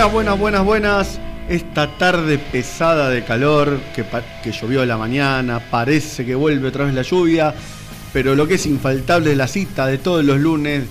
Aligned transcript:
Buenas, 0.00 0.14
buenas, 0.14 0.38
buenas, 0.38 0.64
buenas. 0.64 1.20
Esta 1.50 1.98
tarde 1.98 2.38
pesada 2.38 3.10
de 3.10 3.22
calor 3.22 3.78
que, 3.94 4.50
llovió 4.50 4.80
a 4.80 4.86
la 4.86 4.96
mañana, 4.96 5.60
parece 5.70 6.24
que 6.24 6.34
vuelve 6.34 6.68
otra 6.68 6.86
vez 6.86 6.94
la 6.94 7.02
lluvia, 7.02 7.54
pero 8.10 8.34
lo 8.34 8.48
que 8.48 8.54
es 8.54 8.64
infaltable 8.64 9.32
es 9.32 9.36
la 9.36 9.46
cita 9.46 9.86
de 9.86 9.98
todos 9.98 10.24
los 10.24 10.40
lunes 10.40 10.84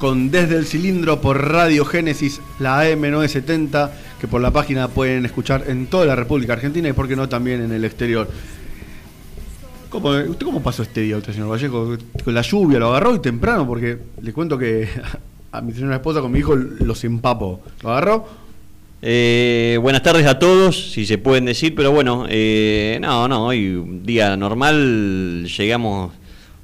con 0.00 0.32
Desde 0.32 0.56
el 0.56 0.66
Cilindro 0.66 1.20
por 1.20 1.48
Radio 1.48 1.84
Génesis, 1.84 2.40
la 2.58 2.82
AM970, 2.84 3.90
que 4.20 4.26
por 4.26 4.40
la 4.40 4.50
página 4.50 4.88
pueden 4.88 5.24
escuchar 5.24 5.62
en 5.68 5.86
toda 5.86 6.04
la 6.04 6.16
República 6.16 6.54
Argentina 6.54 6.88
y 6.88 6.92
por 6.92 7.06
qué 7.06 7.14
no 7.14 7.28
también 7.28 7.62
en 7.62 7.70
el 7.70 7.84
exterior. 7.84 8.28
¿Cómo, 9.90 10.10
¿Usted 10.10 10.44
cómo 10.44 10.60
pasó 10.60 10.82
este 10.82 11.02
día, 11.02 11.18
usted, 11.18 11.34
señor 11.34 11.52
Vallejo? 11.52 11.96
Con 12.24 12.34
la 12.34 12.42
lluvia, 12.42 12.80
lo 12.80 12.88
agarró 12.88 13.14
y 13.14 13.20
temprano, 13.20 13.64
porque 13.64 13.96
le 14.20 14.32
cuento 14.32 14.58
que 14.58 14.88
a 15.52 15.60
mi 15.60 15.72
señora 15.72 15.94
esposa 15.94 16.20
con 16.20 16.32
mi 16.32 16.40
hijo 16.40 16.56
los 16.56 17.04
empapo. 17.04 17.60
¿Lo 17.84 17.92
agarró? 17.92 18.45
Eh, 19.02 19.78
buenas 19.82 20.02
tardes 20.02 20.26
a 20.26 20.38
todos, 20.38 20.92
si 20.92 21.04
se 21.04 21.18
pueden 21.18 21.44
decir, 21.44 21.74
pero 21.74 21.92
bueno, 21.92 22.26
eh, 22.28 22.98
no, 23.02 23.28
no, 23.28 23.46
hoy 23.46 23.68
un 23.68 24.04
día 24.04 24.36
normal, 24.36 25.46
llegamos 25.46 26.12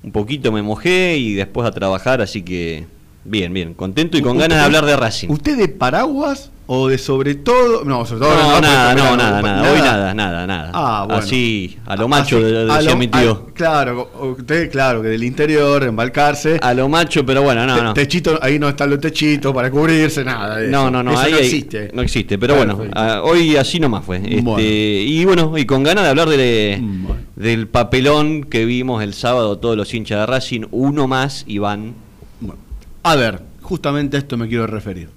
un 0.02 0.12
poquito, 0.12 0.50
me 0.50 0.62
mojé 0.62 1.18
y 1.18 1.34
después 1.34 1.66
a 1.66 1.72
trabajar, 1.72 2.22
así 2.22 2.42
que 2.42 2.86
bien, 3.24 3.52
bien, 3.52 3.74
contento 3.74 4.16
y 4.16 4.22
con 4.22 4.38
ganas 4.38 4.58
de 4.58 4.64
hablar 4.64 4.86
de 4.86 4.96
Racing. 4.96 5.28
¿Usted 5.28 5.58
de 5.58 5.68
paraguas 5.68 6.50
o 6.74 6.88
de 6.88 6.96
sobre 6.96 7.34
todo? 7.34 7.84
No, 7.84 8.06
sobre 8.06 8.20
todo 8.20 8.34
No, 8.34 8.52
no, 8.54 8.60
nada, 8.62 8.94
no, 8.94 9.14
nada, 9.16 9.42
nada, 9.42 9.72
hoy 9.72 9.78
nada, 9.80 10.14
nada, 10.14 10.46
nada. 10.46 10.70
Ah, 10.72 11.04
bueno. 11.06 11.22
Así, 11.22 11.76
a 11.84 11.96
lo 11.96 12.08
macho, 12.08 12.38
Así, 12.38 12.44
de- 12.46 12.64
decía 12.64 12.90
lo- 12.92 12.96
mi 12.96 13.08
tío. 13.08 13.30
a- 13.50 13.52
claro, 13.52 14.10
usted, 14.38 14.70
claro, 14.70 15.02
que 15.02 15.08
del 15.08 15.22
interior, 15.22 15.82
embalcarse. 15.84 16.58
A 16.62 16.72
lo 16.72 16.88
macho, 16.88 17.26
pero 17.26 17.42
bueno, 17.42 17.66
no, 17.66 17.76
Te- 17.76 17.82
no. 17.82 17.92
Techito, 17.94 18.38
ahí 18.40 18.58
no 18.58 18.70
están 18.70 18.88
los 18.88 19.00
techitos 19.00 19.52
para 19.52 19.70
cubrirse, 19.70 20.24
nada. 20.24 20.56
de 20.56 20.68
No, 20.68 20.82
eso. 20.84 20.90
no, 20.92 21.02
no, 21.02 21.12
Eso 21.12 21.20
ahí 21.20 21.32
no 21.32 21.38
existe. 21.38 21.90
No 21.92 22.00
existe, 22.02 22.38
pero 22.38 22.56
bueno, 22.56 22.80
ah, 22.94 23.20
hoy 23.22 23.56
así 23.56 23.78
nomás 23.78 24.04
fue. 24.06 24.16
Este, 24.16 24.40
Bueno. 24.40 24.62
Y 24.66 25.24
bueno, 25.26 25.58
y 25.58 25.66
con 25.66 25.82
ganas 25.82 26.04
de 26.04 26.10
hablar 26.10 26.28
de, 26.30 26.78
Bueno. 26.80 27.20
del 27.36 27.68
papelón 27.68 28.44
que 28.44 28.64
vimos 28.64 29.02
el 29.02 29.12
sábado 29.12 29.58
todos 29.58 29.76
los 29.76 29.92
hinchas 29.92 30.20
de 30.20 30.26
Racing, 30.26 30.62
uno 30.70 31.06
más, 31.06 31.44
Iván. 31.46 31.94
Bueno, 32.40 32.60
a 33.02 33.14
ver, 33.16 33.42
justamente 33.60 34.16
a 34.16 34.20
esto 34.20 34.38
me 34.38 34.48
quiero 34.48 34.66
referir. 34.66 35.08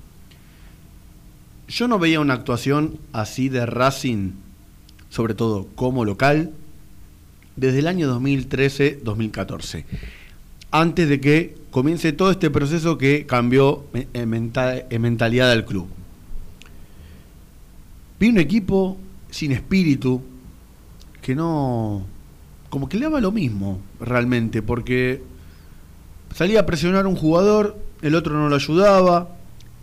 Yo 1.67 1.87
no 1.87 1.97
veía 1.99 2.19
una 2.19 2.33
actuación 2.35 2.99
así 3.13 3.49
de 3.49 3.65
Racing, 3.65 4.31
sobre 5.09 5.33
todo 5.33 5.67
como 5.75 6.05
local, 6.05 6.51
desde 7.55 7.79
el 7.79 7.87
año 7.87 8.13
2013-2014. 8.19 9.85
Antes 10.71 11.09
de 11.09 11.19
que 11.21 11.55
comience 11.71 12.11
todo 12.11 12.31
este 12.31 12.49
proceso 12.49 12.97
que 12.97 13.25
cambió 13.25 13.85
eh, 13.93 14.07
en, 14.13 14.29
menta- 14.29 14.85
en 14.89 15.01
mentalidad 15.01 15.49
del 15.49 15.65
club. 15.65 15.87
Vi 18.19 18.29
un 18.29 18.37
equipo 18.37 18.97
sin 19.29 19.51
espíritu, 19.51 20.21
que 21.21 21.35
no. 21.35 22.05
como 22.69 22.87
que 22.87 22.97
le 22.97 23.05
daba 23.05 23.19
lo 23.21 23.31
mismo, 23.31 23.79
realmente, 23.99 24.61
porque 24.61 25.21
salía 26.33 26.61
a 26.61 26.65
presionar 26.65 27.07
un 27.07 27.15
jugador, 27.15 27.77
el 28.01 28.15
otro 28.15 28.33
no 28.37 28.47
lo 28.49 28.55
ayudaba, 28.55 29.34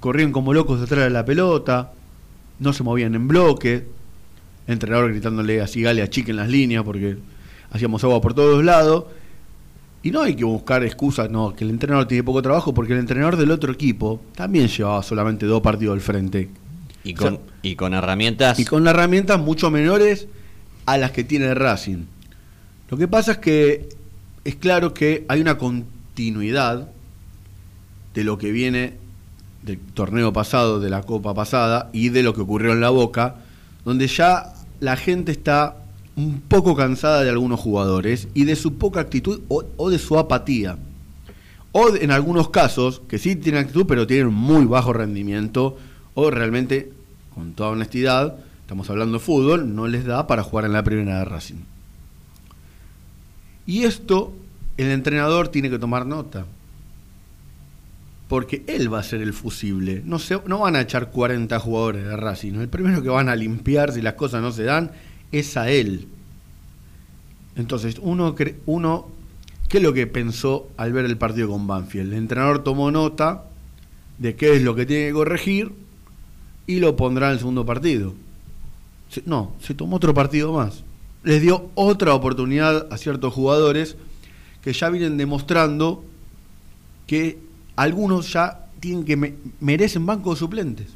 corrían 0.03 0.33
como 0.33 0.53
locos 0.53 0.81
detrás 0.81 1.05
de 1.05 1.11
la 1.11 1.25
pelota, 1.25 1.93
no 2.59 2.73
se 2.73 2.83
movían 2.83 3.15
en 3.15 3.29
bloque, 3.29 3.87
el 4.67 4.73
entrenador 4.73 5.13
gritándole 5.13 5.61
a 5.61 5.69
Sigale 5.69 6.03
a 6.03 6.11
Chique 6.11 6.33
en 6.33 6.39
las 6.39 6.49
líneas 6.49 6.83
porque 6.83 7.19
hacíamos 7.71 8.03
agua 8.03 8.21
por 8.21 8.35
todos 8.35 8.65
lados. 8.65 9.05
Y 10.03 10.11
no 10.11 10.23
hay 10.23 10.35
que 10.35 10.43
buscar 10.43 10.83
excusas, 10.83 11.31
no, 11.31 11.55
que 11.55 11.62
el 11.62 11.71
entrenador 11.71 12.09
tiene 12.09 12.25
poco 12.25 12.43
trabajo 12.43 12.75
porque 12.75 12.95
el 12.95 12.99
entrenador 12.99 13.37
del 13.37 13.53
otro 13.53 13.73
equipo 13.73 14.21
también 14.35 14.67
llevaba 14.67 15.05
solamente 15.05 15.47
dos 15.47 15.62
partidos 15.62 15.95
al 15.95 16.01
frente. 16.01 16.51
Y 17.05 17.15
O 17.15 17.19
sea, 17.19 17.31
con, 17.31 17.41
y 17.62 17.77
con 17.77 17.95
herramientas. 17.95 18.59
y 18.59 18.65
con 18.65 18.89
herramientas 18.89 19.39
mucho 19.39 19.71
menores 19.71 20.27
a 20.85 20.99
las 20.99 21.12
que 21.12 21.23
tiene 21.23 21.55
Racing. 21.55 22.07
Lo 22.91 22.97
que 22.97 23.07
pasa 23.07 23.33
es 23.33 23.39
que 23.39 23.89
es 24.45 24.57
claro 24.57 24.95
que 24.95 25.25
hay 25.29 25.41
una 25.41 25.59
continuidad 25.59 26.89
de 28.15 28.25
lo 28.25 28.37
que 28.37 28.51
viene 28.51 29.02
del 29.62 29.78
torneo 29.78 30.33
pasado, 30.33 30.81
de 30.81 30.91
la 30.91 31.03
copa 31.03 31.34
pasada 31.34 31.89
y 31.93 32.09
de 32.09 32.23
lo 32.23 32.34
que 32.34 32.41
ocurrió 32.43 32.73
en 32.73 32.81
la 32.81 32.91
Boca, 32.91 33.37
donde 33.84 34.06
ya 34.06 34.53
la 34.81 34.97
gente 34.97 35.33
está 35.33 35.77
un 36.17 36.41
poco 36.41 36.77
cansada 36.77 37.23
de 37.23 37.31
algunos 37.31 37.61
jugadores 37.61 38.28
y 38.34 38.45
de 38.45 38.56
su 38.56 38.75
poca 38.75 39.00
actitud 39.00 39.41
o, 39.49 39.91
de 39.91 39.99
su 39.99 40.19
apatía. 40.19 40.77
O 41.73 41.95
en 41.95 42.11
algunos 42.11 42.50
casos, 42.50 43.00
que 43.09 43.19
sí 43.19 43.37
tienen 43.37 43.62
actitud, 43.62 43.87
pero 43.87 44.06
tienen 44.06 44.33
muy 44.33 44.67
bajo 44.67 44.93
rendimiento, 44.93 45.79
o 46.15 46.31
realmente, 46.31 46.93
con 47.34 47.55
toda 47.55 47.71
honestidad, 47.71 48.37
estamos 48.61 48.91
hablando 48.91 49.19
de 49.19 49.25
fútbol, 49.25 49.75
no 49.75 49.89
les 49.89 50.05
da 50.05 50.27
para 50.27 50.43
jugar 50.43 50.67
en 50.67 50.75
la 50.75 50.83
primera 50.83 51.19
de 51.19 51.25
Racing. 51.25 51.65
Y 53.65 53.84
esto, 53.84 54.34
el 54.77 54.91
entrenador 54.91 55.49
tiene 55.49 55.71
que 55.71 55.79
tomar 55.79 56.05
nota. 56.05 56.44
Porque 58.32 58.65
él 58.66 58.91
va 58.91 59.00
a 59.00 59.03
ser 59.03 59.20
el 59.20 59.34
fusible. 59.34 60.00
No, 60.06 60.19
se, 60.19 60.41
no 60.47 60.60
van 60.60 60.75
a 60.75 60.81
echar 60.81 61.10
40 61.10 61.60
jugadores 61.60 62.06
de 62.06 62.16
Racing. 62.16 62.54
El 62.54 62.70
primero 62.70 63.03
que 63.03 63.10
van 63.10 63.28
a 63.28 63.37
limpiar 63.37 63.93
si 63.93 64.00
las 64.00 64.15
cosas 64.15 64.41
no 64.41 64.53
se 64.53 64.62
dan 64.62 64.93
es 65.32 65.59
a 65.59 65.69
él. 65.69 66.09
Entonces, 67.56 67.96
uno, 68.00 68.34
uno 68.64 69.08
¿qué 69.69 69.76
es 69.76 69.82
lo 69.82 69.93
que 69.93 70.06
pensó 70.06 70.70
al 70.79 70.94
ver 70.94 71.05
el 71.05 71.19
partido 71.19 71.50
con 71.50 71.67
Banfield? 71.67 72.11
El 72.11 72.19
entrenador 72.20 72.64
tomó 72.64 72.90
nota 72.90 73.44
de 74.17 74.35
qué 74.35 74.56
es 74.56 74.62
lo 74.62 74.75
que 74.75 74.87
tiene 74.87 75.08
que 75.08 75.12
corregir 75.12 75.73
y 76.67 76.78
lo 76.78 76.96
pondrá 76.96 77.26
en 77.26 77.32
el 77.35 77.38
segundo 77.38 77.67
partido. 77.67 78.14
No, 79.26 79.52
se 79.61 79.75
tomó 79.75 79.96
otro 79.96 80.14
partido 80.14 80.55
más. 80.55 80.85
Les 81.23 81.43
dio 81.43 81.69
otra 81.75 82.14
oportunidad 82.14 82.90
a 82.90 82.96
ciertos 82.96 83.35
jugadores 83.35 83.94
que 84.62 84.73
ya 84.73 84.88
vienen 84.88 85.19
demostrando 85.19 86.02
que 87.06 87.51
algunos 87.77 88.33
ya 88.33 88.67
tienen 88.81 89.05
que 89.05 89.17
me- 89.17 89.35
merecen 89.61 90.05
banco 90.07 90.31
de 90.33 90.37
suplentes. 90.37 90.89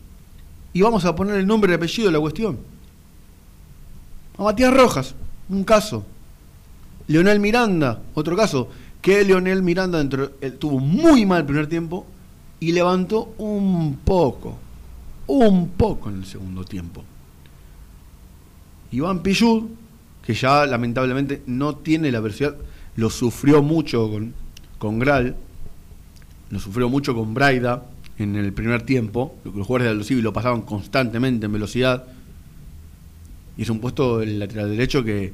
Y 0.73 0.83
vamos 0.83 1.05
a 1.05 1.15
poner 1.15 1.37
el 1.37 1.47
nombre 1.47 1.73
y 1.73 1.75
apellido 1.77 2.09
de 2.09 2.13
la 2.13 2.21
cuestión. 2.21 2.59
A 4.39 4.43
Matías 4.43 4.75
Rojas, 4.75 5.15
un 5.49 5.65
caso. 5.65 6.05
Leonel 7.09 7.41
Miranda, 7.41 8.03
otro 8.15 8.37
caso. 8.37 8.69
Que 9.01 9.25
Leonel 9.25 9.63
Miranda 9.63 10.01
él 10.01 10.53
tuvo 10.59 10.81
muy 10.81 11.25
mal 11.25 11.41
el 11.41 11.47
primer 11.47 11.69
tiempo 11.69 12.07
y 12.61 12.73
levantó 12.73 13.33
un 13.39 13.97
poco. 14.05 14.59
Un 15.29 15.69
poco 15.69 16.09
en 16.11 16.17
el 16.17 16.27
segundo 16.27 16.65
tiempo. 16.65 17.03
Iván 18.93 19.21
Pillud, 19.23 19.65
que 20.23 20.35
ya 20.35 20.67
lamentablemente 20.67 21.43
no 21.47 21.77
tiene 21.77 22.11
la 22.13 22.21
velocidad, 22.21 22.57
lo 22.97 23.11
sufrió 23.11 23.63
mucho 23.63 24.11
con, 24.11 24.35
con 24.79 24.99
Gral, 24.99 25.37
lo 26.51 26.61
sufrió 26.61 26.89
mucho 26.89 27.15
con 27.15 27.35
Braida 27.35 27.85
en 28.19 28.37
el 28.37 28.53
primer 28.53 28.83
tiempo, 28.83 29.37
los 29.45 29.55
jugadores 29.67 29.85
de 29.87 29.91
Aldosivi 29.91 30.23
lo 30.23 30.33
pasaban 30.33 30.63
constantemente 30.63 31.47
en 31.47 31.53
velocidad, 31.53 32.05
y 33.57 33.63
es 33.63 33.71
un 33.71 33.81
puesto 33.81 34.19
del 34.19 34.39
lateral 34.39 34.71
derecho 34.71 35.05
que 35.05 35.33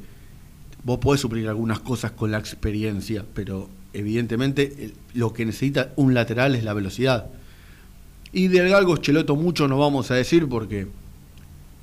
vos 0.85 0.99
podés 0.99 1.21
suplir 1.21 1.49
algunas 1.49 1.81
cosas 1.81 2.13
con 2.13 2.31
la 2.31 2.39
experiencia, 2.39 3.25
pero 3.35 3.69
evidentemente 3.93 4.75
el- 4.85 4.95
lo 5.15 5.33
que 5.33 5.45
necesita 5.45 5.93
un 5.97 6.15
lateral 6.15 6.55
es 6.55 6.65
la 6.65 6.73
velocidad. 6.73 7.27
Y 8.33 8.49
del 8.49 8.71
Galgo 8.71 8.97
Cheloto 8.97 9.37
mucho 9.37 9.69
no 9.69 9.79
vamos 9.79 10.11
a 10.11 10.15
decir 10.15 10.49
porque 10.49 10.87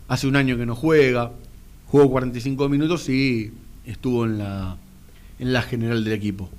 hace 0.08 0.28
un 0.28 0.36
año 0.36 0.58
que 0.58 0.66
no 0.66 0.76
juega, 0.76 1.32
jugó 1.88 2.10
45 2.10 2.68
minutos 2.68 3.08
y 3.10 3.54
estuvo 3.86 4.26
en 4.26 4.40
la 4.40 4.78
en 5.38 5.54
la 5.54 5.62
general 5.62 6.04
del 6.04 6.14
equipo. 6.14 6.50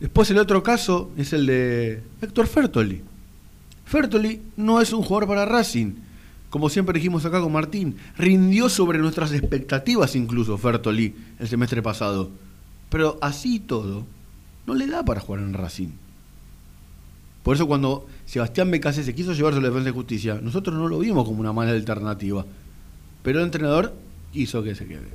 Después 0.00 0.30
el 0.30 0.38
otro 0.38 0.62
caso 0.62 1.10
es 1.16 1.32
el 1.32 1.46
de 1.46 2.02
Héctor 2.22 2.46
Fertoli. 2.46 3.02
Fertoli 3.84 4.40
no 4.56 4.80
es 4.80 4.92
un 4.92 5.02
jugador 5.02 5.28
para 5.28 5.44
Racing. 5.44 5.94
Como 6.50 6.68
siempre 6.68 6.94
dijimos 6.94 7.24
acá 7.24 7.40
con 7.40 7.52
Martín, 7.52 7.96
rindió 8.16 8.68
sobre 8.68 8.98
nuestras 8.98 9.32
expectativas 9.32 10.14
incluso 10.14 10.56
Fertoli 10.56 11.14
el 11.38 11.48
semestre 11.48 11.82
pasado. 11.82 12.30
Pero 12.90 13.18
así 13.20 13.58
todo, 13.58 14.06
no 14.66 14.74
le 14.74 14.86
da 14.86 15.04
para 15.04 15.20
jugar 15.20 15.42
en 15.42 15.52
Racing. 15.52 15.88
Por 17.42 17.56
eso 17.56 17.66
cuando 17.66 18.06
Sebastián 18.24 18.70
Becasé 18.70 19.02
se 19.02 19.14
quiso 19.14 19.32
llevarse 19.32 19.58
a 19.58 19.62
la 19.62 19.68
defensa 19.68 19.86
de 19.86 19.92
justicia, 19.92 20.40
nosotros 20.42 20.76
no 20.76 20.88
lo 20.88 20.98
vimos 20.98 21.24
como 21.26 21.40
una 21.40 21.52
mala 21.52 21.72
alternativa. 21.72 22.44
Pero 23.22 23.40
el 23.40 23.46
entrenador 23.46 23.94
hizo 24.32 24.62
que 24.62 24.74
se 24.74 24.86
quede. 24.86 25.08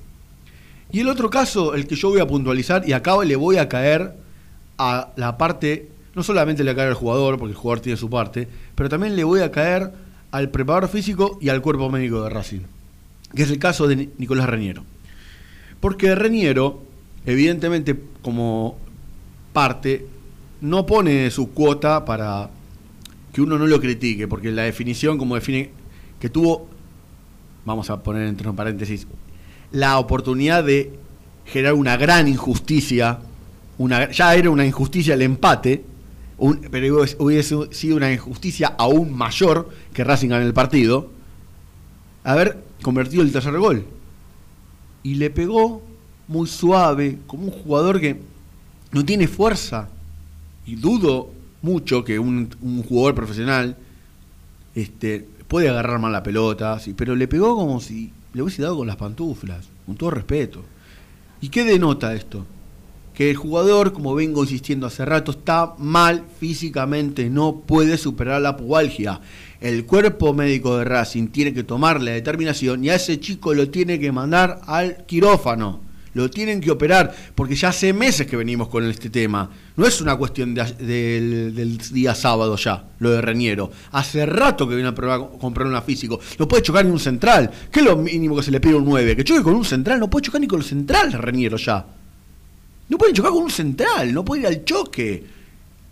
Y 0.92 1.00
el 1.00 1.08
otro 1.08 1.30
caso, 1.30 1.74
el 1.74 1.88
que 1.88 1.96
yo 1.96 2.10
voy 2.10 2.20
a 2.20 2.28
puntualizar, 2.28 2.88
y 2.88 2.94
acá 2.94 3.16
le 3.24 3.36
voy 3.36 3.58
a 3.58 3.70
caer 3.70 4.23
a 4.78 5.12
la 5.16 5.38
parte, 5.38 5.90
no 6.16 6.24
solamente 6.24 6.64
le 6.64 6.72
voy 6.72 6.74
a 6.74 6.78
caer 6.78 6.90
al 6.90 6.96
jugador, 6.96 7.38
porque 7.38 7.52
el 7.52 7.58
jugador 7.58 7.82
tiene 7.82 7.98
su 7.98 8.10
parte, 8.10 8.48
pero 8.76 8.90
también 8.90 9.16
le 9.16 9.24
voy 9.24 9.42
a 9.42 9.52
caer 9.52 9.92
al 10.32 10.50
preparador 10.50 10.90
físico 10.90 11.38
y 11.42 11.50
al 11.50 11.62
cuerpo 11.62 11.90
médico 11.90 12.24
de 12.24 12.30
Racing, 12.30 12.62
que 13.36 13.44
es 13.44 13.52
el 13.52 13.60
caso 13.60 13.88
de 13.88 14.10
Nicolás 14.18 14.50
Reñero. 14.50 14.84
Porque 15.80 16.16
Reñero, 16.16 16.82
evidentemente, 17.26 18.00
como 18.22 18.78
parte, 19.52 20.08
no 20.62 20.86
pone 20.86 21.30
su 21.30 21.52
cuota 21.52 22.06
para 22.06 22.50
que 23.34 23.42
uno 23.42 23.58
no 23.58 23.68
lo 23.68 23.82
critique, 23.82 24.28
porque 24.28 24.52
la 24.52 24.64
definición, 24.64 25.18
como 25.18 25.36
define, 25.36 25.72
que 26.20 26.30
tuvo, 26.30 26.68
vamos 27.66 27.90
a 27.90 28.02
poner 28.02 28.28
entre 28.28 28.52
paréntesis, 28.54 29.08
la 29.72 29.98
oportunidad 29.98 30.64
de 30.64 30.94
generar 31.46 31.74
una 31.74 31.98
gran 31.98 32.28
injusticia, 32.28 33.20
una, 33.78 34.12
ya 34.12 34.36
era 34.36 34.50
una 34.50 34.66
injusticia 34.66 35.14
el 35.14 35.22
empate, 35.22 35.84
pero 36.72 37.06
hubiese 37.20 37.56
sido 37.72 37.98
una 37.98 38.12
injusticia 38.12 38.76
aún 38.78 39.14
mayor 39.14 39.70
que 39.94 40.04
Racing 40.04 40.32
en 40.32 40.42
el 40.42 40.54
partido, 40.54 41.10
haber 42.24 42.64
convertido 42.82 43.24
el 43.24 43.32
tercer 43.32 43.58
gol. 43.58 43.86
Y 45.04 45.16
le 45.16 45.30
pegó 45.30 45.82
muy 46.28 46.48
suave, 46.48 47.20
como 47.28 47.46
un 47.46 47.52
jugador 47.52 48.00
que 48.00 48.22
no 48.92 49.04
tiene 49.04 49.28
fuerza. 49.28 49.90
Y 50.66 50.76
dudo 50.76 51.30
mucho 51.62 52.04
que 52.04 52.20
un, 52.20 52.50
jugador 52.88 53.16
profesional 53.16 53.78
este, 54.76 55.28
puede 55.48 55.70
agarrar 55.70 56.00
mal 56.00 56.12
la 56.12 56.24
pelota, 56.24 56.80
sí, 56.80 56.94
pero 56.94 57.16
le 57.16 57.28
pegó 57.28 57.56
como 57.56 57.80
si 57.80 58.12
le 58.34 58.42
hubiese 58.42 58.62
dado 58.62 58.78
con 58.78 58.88
las 58.88 58.96
pantuflas, 58.96 59.68
con 59.86 59.96
todo 59.96 60.12
respeto. 60.12 60.64
¿Y 61.42 61.50
qué 61.50 61.64
denota 61.64 62.14
esto? 62.14 62.46
Que 63.14 63.30
el 63.30 63.36
jugador, 63.36 63.94
como 63.94 64.16
vengo 64.16 64.44
insistiendo 64.44 64.88
hace 64.88 65.06
rato, 65.06 65.32
está 65.32 65.76
mal 65.78 66.24
físicamente, 66.40 67.30
no 67.30 67.62
puede 67.66 67.98
superar 67.98 68.42
la 68.42 68.58
pubalgia. 68.58 69.22
El 69.62 69.86
cuerpo 69.86 70.34
médico 70.34 70.78
de 70.78 70.86
Racing 70.86 71.28
tiene 71.28 71.54
que 71.54 71.64
tomar 71.64 72.02
la 72.02 72.12
determinación 72.12 72.84
y 72.84 72.90
a 72.90 72.96
ese 72.96 73.20
chico 73.20 73.54
lo 73.54 73.70
tiene 73.70 74.00
que 74.00 74.12
mandar 74.12 74.62
al 74.66 75.06
quirófano 75.06 75.94
lo 76.14 76.30
tienen 76.30 76.62
que 76.62 76.72
operar, 76.72 77.14
porque 77.36 77.56
ya 77.56 77.70
hace 77.70 77.94
meses 77.94 78.28
que 78.28 78.38
venimos 78.38 78.68
con 78.68 78.88
este 78.88 79.10
tema. 79.10 79.50
No 79.76 79.86
es 79.86 80.00
una 80.02 80.16
cuestión 80.16 80.54
del 80.54 81.78
día 81.92 82.16
sábado 82.16 82.56
ya, 82.56 82.86
lo 83.00 83.12
de 83.12 83.22
Reñero. 83.22 83.72
Hace 83.92 84.26
rato 84.26 84.68
que 84.68 84.76
viene 84.76 84.90
a 84.90 84.96
probar, 84.96 85.32
comprar 85.40 85.68
una 85.68 85.82
físico. 85.82 86.20
No 86.38 86.48
puede 86.48 86.64
chocar 86.64 86.86
ni 86.86 86.92
un 86.92 87.00
central. 87.00 87.50
¿Qué 87.72 87.80
es 87.80 87.86
lo 87.86 87.98
mínimo 87.98 88.36
que 88.36 88.44
se 88.44 88.52
le 88.52 88.60
pide 88.60 88.76
un 88.76 88.86
9? 88.86 89.16
Que 89.16 89.24
choque 89.24 89.42
con 89.42 89.56
un 89.56 89.66
central. 89.66 90.00
No 90.00 90.10
puede 90.10 90.26
chocar 90.26 90.42
ni 90.42 90.48
con 90.48 90.60
el 90.60 90.66
central 90.66 91.14
Reñero 91.14 91.58
ya. 91.58 91.86
No 92.90 92.98
puede 92.98 93.14
chocar 93.14 93.32
con 93.32 93.44
un 93.44 93.52
central, 93.52 94.14
no 94.14 94.26
puede 94.26 94.42
ir 94.42 94.48
al 94.48 94.66
choque. 94.66 95.24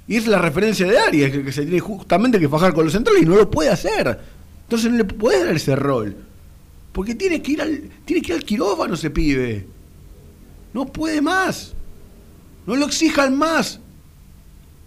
Y 0.08 0.18
es 0.18 0.28
la 0.28 0.40
referencia 0.40 0.86
de 0.86 0.98
Arias, 0.98 1.32
que, 1.32 1.52
se 1.52 1.64
tiene 1.64 1.80
justamente 1.80 2.40
que 2.40 2.50
fajar 2.50 2.74
con 2.74 2.84
los 2.84 2.94
centrales 2.94 3.24
y 3.24 3.26
no 3.26 3.36
lo 3.36 3.50
puede 3.50 3.70
hacer. 3.70 4.20
Entonces 4.64 4.92
no 4.92 4.98
le 4.98 5.06
puede 5.06 5.46
dar 5.46 5.56
ese 5.56 5.76
rol. 5.76 6.16
Porque 6.92 7.16
tiene 7.16 7.42
que 7.42 7.54
ir 7.54 7.62
al, 7.62 7.82
tiene 8.04 8.22
que 8.22 8.34
ir 8.34 8.38
al 8.38 8.44
quirófano 8.44 8.96
ese 8.96 9.10
pibe. 9.10 9.66
No 10.74 10.86
puede 10.86 11.22
más. 11.22 11.74
No 12.66 12.76
lo 12.76 12.86
exijan 12.86 13.38
más. 13.38 13.80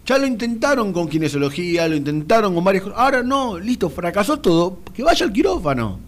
Ya 0.05 0.19
lo 0.19 0.27
intentaron 0.27 0.93
con 0.93 1.07
kinesiología, 1.07 1.87
lo 1.87 1.95
intentaron 1.95 2.53
con 2.53 2.63
varias 2.63 2.83
cosas. 2.83 2.99
Ahora 2.99 3.23
no, 3.23 3.57
listo, 3.57 3.89
fracasó 3.89 4.39
todo. 4.39 4.79
Que 4.93 5.01
vaya 5.01 5.25
al 5.25 5.33
quirófano. 5.33 5.99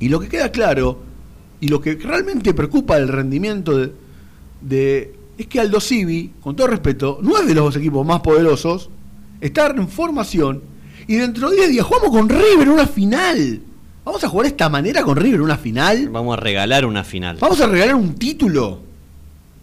Y 0.00 0.08
lo 0.08 0.20
que 0.20 0.28
queda 0.28 0.50
claro, 0.50 1.00
y 1.60 1.68
lo 1.68 1.80
que 1.80 1.96
realmente 1.96 2.54
preocupa 2.54 2.96
del 2.96 3.08
rendimiento 3.08 3.76
de, 3.76 3.92
es 4.66 5.46
que 5.46 5.60
Aldo 5.60 5.80
Civi, 5.80 6.32
con 6.40 6.56
todo 6.56 6.66
respeto, 6.66 7.18
no 7.22 7.38
es 7.38 7.46
de 7.46 7.54
los 7.54 7.76
equipos 7.76 8.06
más 8.06 8.20
poderosos, 8.20 8.90
está 9.40 9.68
en 9.68 9.88
formación 9.88 10.62
y 11.06 11.16
dentro 11.16 11.50
de 11.50 11.56
10 11.56 11.70
días 11.70 11.86
jugamos 11.86 12.10
con 12.10 12.28
River 12.28 12.62
en 12.62 12.68
una 12.68 12.86
final. 12.86 13.60
¿Vamos 14.04 14.22
a 14.24 14.28
jugar 14.28 14.44
de 14.44 14.50
esta 14.50 14.68
manera 14.68 15.02
con 15.02 15.16
River 15.16 15.40
una 15.40 15.56
final? 15.56 16.08
Vamos 16.08 16.36
a 16.36 16.40
regalar 16.40 16.84
una 16.84 17.04
final. 17.04 17.38
¿Vamos 17.40 17.60
a 17.60 17.66
regalar 17.66 17.94
un 17.94 18.14
título? 18.14 18.80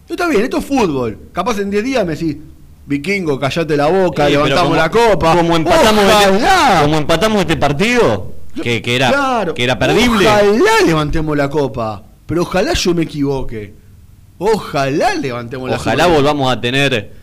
Está 0.07 0.27
bien, 0.27 0.43
esto 0.43 0.57
es 0.57 0.65
fútbol. 0.65 1.17
Capaz 1.31 1.59
en 1.59 1.69
10 1.69 1.83
días 1.83 2.05
me 2.05 2.15
decís, 2.15 2.37
Vikingo, 2.85 3.39
callate 3.39 3.75
la 3.75 3.87
boca, 3.87 4.29
levantamos 4.29 4.77
la 4.77 4.89
copa. 4.89 5.35
Como 5.35 5.55
empatamos, 5.55 6.03
este, 6.03 6.83
como 6.83 6.97
empatamos 6.97 7.41
este 7.41 7.57
partido, 7.57 8.33
que, 8.61 8.81
era, 8.85 9.45
que 9.55 9.63
era 9.63 9.77
perdible. 9.77 10.27
Ojalá 10.27 10.81
levantemos 10.85 11.35
la 11.35 11.49
copa, 11.49 12.03
pero 12.25 12.43
ojalá 12.43 12.73
yo 12.73 12.93
me 12.93 13.03
equivoque. 13.03 13.84
Ojalá 14.37 15.15
levantemos 15.15 15.69
la. 15.69 15.77
Ojalá 15.77 16.07
volvamos 16.07 16.51
a 16.51 16.59
tener 16.59 17.13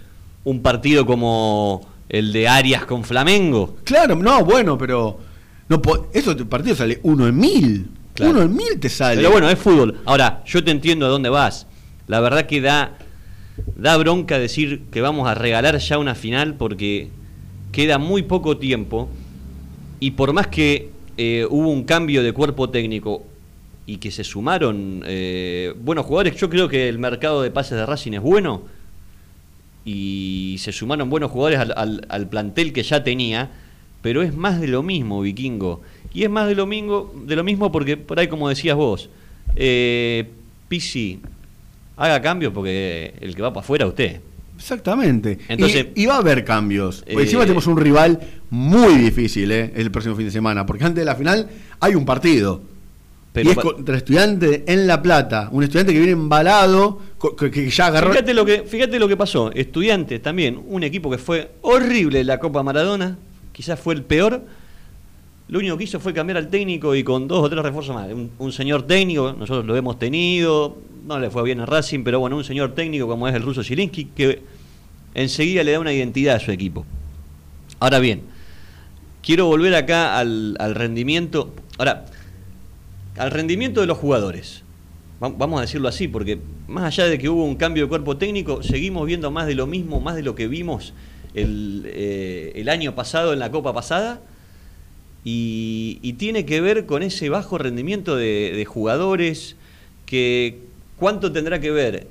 un 0.45 0.63
partido 0.63 1.05
como 1.07 1.87
el 2.09 2.33
de 2.33 2.49
Arias 2.49 2.85
con 2.85 3.05
Flamengo. 3.05 3.77
Claro, 3.85 4.17
no, 4.17 4.45
bueno, 4.45 4.79
pero 4.79 5.19
no, 5.69 5.81
eso 6.13 6.37
partido 6.49 6.77
sale 6.77 7.01
uno 7.03 7.27
en 7.27 7.37
mil. 7.37 7.91
Uno 8.21 8.43
en 8.43 8.55
mil 8.55 8.79
te 8.79 8.89
sale. 8.89 9.17
Pero 9.17 9.31
bueno, 9.31 9.49
es 9.49 9.59
fútbol. 9.59 10.01
Ahora, 10.05 10.43
yo 10.47 10.63
te 10.63 10.71
entiendo 10.71 11.07
a 11.07 11.09
dónde 11.09 11.29
vas. 11.29 11.67
La 12.09 12.21
verdad 12.21 12.47
que 12.47 12.61
da, 12.61 12.99
da 13.77 13.97
bronca 13.97 14.39
decir 14.39 14.83
que 14.91 15.01
vamos 15.01 15.29
a 15.29 15.35
regalar 15.35 15.79
ya 15.79 15.99
una 15.99 16.15
final 16.15 16.55
porque 16.55 17.11
queda 17.73 17.99
muy 17.99 18.23
poco 18.23 18.59
tiempo 18.59 19.09
y 19.99 20.13
por 20.13 20.33
más 20.33 20.49
que 20.49 20.91
eh, 21.17 21.47
hubo 21.49 21.71
un 21.71 21.85
cambio 21.85 22.23
de 22.23 22.33
cuerpo 22.33 22.69
técnico 22.69 23.23
y 23.87 23.97
que 23.99 24.11
se 24.11 24.25
sumaron 24.25 25.03
eh, 25.07 25.75
buenos 25.81 26.07
jugadores, 26.07 26.37
yo 26.37 26.49
creo 26.49 26.69
que 26.69 26.89
el 26.89 26.99
mercado 26.99 27.43
de 27.43 27.51
pases 27.51 27.79
de 27.79 27.87
Racing 27.87 28.13
es 28.13 28.21
bueno 28.21 28.63
y 29.85 30.57
se 30.61 30.73
sumaron 30.73 31.11
buenos 31.11 31.31
jugadores 31.31 31.59
al 31.59 32.29
plantel 32.29 32.73
que 32.73 32.83
ya 32.83 33.03
tenía 33.03 33.51
pero 34.03 34.23
es 34.23 34.35
más 34.35 34.61
de 34.61 34.67
lo 34.67 34.83
mismo, 34.83 35.23
vikingo. 35.23 35.81
Y 36.13 36.25
es 36.25 36.31
más 36.31 36.49
de 36.49 36.57
lo 36.57 36.67
mismo, 36.67 37.11
de 37.25 37.37
lo 37.37 37.45
mismo 37.45 37.73
porque 37.73 37.97
por 37.97 38.19
ahí, 38.19 38.27
como 38.27 38.49
decías 38.49 38.77
vos, 38.77 39.09
eh, 39.55 40.29
Pisi, 40.69 41.21
haga 41.97 42.21
cambios 42.21 42.53
porque 42.53 43.15
el 43.21 43.35
que 43.35 43.43
va 43.43 43.53
para 43.53 43.65
afuera 43.65 43.87
usted. 43.87 44.21
Exactamente. 44.59 45.39
Entonces, 45.49 45.87
y, 45.95 46.07
va 46.07 46.17
a 46.17 46.19
haber 46.19 46.45
cambios. 46.45 47.05
Porque 47.07 47.23
encima 47.23 47.43
eh, 47.43 47.47
tenemos 47.47 47.67
un 47.67 47.77
rival 47.79 48.21
muy 48.51 48.97
difícil 48.97 49.51
eh, 49.51 49.73
el 49.75 49.91
próximo 49.91 50.17
fin 50.17 50.27
de 50.27 50.33
semana. 50.33 50.67
Porque 50.67 50.85
antes 50.85 51.01
de 51.01 51.07
la 51.07 51.15
final 51.15 51.49
hay 51.81 51.95
un 51.95 52.05
partido. 52.05 52.61
Pero 53.33 53.49
y 53.49 53.53
es 53.53 53.59
contra 53.59 53.97
estudiante 53.97 54.65
en 54.67 54.87
La 54.87 55.01
Plata. 55.01 55.49
Un 55.53 55.63
estudiante 55.65 55.93
que 55.93 55.99
viene 55.99 56.13
embalado, 56.13 57.01
que, 57.39 57.71
ya 57.71 57.87
agarró. 57.87 58.11
Fíjate 58.11 58.35
lo 58.35 58.45
que, 58.45 58.63
fíjate 58.65 58.99
lo 58.99 59.09
que 59.09 59.17
pasó. 59.17 59.51
Estudiantes 59.53 60.21
también, 60.21 60.63
un 60.67 60.83
equipo 60.83 61.11
que 61.11 61.19
fue 61.19 61.53
horrible 61.63 62.21
en 62.21 62.27
la 62.27 62.39
Copa 62.39 62.63
Maradona 62.63 63.17
quizás 63.53 63.79
fue 63.79 63.95
el 63.95 64.03
peor. 64.03 64.43
Lo 65.49 65.59
único 65.59 65.77
que 65.77 65.85
hizo 65.85 66.01
fue 66.01 66.15
cambiar 66.15 66.39
al 66.39 66.49
técnico 66.49 66.95
y 66.95 67.05
con 67.05 67.29
dos 67.29 67.45
o 67.45 67.51
tres 67.51 67.63
refuerzos 67.63 67.95
más. 67.95 68.09
Un, 68.39 68.53
señor 68.53 68.87
técnico, 68.87 69.35
nosotros 69.39 69.67
lo 69.67 69.77
hemos 69.77 69.99
tenido, 69.99 70.79
no 71.07 71.19
le 71.19 71.31
fue 71.31 71.43
bien 71.43 71.61
a 71.61 71.67
Racing, 71.67 72.05
pero 72.05 72.21
bueno, 72.21 72.37
un 72.37 72.45
señor 72.45 72.75
técnico 72.75 73.07
como 73.07 73.29
es 73.29 73.35
el 73.35 73.43
ruso 73.43 73.63
Zielinski, 73.63 74.07
que 74.07 74.43
enseguida 75.15 75.63
le 75.63 75.73
da 75.73 75.81
una 75.81 75.93
identidad 75.93 76.37
a 76.37 76.41
su 76.41 76.51
equipo. 76.53 76.87
Ahora 77.81 77.99
bien, 77.99 78.23
quiero 79.23 79.47
volver 79.47 79.75
acá 79.75 80.19
al, 80.19 80.57
rendimiento. 80.75 81.53
Ahora, 81.79 82.07
al 83.17 83.31
rendimiento 83.31 83.81
de 83.81 83.87
los 83.87 83.99
jugadores. 83.99 84.63
Vamos 85.21 85.59
a 85.59 85.63
decirlo 85.63 85.89
así, 85.89 86.09
porque 86.09 86.41
más 86.67 86.85
allá 86.85 87.09
de 87.09 87.17
que 87.17 87.29
hubo 87.29 87.45
un 87.45 87.55
cambio 87.55 87.85
de 87.85 87.89
cuerpo 87.89 88.17
técnico, 88.17 88.63
seguimos 88.65 89.07
viendo 89.07 89.31
más 89.31 89.47
de 89.47 89.55
lo 89.55 89.69
mismo, 89.69 90.01
más 90.01 90.17
de 90.17 90.23
lo 90.23 90.35
que 90.35 90.49
vimos 90.49 90.95
eh, 91.35 92.53
el, 92.57 92.69
año 92.69 92.95
pasado 92.95 93.33
en 93.33 93.39
la 93.39 93.51
Copa 93.51 93.73
pasada 93.73 94.21
y, 95.25 96.15
tiene 96.19 96.45
que 96.45 96.61
ver 96.61 96.87
con 96.87 97.03
ese 97.03 97.29
bajo 97.29 97.57
rendimiento 97.57 98.17
de, 98.17 98.65
jugadores 98.69 99.57
que 100.07 100.59
cuánto 100.97 101.33
tendrá 101.33 101.61
que 101.61 101.71
ver 101.71 102.09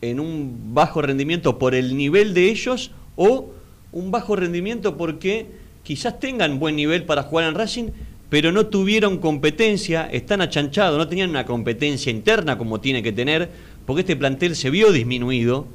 en 0.00 0.20
un 0.20 0.72
bajo 0.72 1.02
rendimiento 1.02 1.58
por 1.58 1.74
el 1.74 1.96
nivel 1.96 2.32
de 2.32 2.48
ellos 2.48 2.92
o 3.16 3.50
un 3.92 4.10
bajo 4.10 4.36
rendimiento 4.36 4.96
porque 4.96 5.46
quizás 5.82 6.18
tengan 6.18 6.58
buen 6.58 6.76
nivel 6.76 7.04
para 7.04 7.24
jugar 7.24 7.48
en 7.48 7.54
Racing, 7.54 7.88
pero 8.28 8.50
no 8.52 8.66
tuvieron 8.66 9.18
competencia, 9.18 10.08
están 10.10 10.40
achanchados, 10.40 10.98
no 10.98 11.08
tenían 11.08 11.30
una 11.30 11.46
competencia 11.46 12.10
interna 12.10 12.58
como 12.58 12.80
tiene 12.80 13.02
que 13.02 13.12
tener 13.12 13.48
porque 13.86 14.00
este 14.00 14.16
plantel 14.16 14.56
se 14.56 14.68
vio 14.68 14.90
disminuido. 14.90 15.66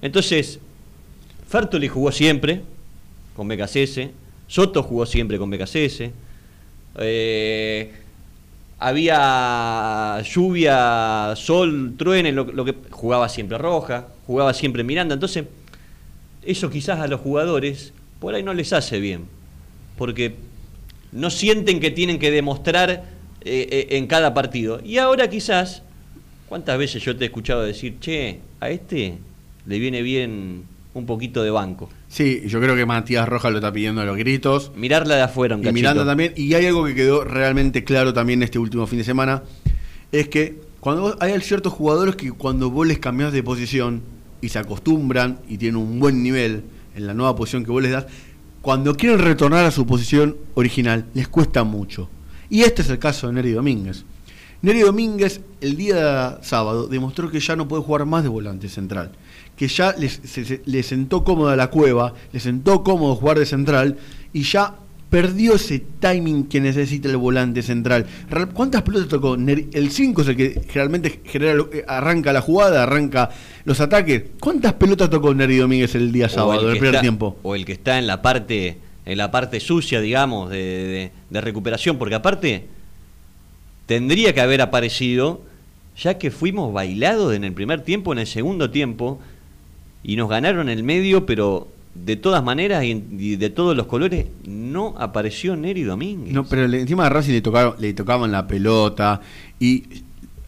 Entonces, 0.00 0.60
Fertoli 1.48 1.88
jugó 1.88 2.12
siempre 2.12 2.62
con 3.34 3.48
BKCS, 3.48 4.08
Soto 4.46 4.82
jugó 4.82 5.04
siempre 5.04 5.36
con 5.38 5.50
BKCS, 5.50 6.10
eh, 6.98 7.92
había 8.78 10.22
lluvia, 10.22 11.34
sol, 11.36 11.94
truene, 11.98 12.32
lo, 12.32 12.44
lo 12.44 12.64
que 12.64 12.74
jugaba 12.90 13.28
siempre 13.28 13.58
Roja, 13.58 14.08
jugaba 14.26 14.54
siempre 14.54 14.84
Miranda. 14.84 15.14
Entonces, 15.14 15.44
eso 16.42 16.70
quizás 16.70 17.00
a 17.00 17.06
los 17.06 17.20
jugadores 17.20 17.92
por 18.20 18.34
ahí 18.34 18.42
no 18.42 18.54
les 18.54 18.72
hace 18.72 19.00
bien, 19.00 19.24
porque 19.98 20.34
no 21.12 21.30
sienten 21.30 21.80
que 21.80 21.90
tienen 21.90 22.18
que 22.18 22.30
demostrar 22.30 22.90
eh, 22.90 23.04
eh, 23.44 23.86
en 23.96 24.06
cada 24.06 24.34
partido. 24.34 24.80
Y 24.84 24.98
ahora 24.98 25.28
quizás, 25.30 25.82
¿cuántas 26.48 26.78
veces 26.78 27.02
yo 27.02 27.16
te 27.16 27.24
he 27.24 27.26
escuchado 27.26 27.62
decir, 27.62 27.96
che, 28.00 28.40
a 28.60 28.70
este 28.70 29.18
le 29.66 29.78
viene 29.78 30.02
bien 30.02 30.64
un 30.94 31.06
poquito 31.06 31.42
de 31.42 31.50
banco? 31.50 31.88
Sí, 32.08 32.42
yo 32.46 32.60
creo 32.60 32.74
que 32.76 32.86
Matías 32.86 33.28
Rojas 33.28 33.52
lo 33.52 33.58
está 33.58 33.72
pidiendo 33.72 34.00
a 34.00 34.04
los 34.04 34.16
gritos. 34.16 34.72
Mirarla 34.76 35.16
de 35.16 35.22
afuera 35.22 35.56
un 35.56 35.66
Y. 35.66 35.72
Miranda 35.72 36.04
también. 36.04 36.32
Y 36.36 36.54
hay 36.54 36.66
algo 36.66 36.84
que 36.84 36.94
quedó 36.94 37.24
realmente 37.24 37.84
claro 37.84 38.12
también 38.12 38.42
este 38.42 38.58
último 38.58 38.86
fin 38.86 38.98
de 38.98 39.04
semana. 39.04 39.42
Es 40.12 40.28
que 40.28 40.56
cuando 40.80 41.02
vos- 41.02 41.16
hay 41.20 41.38
ciertos 41.40 41.72
jugadores 41.72 42.16
que 42.16 42.32
cuando 42.32 42.70
vos 42.70 42.86
les 42.86 42.98
cambiás 42.98 43.32
de 43.32 43.42
posición 43.42 44.02
y 44.40 44.48
se 44.48 44.58
acostumbran 44.58 45.38
y 45.48 45.58
tienen 45.58 45.76
un 45.76 46.00
buen 46.00 46.22
nivel 46.22 46.62
en 46.96 47.06
la 47.06 47.14
nueva 47.14 47.36
posición 47.36 47.64
que 47.64 47.70
vos 47.70 47.82
les 47.82 47.92
das, 47.92 48.06
cuando 48.62 48.94
quieren 48.94 49.18
retornar 49.18 49.64
a 49.64 49.70
su 49.70 49.86
posición 49.86 50.36
original 50.54 51.06
les 51.14 51.28
cuesta 51.28 51.64
mucho. 51.64 52.08
Y 52.48 52.62
este 52.62 52.82
es 52.82 52.90
el 52.90 52.98
caso 52.98 53.26
de 53.26 53.34
Neri 53.34 53.52
Domínguez. 53.52 54.04
Neri 54.62 54.80
Domínguez 54.80 55.40
el 55.60 55.76
día 55.76 56.38
sábado 56.42 56.86
demostró 56.86 57.30
que 57.30 57.40
ya 57.40 57.56
no 57.56 57.68
puede 57.68 57.82
jugar 57.82 58.04
más 58.04 58.22
de 58.22 58.28
volante 58.28 58.68
central. 58.68 59.12
Que 59.56 59.68
ya 59.68 59.94
le 59.96 60.82
sentó 60.82 61.24
cómoda 61.24 61.56
la 61.56 61.68
cueva, 61.70 62.14
le 62.32 62.40
sentó 62.40 62.82
cómodo 62.82 63.14
jugar 63.14 63.38
de 63.38 63.46
central 63.46 63.98
y 64.32 64.42
ya 64.42 64.76
perdió 65.10 65.56
ese 65.56 65.82
timing 65.98 66.44
que 66.44 66.60
necesita 66.60 67.08
el 67.08 67.16
volante 67.16 67.62
central. 67.62 68.06
¿Cuántas 68.54 68.82
pelotas 68.82 69.08
tocó? 69.08 69.34
El 69.34 69.90
5 69.90 70.22
es 70.22 70.28
el 70.28 70.36
que 70.36 70.62
generalmente 70.68 71.20
genera 71.24 71.60
eh, 71.72 71.84
arranca 71.88 72.32
la 72.32 72.40
jugada, 72.40 72.84
arranca 72.84 73.30
los 73.64 73.80
ataques. 73.80 74.22
¿Cuántas 74.38 74.74
pelotas 74.74 75.10
tocó 75.10 75.34
Neri 75.34 75.56
Domínguez 75.56 75.94
el 75.96 76.12
día 76.12 76.28
sábado, 76.28 76.60
el 76.68 76.74
que 76.74 76.78
primer 76.78 76.94
está- 76.94 77.00
tiempo? 77.00 77.36
O 77.42 77.56
el 77.56 77.64
que 77.64 77.72
está 77.72 77.98
en 77.98 78.06
la 78.06 78.22
parte, 78.22 78.78
en 79.04 79.18
la 79.18 79.32
parte 79.32 79.58
sucia, 79.58 80.00
digamos, 80.00 80.48
de, 80.48 80.56
de- 80.56 81.10
de 81.28 81.40
recuperación, 81.40 81.98
porque 81.98 82.14
aparte 82.14 82.66
tendría 83.86 84.32
que 84.34 84.40
haber 84.40 84.60
aparecido, 84.60 85.42
ya 85.98 86.18
que 86.18 86.30
fuimos 86.30 86.72
bailados 86.72 87.34
en 87.34 87.44
el 87.44 87.52
primer 87.52 87.82
tiempo, 87.82 88.12
en 88.12 88.20
el 88.20 88.26
segundo 88.26 88.70
tiempo, 88.70 89.18
y 90.02 90.16
nos 90.16 90.28
ganaron 90.30 90.68
el 90.68 90.82
medio, 90.82 91.26
pero 91.26 91.68
de 91.94 92.16
todas 92.16 92.42
maneras 92.42 92.84
y, 92.84 93.36
de 93.36 93.50
todos 93.50 93.76
los 93.76 93.86
colores, 93.86 94.26
no 94.46 94.94
apareció 94.98 95.56
Neri 95.56 95.82
Domínguez. 95.82 96.32
No, 96.32 96.44
pero 96.44 96.64
encima 96.64 97.04
de 97.04 97.10
Racing 97.10 97.32
le 97.32 97.42
tocaron, 97.42 97.74
le 97.78 97.92
tocaban 97.94 98.30
la 98.30 98.46
pelota 98.46 99.20
y 99.58 99.84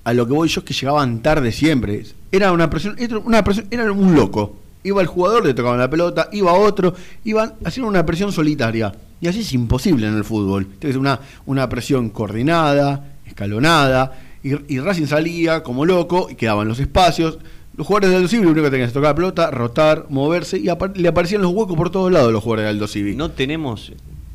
a 0.04 0.12
lo 0.12 0.26
que 0.26 0.32
voy 0.32 0.48
yo 0.48 0.60
es 0.60 0.64
que 0.64 0.74
llegaban 0.74 1.20
tarde 1.20 1.52
siempre. 1.52 2.04
Era 2.30 2.52
una 2.52 2.70
presión, 2.70 2.96
una 3.24 3.42
presión, 3.44 3.66
era 3.70 3.90
un 3.90 4.14
loco. 4.14 4.56
Iba 4.84 5.00
el 5.00 5.06
jugador, 5.06 5.46
le 5.46 5.54
tocaban 5.54 5.78
la 5.78 5.90
pelota, 5.90 6.28
iba 6.32 6.52
otro, 6.52 6.94
iban 7.24 7.54
haciendo 7.64 7.88
una 7.88 8.04
presión 8.04 8.32
solitaria. 8.32 8.92
Y 9.20 9.28
así 9.28 9.40
es 9.40 9.52
imposible 9.52 10.08
en 10.08 10.16
el 10.16 10.24
fútbol. 10.24 10.66
Tiene 10.78 10.96
una, 10.96 11.20
una 11.46 11.68
presión 11.68 12.10
coordinada, 12.10 13.14
escalonada, 13.24 14.18
y, 14.42 14.74
y 14.74 14.80
Racing 14.80 15.06
salía 15.06 15.62
como 15.62 15.84
loco 15.84 16.28
y 16.30 16.34
quedaban 16.34 16.66
los 16.66 16.80
espacios. 16.80 17.38
Los 17.76 17.86
jugadores 17.86 18.10
de 18.10 18.16
Aldo 18.16 18.28
Civi 18.28 18.44
lo 18.44 18.50
único 18.50 18.64
que 18.64 18.70
tenían 18.70 18.88
que 18.88 18.94
tocar 18.94 19.10
la 19.10 19.14
pelota, 19.14 19.50
rotar, 19.50 20.06
moverse, 20.10 20.58
y 20.58 20.68
apa- 20.68 20.92
le 20.94 21.08
aparecían 21.08 21.40
los 21.42 21.52
huecos 21.52 21.76
por 21.76 21.90
todos 21.90 22.12
lados 22.12 22.30
los 22.32 22.42
jugadores 22.42 22.64
de 22.64 22.70
Aldo 22.70 22.86
Civi. 22.86 23.16
No 23.16 23.30
tenemos, 23.30 23.92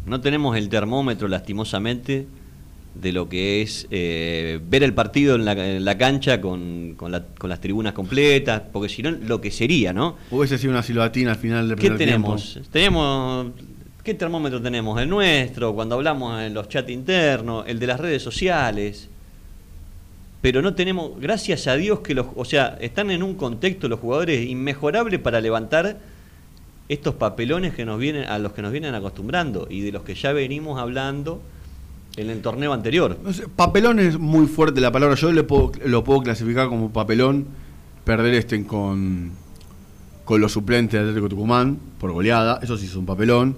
no 0.07 0.21
tenemos 0.21 0.57
el 0.57 0.69
termómetro, 0.69 1.27
lastimosamente, 1.27 2.25
de 2.95 3.11
lo 3.11 3.29
que 3.29 3.61
es 3.61 3.85
eh, 3.91 4.59
ver 4.67 4.81
el 4.81 4.95
partido 4.95 5.35
en 5.35 5.45
la, 5.45 5.51
en 5.51 5.85
la 5.85 5.99
cancha 5.99 6.41
con, 6.41 6.95
con, 6.97 7.11
la- 7.11 7.25
con 7.37 7.49
las 7.51 7.61
tribunas 7.61 7.93
completas, 7.93 8.63
porque 8.73 8.89
si 8.89 9.03
no, 9.03 9.11
lo 9.11 9.39
que 9.39 9.51
sería, 9.51 9.93
¿no? 9.93 10.15
Hubiese 10.31 10.57
sido 10.57 10.71
una 10.71 10.81
silbatina 10.81 11.31
al 11.31 11.37
final 11.37 11.67
del 11.69 11.77
¿Qué 11.77 11.81
primer 11.81 11.97
tenemos? 11.99 12.53
tiempo. 12.53 12.69
Tenemos. 12.71 13.47
¿Qué 14.03 14.13
termómetro 14.15 14.59
tenemos? 14.61 14.99
El 14.99 15.09
nuestro, 15.09 15.75
cuando 15.75 15.93
hablamos 15.95 16.41
en 16.41 16.53
los 16.55 16.69
chats 16.69 16.89
internos, 16.89 17.65
el 17.67 17.77
de 17.77 17.85
las 17.87 17.99
redes 17.99 18.23
sociales. 18.23 19.09
Pero 20.47 20.61
no 20.61 20.75
tenemos, 20.75 21.19
gracias 21.19 21.67
a 21.67 21.75
Dios 21.75 21.99
que 21.99 22.13
los, 22.13 22.27
o 22.37 22.45
sea, 22.45 22.77
están 22.79 23.11
en 23.11 23.21
un 23.21 23.35
contexto 23.35 23.89
los 23.89 23.99
jugadores 23.99 24.47
inmejorable 24.47 25.19
para 25.19 25.41
levantar 25.41 25.99
estos 26.87 27.15
papelones 27.15 27.73
que 27.73 27.83
nos 27.83 27.99
vienen, 27.99 28.23
a 28.23 28.39
los 28.39 28.53
que 28.53 28.61
nos 28.61 28.71
vienen 28.71 28.95
acostumbrando 28.95 29.67
y 29.69 29.81
de 29.81 29.91
los 29.91 30.03
que 30.03 30.15
ya 30.15 30.31
venimos 30.31 30.79
hablando 30.79 31.41
en 32.15 32.29
el 32.29 32.41
torneo 32.41 32.71
anterior. 32.71 33.17
Papelón 33.57 33.99
es 33.99 34.17
muy 34.17 34.47
fuerte 34.47 34.79
la 34.79 34.89
palabra. 34.89 35.17
Yo 35.17 35.33
le 35.33 35.43
puedo, 35.43 35.73
lo 35.83 36.05
puedo 36.05 36.21
clasificar 36.21 36.69
como 36.69 36.93
papelón 36.93 37.47
perder 38.05 38.33
este 38.35 38.65
con, 38.65 39.31
con 40.23 40.39
los 40.39 40.53
suplentes 40.53 40.93
de 40.93 40.99
Atlético 40.99 41.27
Tucumán 41.27 41.77
por 41.99 42.13
goleada. 42.13 42.61
Eso 42.63 42.77
sí 42.77 42.85
es 42.85 42.95
un 42.95 43.05
papelón. 43.05 43.57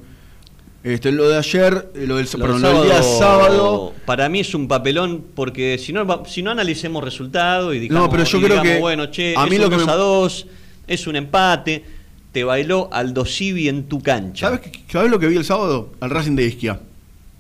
Este, 0.84 1.12
lo 1.12 1.28
de 1.28 1.38
ayer, 1.38 1.92
eh, 1.94 2.06
lo 2.08 2.16
del, 2.18 2.26
Lo 2.34 2.40
perdón, 2.40 2.62
del 2.62 2.72
lo 2.74 2.80
del 2.84 2.92
día 2.92 3.04
sábado. 3.04 3.94
Para 4.06 4.30
mí 4.30 4.40
es 4.40 4.54
un 4.56 4.68
papelón 4.68 5.26
porque 5.36 5.78
si 5.78 5.92
no, 5.92 6.24
si 6.26 6.42
no 6.42 6.52
analicemos 6.52 7.04
resultados 7.04 7.76
y 7.76 7.80
digamos, 7.80 8.06
No, 8.06 8.10
pero 8.10 8.24
yo 8.24 8.38
creo 8.40 8.50
digamos, 8.50 8.68
que 8.72 8.80
bueno, 8.80 9.06
che, 9.12 9.36
a 9.38 9.44
es 9.44 9.50
mí 9.50 9.58
un 9.58 9.62
lo 9.64 9.70
que 9.70 9.76
2 9.76 9.86
me- 9.86 9.92
a 9.92 9.96
2, 9.96 10.48
es 10.88 11.08
un 11.08 11.16
empate, 11.18 11.84
te 12.32 12.44
bailó 12.46 12.88
Aldo 12.94 13.26
Civi 13.26 13.68
en 13.68 13.84
tu 13.90 14.02
cancha. 14.02 14.48
¿Sabes, 14.50 14.62
¿Sabes 14.90 15.12
lo 15.12 15.20
que 15.20 15.28
vi 15.28 15.36
el 15.36 15.44
sábado? 15.46 15.92
Al 16.00 16.12
Racing 16.12 16.36
de 16.36 16.46
Isquia. 16.46 16.80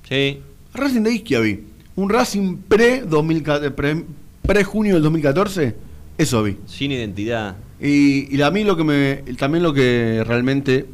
Sí. 0.08 0.40
Al 0.74 0.82
Racing 0.82 1.02
de 1.04 1.14
Isquia 1.14 1.40
vi. 1.40 1.64
Un 1.96 2.10
Racing 2.10 2.58
pre-junio 2.68 3.76
pre, 3.76 4.04
pre 4.46 4.64
junio 4.66 4.96
del 4.96 5.04
2014. 5.04 5.76
Eso 6.18 6.44
vi. 6.44 6.58
Sin 6.66 6.92
identidad. 6.92 7.56
Y, 7.82 8.36
y 8.36 8.42
a 8.42 8.52
mí 8.52 8.66
lo 8.66 8.76
que 8.76 8.84
me, 8.84 9.16
también 9.38 9.64
lo 9.64 9.74
que 9.74 10.24
realmente 10.28 10.86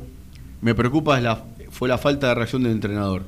me 0.61 0.75
preocupa 0.75 1.17
es 1.17 1.23
la, 1.23 1.43
fue 1.75 1.89
la 1.89 1.97
falta 1.97 2.29
de 2.29 2.35
reacción 2.35 2.63
del 2.63 2.71
entrenador. 2.71 3.23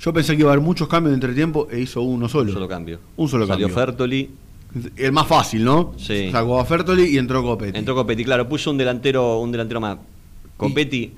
Yo 0.00 0.12
pensé 0.12 0.34
que 0.36 0.42
iba 0.42 0.50
a 0.50 0.54
haber 0.54 0.64
muchos 0.64 0.88
cambios 0.88 1.10
de 1.10 1.14
entretiempo 1.16 1.66
e 1.70 1.80
hizo 1.80 2.00
uno 2.02 2.28
solo. 2.28 2.46
Un 2.48 2.54
solo 2.54 2.68
cambio. 2.68 3.00
Un 3.16 3.28
solo 3.28 3.46
Salió 3.46 3.66
cambio. 3.66 3.84
Fertoli, 3.86 4.30
El 4.96 5.12
más 5.12 5.26
fácil, 5.26 5.64
¿no? 5.64 5.92
Sí. 5.98 6.30
Sacó 6.30 6.60
a 6.60 6.64
Fertoli 6.64 7.02
y 7.14 7.18
entró 7.18 7.42
Copetti. 7.42 7.76
entró 7.78 7.94
Copetti, 7.96 8.24
claro, 8.24 8.48
puso 8.48 8.70
un 8.70 8.78
delantero, 8.78 9.38
un 9.40 9.50
delantero 9.50 9.80
más. 9.80 9.98
Copetti, 10.56 11.12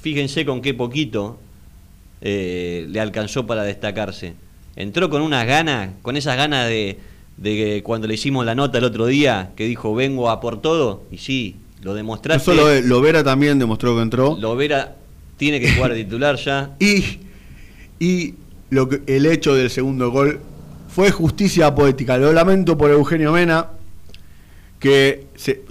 fíjense 0.00 0.44
con 0.46 0.62
qué 0.62 0.72
poquito 0.74 1.38
eh, 2.22 2.86
le 2.88 3.00
alcanzó 3.00 3.46
para 3.46 3.62
destacarse. 3.62 4.34
Entró 4.76 5.10
con 5.10 5.20
unas 5.22 5.46
ganas, 5.46 5.90
con 6.00 6.16
esas 6.16 6.36
ganas 6.36 6.66
de, 6.68 6.98
de 7.36 7.50
que 7.56 7.82
cuando 7.82 8.06
le 8.06 8.14
hicimos 8.14 8.46
la 8.46 8.54
nota 8.54 8.78
el 8.78 8.84
otro 8.84 9.06
día, 9.06 9.50
que 9.54 9.66
dijo 9.66 9.94
vengo 9.94 10.30
a 10.30 10.40
por 10.40 10.60
todo, 10.62 11.02
y 11.12 11.18
sí, 11.18 11.56
lo 11.82 11.90
No 11.90 11.96
demostraste. 11.96 12.44
solo 12.44 12.70
él, 12.70 12.88
Lovera 12.88 13.22
también 13.22 13.58
demostró 13.58 13.94
que 13.96 14.02
entró. 14.02 14.36
Lovera 14.40 14.96
tiene 15.36 15.60
que 15.60 15.72
jugar 15.72 15.94
de 15.94 16.04
titular 16.04 16.36
ya. 16.36 16.76
Y, 16.80 17.18
y 18.00 18.34
el 19.06 19.26
hecho 19.26 19.54
del 19.54 19.70
segundo 19.70 20.10
gol 20.10 20.40
fue 20.88 21.10
justicia 21.10 21.74
poética. 21.74 22.18
Lo 22.18 22.32
lamento 22.32 22.76
por 22.76 22.90
Eugenio 22.90 23.32
Mena, 23.32 23.68
que 24.78 25.26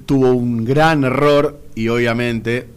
tuvo 0.05 0.31
un 0.31 0.65
gran 0.65 1.03
error 1.03 1.61
y 1.75 1.89
obviamente, 1.89 2.67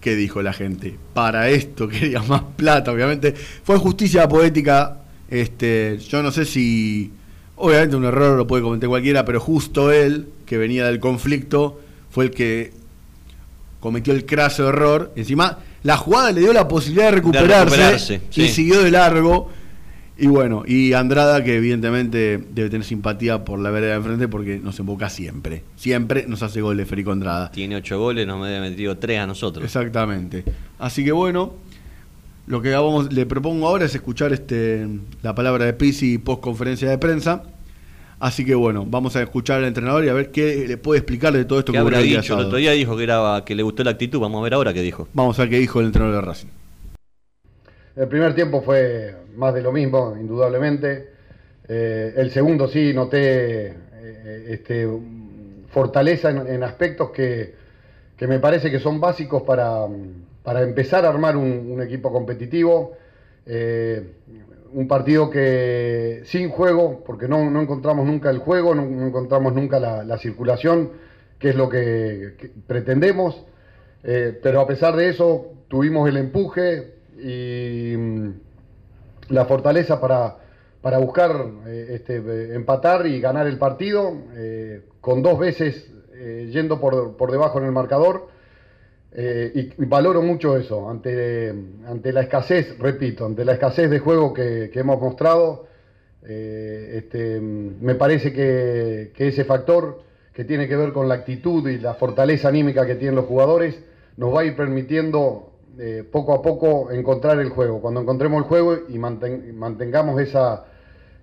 ¿qué 0.00 0.14
dijo 0.14 0.42
la 0.42 0.52
gente? 0.52 0.96
Para 1.14 1.48
esto 1.48 1.88
quería 1.88 2.22
más 2.22 2.42
plata, 2.56 2.92
obviamente. 2.92 3.34
Fue 3.34 3.78
justicia 3.78 4.28
poética. 4.28 4.98
Este, 5.28 5.98
yo 5.98 6.22
no 6.22 6.30
sé 6.30 6.44
si, 6.44 7.10
obviamente 7.56 7.96
un 7.96 8.04
error 8.04 8.36
lo 8.36 8.46
puede 8.46 8.62
cometer 8.62 8.88
cualquiera, 8.88 9.24
pero 9.24 9.40
justo 9.40 9.90
él, 9.90 10.28
que 10.46 10.58
venía 10.58 10.86
del 10.86 11.00
conflicto, 11.00 11.80
fue 12.10 12.26
el 12.26 12.30
que 12.30 12.72
cometió 13.80 14.12
el 14.12 14.26
craso 14.26 14.68
error. 14.68 15.12
Encima, 15.16 15.58
la 15.84 15.98
jugada 15.98 16.32
le 16.32 16.40
dio 16.40 16.52
la 16.52 16.66
posibilidad 16.66 17.06
de 17.06 17.10
recuperarse, 17.12 17.76
recuperarse, 17.76 18.20
y 18.32 18.34
sí. 18.34 18.48
siguió 18.48 18.82
de 18.82 18.90
largo. 18.90 19.50
Y 20.16 20.28
bueno, 20.28 20.62
y 20.66 20.92
Andrada, 20.94 21.44
que 21.44 21.56
evidentemente 21.56 22.42
debe 22.52 22.70
tener 22.70 22.86
simpatía 22.86 23.44
por 23.44 23.58
la 23.58 23.70
vereda 23.70 23.92
de 23.92 23.96
enfrente 23.98 24.28
porque 24.28 24.58
nos 24.58 24.78
emboca 24.78 25.10
siempre. 25.10 25.62
Siempre 25.76 26.24
nos 26.26 26.42
hace 26.42 26.60
goles 26.60 26.88
Federico 26.88 27.12
Andrada. 27.12 27.50
Tiene 27.50 27.76
ocho 27.76 27.98
goles, 27.98 28.26
nos 28.26 28.36
ha 28.36 28.60
metido 28.60 28.96
tres 28.96 29.20
a 29.20 29.26
nosotros. 29.26 29.64
Exactamente. 29.64 30.44
Así 30.78 31.04
que 31.04 31.12
bueno, 31.12 31.52
lo 32.46 32.62
que 32.62 32.70
vamos, 32.70 33.12
le 33.12 33.26
propongo 33.26 33.66
ahora 33.68 33.84
es 33.84 33.94
escuchar 33.94 34.32
este 34.32 34.88
la 35.22 35.34
palabra 35.34 35.66
de 35.66 35.74
Pizzi 35.74 36.16
post 36.16 36.40
conferencia 36.40 36.88
de 36.88 36.96
prensa. 36.96 37.42
Así 38.18 38.44
que 38.44 38.54
bueno, 38.54 38.84
vamos 38.86 39.16
a 39.16 39.22
escuchar 39.22 39.58
al 39.58 39.64
entrenador 39.64 40.04
y 40.04 40.08
a 40.08 40.14
ver 40.14 40.30
qué 40.30 40.66
le 40.66 40.76
puede 40.76 40.98
explicar 41.00 41.32
de 41.32 41.44
todo 41.44 41.58
esto 41.58 41.72
¿Qué 41.72 41.76
que 41.76 41.80
habrá 41.80 41.98
el 41.98 42.04
dicho? 42.04 42.18
El 42.18 42.24
sábado. 42.24 42.46
otro 42.46 42.58
día 42.58 42.72
dijo 42.72 42.96
que, 42.96 43.04
era, 43.04 43.42
que 43.44 43.54
le 43.54 43.62
gustó 43.62 43.84
la 43.84 43.90
actitud, 43.92 44.20
vamos 44.20 44.40
a 44.40 44.44
ver 44.44 44.54
ahora 44.54 44.72
qué 44.72 44.82
dijo. 44.82 45.08
Vamos 45.12 45.38
a 45.38 45.42
ver 45.42 45.50
qué 45.50 45.58
dijo 45.58 45.80
el 45.80 45.86
entrenador 45.86 46.20
de 46.20 46.26
Racing. 46.28 46.48
El 47.96 48.08
primer 48.08 48.34
tiempo 48.34 48.62
fue 48.62 49.14
más 49.36 49.54
de 49.54 49.62
lo 49.62 49.72
mismo, 49.72 50.16
indudablemente. 50.18 51.10
Eh, 51.68 52.14
el 52.16 52.30
segundo 52.30 52.68
sí 52.68 52.92
noté 52.92 53.66
eh, 53.68 54.46
este, 54.48 54.88
fortaleza 55.70 56.30
en, 56.30 56.46
en 56.46 56.62
aspectos 56.62 57.10
que, 57.10 57.54
que 58.16 58.26
me 58.26 58.38
parece 58.38 58.70
que 58.70 58.80
son 58.80 59.00
básicos 59.00 59.42
para, 59.42 59.86
para 60.42 60.62
empezar 60.62 61.04
a 61.04 61.08
armar 61.08 61.36
un, 61.36 61.70
un 61.70 61.82
equipo 61.82 62.12
competitivo. 62.12 62.96
Eh, 63.46 64.02
un 64.74 64.88
partido 64.88 65.30
que 65.30 66.22
sin 66.24 66.50
juego, 66.50 67.02
porque 67.06 67.28
no, 67.28 67.48
no 67.50 67.62
encontramos 67.62 68.06
nunca 68.06 68.30
el 68.30 68.38
juego, 68.38 68.74
no, 68.74 68.82
encontramos 69.06 69.54
nunca 69.54 69.78
la, 69.80 70.04
la, 70.04 70.18
circulación, 70.18 70.90
que 71.38 71.50
es 71.50 71.54
lo 71.54 71.68
que, 71.68 72.52
pretendemos. 72.66 73.44
Eh, 74.02 74.38
pero 74.42 74.60
a 74.60 74.66
pesar 74.66 74.96
de 74.96 75.08
eso, 75.08 75.52
tuvimos 75.68 76.08
el 76.08 76.16
empuje 76.16 76.94
y 77.18 77.96
mm, 77.96 78.30
la 79.28 79.44
fortaleza 79.46 80.00
para, 80.00 80.38
para 80.82 80.98
buscar 80.98 81.46
eh, 81.66 81.86
este, 81.92 82.54
empatar 82.54 83.06
y 83.06 83.20
ganar 83.20 83.46
el 83.46 83.58
partido, 83.58 84.12
eh, 84.34 84.82
con 85.00 85.22
dos 85.22 85.38
veces 85.38 85.90
eh, 86.14 86.50
yendo 86.52 86.80
por, 86.80 87.16
por, 87.16 87.30
debajo 87.30 87.58
en 87.58 87.66
el 87.66 87.72
marcador. 87.72 88.28
Y, 89.16 89.60
y, 89.60 89.84
valoro 89.86 90.22
mucho 90.22 90.56
eso, 90.56 90.90
ante, 90.90 91.54
ante 91.86 92.12
la 92.12 92.22
escasez, 92.22 92.76
repito, 92.78 93.26
ante 93.26 93.44
la 93.44 93.52
escasez 93.52 93.88
de 93.88 94.00
juego 94.00 94.34
que, 94.34 94.70
que 94.72 94.80
hemos 94.80 95.00
mostrado, 95.00 95.68
este, 96.26 97.38
me 97.40 97.94
parece 97.94 98.32
que, 98.32 99.12
ese 99.16 99.44
factor 99.44 100.02
que 100.32 100.44
tiene 100.44 100.66
que 100.66 100.76
ver 100.76 100.92
con 100.92 101.08
la 101.08 101.14
actitud 101.14 101.68
y 101.68 101.78
la 101.78 101.94
fortaleza 101.94 102.48
anímica 102.48 102.86
que 102.86 102.96
tienen 102.96 103.14
los 103.14 103.26
jugadores, 103.26 103.78
nos 104.16 104.34
va 104.34 104.40
a 104.40 104.44
ir 104.44 104.56
permitiendo 104.56 105.52
eh, 105.78 106.04
poco 106.10 106.34
a 106.34 106.42
poco 106.42 106.90
encontrar 106.90 107.38
el 107.40 107.50
juego. 107.50 107.80
Cuando 107.80 108.00
encontremos 108.00 108.42
el 108.42 108.48
juego 108.48 108.78
y 108.88 108.98
manten, 108.98 109.56
mantengamos 109.56 110.20
esa, 110.20 110.64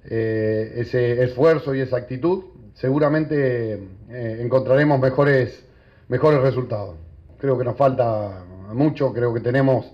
eh, 0.06 0.74
ese 0.78 1.24
esfuerzo 1.24 1.76
y 1.76 1.82
esa 1.82 1.98
actitud, 1.98 2.46
seguramente 2.76 3.74
eh, 4.10 4.38
encontraremos 4.42 5.00
mejores, 5.00 5.66
mejores 6.08 6.42
resultados. 6.42 6.96
Creo 7.42 7.58
que 7.58 7.64
nos 7.66 7.76
falta 7.76 8.46
mucho, 8.72 9.12
creo 9.12 9.34
que 9.34 9.40
tenemos, 9.40 9.92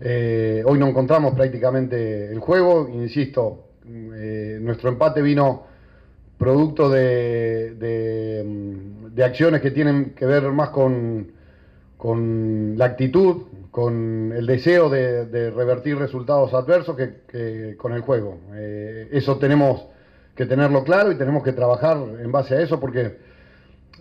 eh, 0.00 0.62
hoy 0.64 0.78
no 0.78 0.86
encontramos 0.86 1.34
prácticamente 1.34 2.30
el 2.30 2.38
juego, 2.38 2.88
insisto, 2.88 3.64
nuestro 3.84 4.90
empate 4.90 5.20
vino 5.20 5.64
producto 6.38 6.88
de, 6.88 7.74
acciones 9.20 9.60
que 9.60 9.72
tienen 9.72 10.14
que 10.14 10.26
ver 10.26 10.44
más 10.52 10.70
con 10.70 11.32
la 12.78 12.84
actitud, 12.84 13.42
con 13.72 14.32
el 14.32 14.46
deseo 14.46 14.88
de, 14.88 15.50
revertir 15.50 15.98
resultados 15.98 16.54
adversos 16.54 16.96
que, 16.96 17.22
que 17.26 17.76
con 17.76 17.94
el 17.94 18.02
juego. 18.02 18.38
Eh, 18.54 19.08
eso 19.10 19.38
tenemos 19.38 19.86
que 20.36 20.46
tenerlo 20.46 20.84
claro 20.84 21.10
y 21.10 21.16
tenemos 21.16 21.42
que 21.42 21.52
trabajar 21.52 21.98
en 22.20 22.30
base 22.30 22.54
a 22.54 22.60
eso 22.62 22.78
porque 22.78 23.16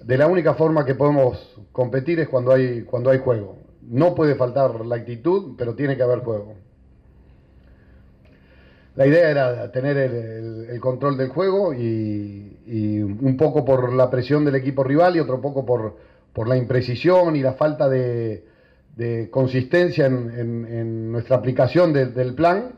de 0.06 0.18
la 0.18 0.28
única 0.28 0.54
forma 0.54 0.86
que 0.86 0.96
podemos 0.96 1.60
competir 1.72 2.20
es 2.20 2.30
cuando 2.30 2.54
hay, 2.54 2.84
cuando 2.84 3.10
hay 3.10 3.20
juego. 3.20 3.58
No 3.82 4.15
puede 4.15 4.36
faltar 4.36 4.86
la 4.86 4.96
actitud, 4.96 5.56
pero 5.58 5.76
tiene 5.76 5.98
que 5.98 6.04
haber 6.04 6.20
juego. 6.20 6.54
La 8.96 9.06
idea 9.06 9.30
era 9.30 9.72
tener 9.72 9.98
el, 9.98 10.80
control 10.80 11.18
del 11.18 11.30
juego 11.30 11.74
y, 11.74 13.02
un 13.02 13.36
poco 13.38 13.65
por 13.65 13.91
la 13.94 14.10
presión 14.10 14.46
del 14.46 14.56
equipo 14.56 14.84
rival 14.84 15.15
y 15.15 15.20
otro 15.20 15.41
poco 15.41 15.65
por 15.65 15.96
por 16.36 16.50
la 16.50 16.58
imprecisión 16.58 17.38
y 17.38 17.39
la 17.39 17.54
falta 17.54 17.88
de, 17.88 18.44
consistencia 19.32 20.06
en, 20.06 21.12
nuestra 21.12 21.38
aplicación 21.38 21.94
de, 21.94 22.08
del 22.08 22.36
plan, 22.36 22.74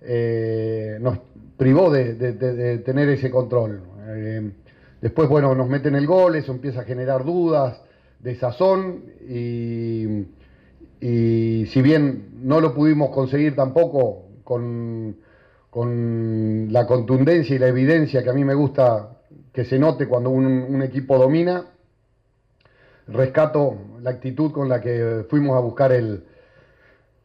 eh, 0.00 0.96
nos 0.98 1.18
privó 1.58 1.90
de, 1.90 2.14
de, 2.14 2.78
tener 2.78 3.10
ese 3.10 3.30
control. 3.30 3.82
Eh, 4.08 4.50
después, 5.02 5.28
bueno, 5.28 5.54
nos 5.54 5.68
meten 5.68 5.96
el 5.96 6.06
gol, 6.06 6.36
eso 6.36 6.52
empieza 6.52 6.80
a 6.80 6.84
generar 6.84 7.24
dudas, 7.24 7.82
desazón, 8.20 9.04
y, 9.28 10.26
y 11.00 11.66
si 11.66 11.82
bien 11.82 12.30
no 12.42 12.60
lo 12.60 12.72
pudimos 12.72 13.10
conseguir 13.10 13.54
tampoco 13.54 14.28
con, 14.44 15.16
con 15.68 16.72
la 16.72 16.86
contundencia 16.86 17.54
y 17.54 17.58
la 17.58 17.66
evidencia 17.66 18.22
que 18.22 18.30
a 18.30 18.32
mí 18.32 18.44
me 18.44 18.54
gusta 18.54 19.18
que 19.52 19.64
se 19.64 19.78
note 19.78 20.06
cuando 20.06 20.30
un, 20.30 20.46
un 20.46 20.82
equipo 20.82 21.18
domina, 21.18 21.66
rescato 23.08 23.76
la 24.00 24.10
actitud 24.10 24.52
con 24.52 24.68
la 24.68 24.80
que 24.80 25.26
fuimos 25.28 25.56
a 25.56 25.60
buscar 25.60 25.92
el 25.92 26.24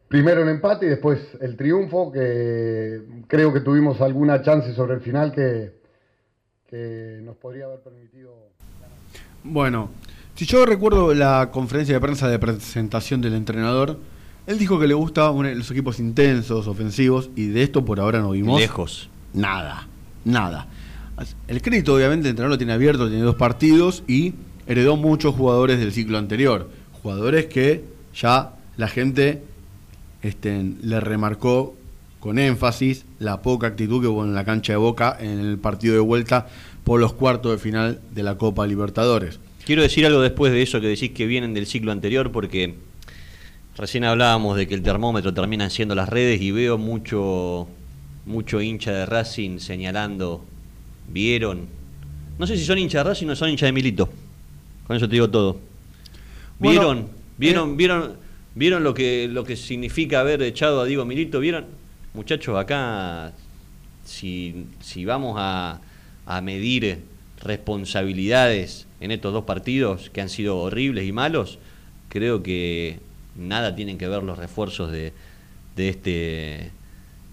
primero 0.08 0.42
el 0.42 0.48
empate 0.48 0.86
y 0.86 0.88
después 0.88 1.20
el 1.40 1.56
triunfo, 1.56 2.10
que 2.10 3.02
creo 3.28 3.52
que 3.52 3.60
tuvimos 3.60 4.00
alguna 4.00 4.42
chance 4.42 4.72
sobre 4.72 4.94
el 4.94 5.00
final 5.00 5.32
que, 5.32 5.77
que 6.68 7.20
nos 7.22 7.36
podría 7.36 7.64
haber 7.64 7.80
permitido. 7.80 8.34
Bueno, 9.42 9.90
si 10.34 10.44
yo 10.44 10.66
recuerdo 10.66 11.14
la 11.14 11.50
conferencia 11.50 11.94
de 11.94 12.00
prensa 12.00 12.28
de 12.28 12.38
presentación 12.38 13.20
del 13.20 13.34
entrenador, 13.34 13.98
él 14.46 14.58
dijo 14.58 14.78
que 14.78 14.86
le 14.86 14.94
gustaban 14.94 15.58
los 15.58 15.70
equipos 15.70 15.98
intensos, 15.98 16.66
ofensivos, 16.66 17.30
y 17.36 17.46
de 17.48 17.62
esto 17.62 17.84
por 17.84 18.00
ahora 18.00 18.20
no 18.20 18.30
vimos. 18.30 18.60
Lejos. 18.60 19.08
Nada, 19.34 19.88
nada. 20.24 20.68
El 21.48 21.60
crédito, 21.60 21.94
obviamente, 21.94 22.28
el 22.28 22.30
entrenador 22.30 22.54
lo 22.54 22.58
tiene 22.58 22.72
abierto, 22.72 23.08
tiene 23.08 23.24
dos 23.24 23.34
partidos 23.34 24.04
y 24.06 24.34
heredó 24.66 24.96
muchos 24.96 25.34
jugadores 25.34 25.78
del 25.78 25.92
ciclo 25.92 26.18
anterior. 26.18 26.70
Jugadores 27.02 27.46
que 27.46 27.84
ya 28.14 28.54
la 28.76 28.88
gente 28.88 29.42
este, 30.22 30.74
le 30.82 31.00
remarcó 31.00 31.74
con 32.20 32.38
énfasis 32.38 33.04
la 33.18 33.42
poca 33.42 33.68
actitud 33.68 34.00
que 34.00 34.08
hubo 34.08 34.24
en 34.24 34.34
la 34.34 34.44
cancha 34.44 34.72
de 34.72 34.78
Boca 34.78 35.16
en 35.20 35.38
el 35.38 35.58
partido 35.58 35.94
de 35.94 36.00
vuelta 36.00 36.48
por 36.84 37.00
los 37.00 37.12
cuartos 37.12 37.52
de 37.52 37.58
final 37.58 38.00
de 38.12 38.22
la 38.22 38.36
Copa 38.36 38.66
Libertadores. 38.66 39.40
Quiero 39.64 39.82
decir 39.82 40.06
algo 40.06 40.20
después 40.20 40.52
de 40.52 40.62
eso 40.62 40.80
que 40.80 40.86
decís 40.86 41.10
que 41.10 41.26
vienen 41.26 41.54
del 41.54 41.66
ciclo 41.66 41.92
anterior 41.92 42.32
porque 42.32 42.74
recién 43.76 44.04
hablábamos 44.04 44.56
de 44.56 44.66
que 44.66 44.74
el 44.74 44.82
termómetro 44.82 45.34
termina 45.34 45.70
siendo 45.70 45.94
las 45.94 46.08
redes 46.08 46.40
y 46.40 46.50
veo 46.50 46.78
mucho 46.78 47.68
mucho 48.24 48.60
hincha 48.60 48.92
de 48.92 49.06
Racing 49.06 49.58
señalando, 49.58 50.44
vieron, 51.08 51.66
no 52.38 52.46
sé 52.46 52.56
si 52.56 52.64
son 52.64 52.78
hinchas 52.78 53.04
de 53.04 53.10
Racing 53.10 53.28
o 53.28 53.36
son 53.36 53.50
hinchas 53.50 53.68
de 53.68 53.72
Milito. 53.72 54.08
Con 54.86 54.96
eso 54.96 55.08
te 55.08 55.14
digo 55.14 55.28
todo. 55.28 55.58
¿Vieron? 56.58 56.84
Bueno, 56.84 57.08
¿Vieron? 57.36 57.70
Eh. 57.70 57.74
¿Vieron? 57.76 58.16
¿Vieron 58.54 58.84
lo 58.84 58.94
que, 58.94 59.28
lo 59.30 59.44
que 59.44 59.56
significa 59.56 60.20
haber 60.20 60.42
echado 60.42 60.80
a 60.80 60.84
Diego 60.84 61.04
Milito? 61.04 61.40
¿Vieron? 61.40 61.66
Muchachos, 62.14 62.58
acá, 62.58 63.32
si, 64.04 64.66
si 64.80 65.04
vamos 65.04 65.36
a, 65.38 65.80
a 66.26 66.40
medir 66.40 67.02
responsabilidades 67.42 68.86
en 69.00 69.10
estos 69.10 69.32
dos 69.32 69.44
partidos 69.44 70.10
que 70.10 70.20
han 70.20 70.28
sido 70.28 70.58
horribles 70.58 71.06
y 71.06 71.12
malos, 71.12 71.58
creo 72.08 72.42
que 72.42 72.98
nada 73.36 73.74
tienen 73.74 73.98
que 73.98 74.08
ver 74.08 74.22
los 74.22 74.38
refuerzos 74.38 74.90
de, 74.90 75.12
de 75.76 75.88
este 75.88 76.70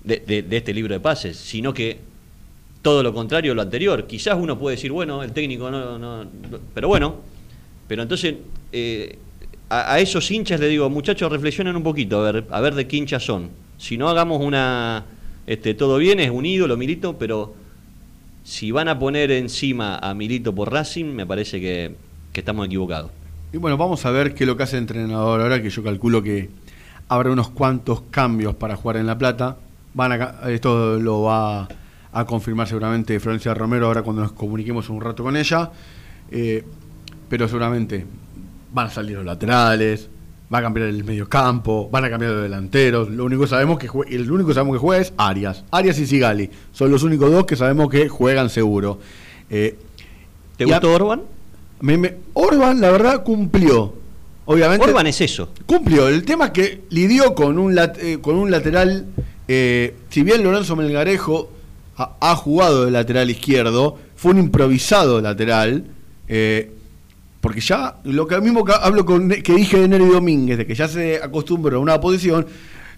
de, 0.04 0.44
de, 0.44 0.58
este 0.58 0.74
libro 0.74 0.94
de 0.94 1.00
pases, 1.00 1.36
sino 1.36 1.74
que 1.74 1.98
todo 2.84 3.02
lo 3.02 3.14
contrario 3.14 3.56
lo 3.56 3.64
anterior. 3.64 4.06
Quizás 4.06 4.38
uno 4.38 4.60
puede 4.60 4.76
decir, 4.76 4.92
bueno, 4.92 5.24
el 5.24 5.32
técnico 5.32 5.72
no, 5.72 5.98
no, 5.98 6.30
pero 6.74 6.88
bueno, 6.88 7.16
pero 7.88 8.04
entonces, 8.04 8.36
eh, 8.72 9.18
a, 9.70 9.94
a, 9.94 10.00
esos 10.00 10.30
hinchas 10.30 10.60
le 10.60 10.68
digo, 10.68 10.88
muchachos, 10.92 11.32
reflexionen 11.32 11.76
un 11.76 11.82
poquito, 11.82 12.24
a 12.24 12.32
ver, 12.32 12.46
a 12.52 12.62
ver 12.62 12.76
de 12.76 12.88
qué 12.88 12.98
hinchas 12.98 13.24
son. 13.24 13.50
Si 13.78 13.98
no 13.98 14.10
hagamos 14.10 14.42
una. 14.42 15.06
Este, 15.48 15.74
todo 15.74 15.98
bien, 15.98 16.20
es 16.20 16.32
un 16.32 16.46
ídolo, 16.46 16.76
Milito, 16.76 17.18
pero 17.18 17.54
si 18.44 18.72
van 18.72 18.88
a 18.88 18.98
poner 18.98 19.32
encima 19.32 19.98
a 19.98 20.14
Milito 20.14 20.56
por 20.56 20.72
Racing, 20.72 21.06
me 21.06 21.26
parece 21.26 21.60
que, 21.60 21.96
que 22.34 22.40
estamos 22.42 22.66
equivocados. 22.66 23.12
Y 23.54 23.58
bueno, 23.58 23.78
vamos 23.78 24.06
a 24.06 24.12
ver 24.12 24.34
qué 24.34 24.44
es 24.44 24.48
lo 24.48 24.58
que 24.58 24.64
hace 24.64 24.78
el 24.78 24.84
entrenador 24.84 25.42
ahora, 25.42 25.62
que 25.62 25.70
yo 25.70 25.84
calculo 25.84 26.24
que 26.24 26.50
habrá 27.08 27.32
unos 27.32 27.50
cuantos 27.50 28.02
cambios 28.12 28.56
para 28.56 28.76
jugar 28.76 28.98
en 28.98 29.08
La 29.08 29.18
Plata. 29.18 29.58
Van 29.94 30.12
a, 30.12 30.50
esto 30.50 31.00
lo 31.00 31.22
va 31.24 31.68
a 32.12 32.26
confirmar 32.26 32.68
seguramente 32.68 33.20
Florencia 33.20 33.54
Romero 33.54 33.88
ahora 33.88 34.02
cuando 34.02 34.24
nos 34.24 34.32
comuniquemos 34.32 34.90
un 34.90 35.02
rato 35.02 35.24
con 35.24 35.38
ella. 35.38 35.72
Eh, 36.32 36.64
pero 37.30 37.48
seguramente 37.48 38.06
van 38.74 38.88
a 38.88 38.90
salir 38.90 39.18
los 39.18 39.26
laterales, 39.26 40.10
va 40.54 40.60
a 40.60 40.62
cambiar 40.62 40.88
el 40.88 41.04
medio 41.04 41.28
campo, 41.28 41.90
van 41.92 42.06
a 42.06 42.10
cambiar 42.10 42.34
los 42.34 42.44
delanteros. 42.44 43.10
Lo 43.10 43.26
único 43.26 43.44
que 43.44 43.48
sabemos 43.48 43.80
que 43.80 43.88
juega, 43.88 44.12
el 44.12 44.30
único 44.30 44.50
que 44.50 44.54
sabemos 44.54 44.76
que 44.76 44.80
juega 44.80 45.02
es 45.02 45.14
Arias. 45.18 45.64
Arias 45.72 45.98
y 46.00 46.06
Sigali. 46.06 46.50
Son 46.72 46.92
los 46.92 47.04
únicos 47.04 47.32
dos 47.32 47.46
que 47.46 47.56
sabemos 47.56 47.90
que 47.90 48.10
juegan 48.10 48.50
seguro. 48.50 49.00
Eh, 49.50 49.78
¿Te 50.58 50.66
gustó 50.66 50.94
Orban? 50.94 51.24
Me, 51.82 51.98
me, 51.98 52.16
Orban, 52.34 52.80
la 52.80 52.92
verdad, 52.92 53.24
cumplió. 53.24 53.94
Obviamente. 54.46 54.86
Orban 54.86 55.08
es 55.08 55.20
eso. 55.22 55.50
Cumplió. 55.66 56.08
El 56.08 56.24
tema 56.24 56.46
es 56.46 56.52
que 56.52 56.82
lidió 56.90 57.34
con 57.34 57.58
un, 57.58 57.76
lat, 57.76 57.98
eh, 58.02 58.20
con 58.22 58.36
un 58.36 58.52
lateral. 58.52 59.08
Eh, 59.48 59.96
si 60.10 60.24
bien 60.24 60.44
Lorenzo 60.44 60.76
Melgarejo 60.76 61.52
ha, 61.98 62.16
ha, 62.20 62.36
jugado 62.36 62.86
de 62.86 62.92
lateral 62.92 63.30
izquierdo, 63.30 63.98
fue 64.16 64.32
un 64.32 64.40
improvisado 64.40 65.22
lateral. 65.22 65.86
Eh, 66.28 66.72
porque 67.46 67.62
ya 67.62 67.98
lo 68.06 68.26
que 68.26 68.42
mismo 68.42 68.66
que 68.66 68.74
hablo 68.82 69.06
con 69.06 69.30
que 69.30 69.54
dije 69.54 69.80
de 69.80 69.88
Nery 69.88 70.08
Domínguez, 70.08 70.58
de 70.58 70.66
que 70.66 70.74
ya 70.74 70.88
se 70.88 71.18
acostumbró 71.22 71.78
a 71.78 71.80
una 71.80 72.02
posición, 72.02 72.48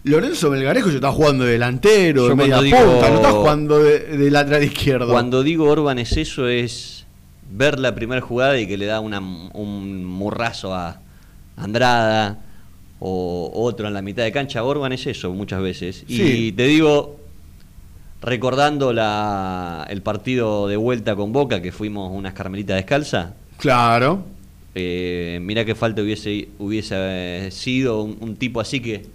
Lorenzo 0.06 0.50
Melgarejo 0.50 0.88
ya 0.88 0.96
está 0.96 1.12
jugando 1.12 1.44
de 1.44 1.52
delantero, 1.52 2.24
Yo 2.24 2.30
de 2.30 2.36
media 2.36 2.62
digo, 2.62 2.78
punta, 2.78 3.10
no 3.10 3.16
está 3.18 3.32
jugando 3.34 3.80
de, 3.80 4.00
de, 4.18 4.32
lateral 4.32 4.64
izquierdo. 4.64 5.12
Cuando 5.12 5.44
digo 5.44 5.70
Orban 5.70 6.00
es 6.00 6.16
eso, 6.16 6.48
es 6.48 7.06
ver 7.52 7.78
la 7.78 7.94
primera 7.94 8.22
jugada 8.22 8.58
y 8.58 8.66
que 8.68 8.78
le 8.78 8.86
da 8.86 9.02
una- 9.02 9.20
un 9.20 10.06
murrazo 10.06 10.74
a 10.74 11.02
Andrada 11.58 12.40
o 13.00 13.52
otro 13.54 13.90
en 13.90 13.94
la 13.96 14.02
mitad 14.02 14.24
de 14.24 14.32
cancha. 14.32 14.64
Orban 14.64 14.94
es 14.94 15.08
eso 15.08 15.34
muchas 15.34 15.62
veces. 15.62 16.06
Y 16.08 16.54
te 16.54 16.64
digo, 16.68 17.20
recordando 18.22 18.94
la, 18.94 19.86
el 19.90 20.02
partido 20.02 20.70
de 20.70 20.78
vuelta 20.78 21.18
con 21.18 21.34
Boca, 21.34 21.62
que 21.62 21.74
fuimos 21.74 22.10
unas 22.14 22.34
carmelitas 22.34 22.78
descalzas, 22.78 23.32
Claro. 23.58 24.24
Eh, 24.80 25.40
mira 25.42 25.66
qué 25.66 25.76
falta 25.76 26.02
hubiese, 26.02 26.50
hubiese 26.60 26.96
eh, 26.98 27.50
sido 27.52 28.02
un, 28.04 28.18
un 28.22 28.36
tipo 28.36 28.60
así 28.62 28.80
que, 28.80 29.06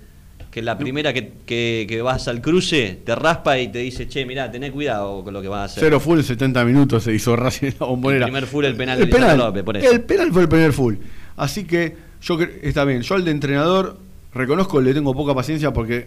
que 0.50 0.60
la 0.62 0.76
primera 0.76 1.12
que, 1.12 1.32
que- 1.46 1.86
que 1.88 2.02
vas 2.02 2.28
al 2.28 2.40
cruce 2.42 3.00
te 3.04 3.14
raspa 3.14 3.58
y 3.58 3.68
te 3.68 3.78
dice, 3.78 4.06
che, 4.08 4.26
mirá, 4.26 4.50
tené 4.50 4.70
cuidado 4.70 5.24
con 5.24 5.32
lo 5.32 5.40
que 5.40 5.48
vas 5.48 5.60
a 5.60 5.64
hacer. 5.64 5.84
Cero 5.84 5.98
full, 6.00 6.20
70 6.20 6.64
minutos 6.64 7.04
se 7.04 7.14
hizo 7.14 7.34
Racing 7.36 7.68
en 7.68 7.74
la 7.80 7.86
bombonera. 7.86 8.26
El 8.26 8.30
primer 8.32 8.46
full, 8.48 8.64
el 8.64 8.76
penal 8.76 8.98
el 9.00 9.06
de 9.06 9.12
penal, 9.14 9.38
López, 9.38 9.62
por 9.62 9.76
eso. 9.76 9.90
El 9.90 10.02
penal 10.02 10.30
fue 10.32 10.42
el 10.42 10.48
primer 10.48 10.72
full. 10.72 10.96
Así 11.36 11.64
que 11.64 11.96
yo 12.20 12.38
está 12.62 12.84
bien. 12.84 13.00
Yo 13.02 13.14
al 13.14 13.24
de 13.24 13.30
entrenador 13.30 13.98
reconozco 14.34 14.80
le 14.80 14.92
tengo 14.94 15.14
poca 15.14 15.34
paciencia 15.34 15.72
porque 15.72 16.06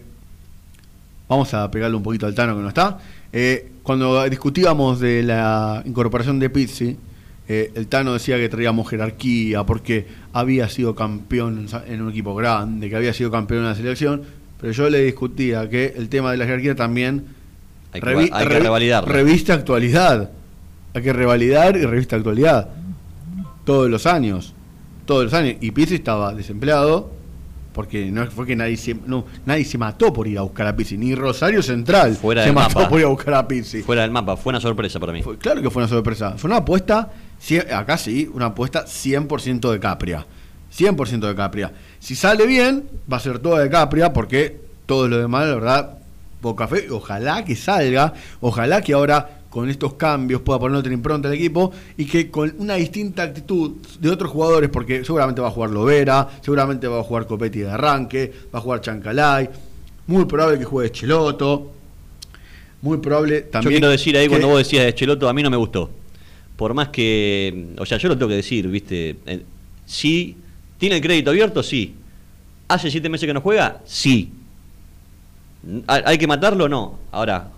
vamos 1.28 1.52
a 1.54 1.70
pegarle 1.70 1.96
un 1.96 2.02
poquito 2.02 2.26
al 2.26 2.34
Tano 2.34 2.54
que 2.56 2.62
no 2.62 2.68
está. 2.68 2.98
Eh, 3.32 3.70
cuando 3.82 4.28
discutíamos 4.28 5.00
de 5.00 5.22
la 5.24 5.82
incorporación 5.84 6.38
de 6.38 6.50
Pizzi, 6.50 6.96
eh, 7.48 7.70
el 7.74 7.86
Tano 7.86 8.12
decía 8.14 8.36
que 8.38 8.48
traíamos 8.48 8.88
jerarquía 8.88 9.64
porque 9.64 10.06
había 10.32 10.68
sido 10.68 10.94
campeón 10.94 11.68
en 11.86 12.02
un 12.02 12.10
equipo 12.10 12.34
grande, 12.34 12.88
que 12.90 12.96
había 12.96 13.12
sido 13.12 13.30
campeón 13.30 13.60
en 13.60 13.66
la 13.66 13.74
selección, 13.74 14.22
pero 14.60 14.72
yo 14.72 14.90
le 14.90 15.02
discutía 15.02 15.68
que 15.68 15.94
el 15.96 16.08
tema 16.08 16.30
de 16.32 16.38
la 16.38 16.44
jerarquía 16.46 16.74
también 16.74 17.26
Hay 17.92 18.00
que 18.00 18.06
revi- 18.06 18.30
va- 18.32 18.38
hay 18.38 18.46
que 18.48 18.54
revi- 18.54 18.62
revalidarlo. 18.62 19.12
Reviste 19.12 19.52
actualidad. 19.52 20.30
Hay 20.94 21.02
que 21.02 21.12
revalidar 21.12 21.76
y 21.76 21.84
revista 21.84 22.16
actualidad. 22.16 22.68
Todos 23.64 23.90
los 23.90 24.06
años. 24.06 24.54
Todos 25.04 25.24
los 25.24 25.34
años. 25.34 25.56
Y 25.60 25.70
Pizzi 25.72 25.96
estaba 25.96 26.34
desempleado 26.34 27.10
porque 27.72 28.10
no 28.10 28.24
fue 28.30 28.46
que 28.46 28.56
nadie 28.56 28.76
se, 28.78 28.96
no, 29.06 29.26
nadie 29.44 29.64
se 29.64 29.76
mató 29.76 30.10
por 30.12 30.26
ir 30.26 30.38
a 30.38 30.42
buscar 30.42 30.66
a 30.66 30.74
Pizzi. 30.74 30.96
Ni 30.96 31.14
Rosario 31.14 31.62
Central 31.62 32.16
Fuera 32.16 32.42
se 32.42 32.46
del 32.48 32.54
mató 32.54 32.78
mapa. 32.78 32.88
por 32.88 32.98
ir 33.00 33.04
a 33.04 33.08
buscar 33.08 33.34
a 33.34 33.46
Pizzi. 33.46 33.82
Fuera 33.82 34.02
del 34.02 34.10
mapa, 34.10 34.36
fue 34.36 34.50
una 34.50 34.60
sorpresa 34.60 34.98
para 34.98 35.12
mí. 35.12 35.22
Fue- 35.22 35.36
claro 35.36 35.60
que 35.60 35.68
fue 35.70 35.82
una 35.82 35.88
sorpresa. 35.88 36.32
Fue 36.38 36.48
una 36.48 36.58
apuesta, 36.58 37.10
acá 37.72 37.98
sí, 37.98 38.28
una 38.32 38.46
apuesta 38.46 38.84
100% 38.86 39.70
de 39.70 39.80
Capria. 39.80 40.26
100% 40.76 41.20
de 41.28 41.34
Capria. 41.34 41.72
Si 42.00 42.14
sale 42.14 42.46
bien, 42.46 42.84
va 43.10 43.16
a 43.16 43.20
ser 43.20 43.38
toda 43.38 43.60
de 43.62 43.70
Capria, 43.70 44.12
porque 44.12 44.60
todo 44.86 45.08
lo 45.08 45.18
demás, 45.18 45.46
la 45.46 45.54
verdad, 45.54 45.98
poca 46.40 46.68
fe. 46.68 46.90
Ojalá 46.90 47.44
que 47.44 47.56
salga, 47.56 48.12
ojalá 48.40 48.82
que 48.82 48.92
ahora 48.92 49.30
con 49.48 49.70
estos 49.70 49.94
cambios 49.94 50.42
pueda 50.42 50.58
poner 50.58 50.76
otra 50.76 50.92
impronta 50.92 51.28
al 51.28 51.34
equipo 51.34 51.72
y 51.96 52.04
que 52.04 52.30
con 52.30 52.52
una 52.58 52.74
distinta 52.74 53.22
actitud 53.22 53.72
de 54.00 54.10
otros 54.10 54.30
jugadores, 54.30 54.68
porque 54.68 55.02
seguramente 55.02 55.40
va 55.40 55.48
a 55.48 55.50
jugar 55.50 55.70
Lovera, 55.70 56.28
seguramente 56.42 56.86
va 56.88 57.00
a 57.00 57.02
jugar 57.02 57.26
Copetti 57.26 57.60
de 57.60 57.70
arranque, 57.70 58.30
va 58.54 58.58
a 58.58 58.62
jugar 58.62 58.82
Chancalay, 58.82 59.48
muy 60.08 60.26
probable 60.26 60.58
que 60.58 60.64
juegue 60.66 60.92
Cheloto, 60.92 61.72
muy 62.82 62.98
probable 62.98 63.44
Yo 63.46 63.50
también. 63.50 63.72
quiero 63.80 63.88
decir 63.88 64.14
ahí 64.16 64.24
que- 64.24 64.30
cuando 64.30 64.48
vos 64.48 64.58
decías 64.58 64.84
de 64.84 64.94
Cheloto, 64.94 65.26
a 65.28 65.32
mí 65.32 65.42
no 65.42 65.48
me 65.50 65.56
gustó. 65.56 65.90
Por 66.56 66.72
más 66.74 66.88
que, 66.88 67.68
o 67.78 67.84
sea, 67.86 67.98
yo 67.98 68.08
lo 68.08 68.16
tengo 68.16 68.30
que 68.30 68.36
decir, 68.36 68.68
¿viste? 68.68 69.16
Eh, 69.26 69.42
Sí, 69.86 70.36
¿tiene 70.78 70.96
el 70.96 71.02
crédito 71.02 71.30
abierto? 71.30 71.62
Sí. 71.62 71.94
¿Hace 72.68 72.90
siete 72.90 73.08
meses 73.08 73.26
que 73.26 73.32
no 73.34 73.40
juega? 73.40 73.80
Sí. 73.84 74.30
¿Hay 75.86 76.18
que 76.18 76.26
matarlo? 76.26 76.68
No. 76.68 76.98
Ahora, 77.12 77.48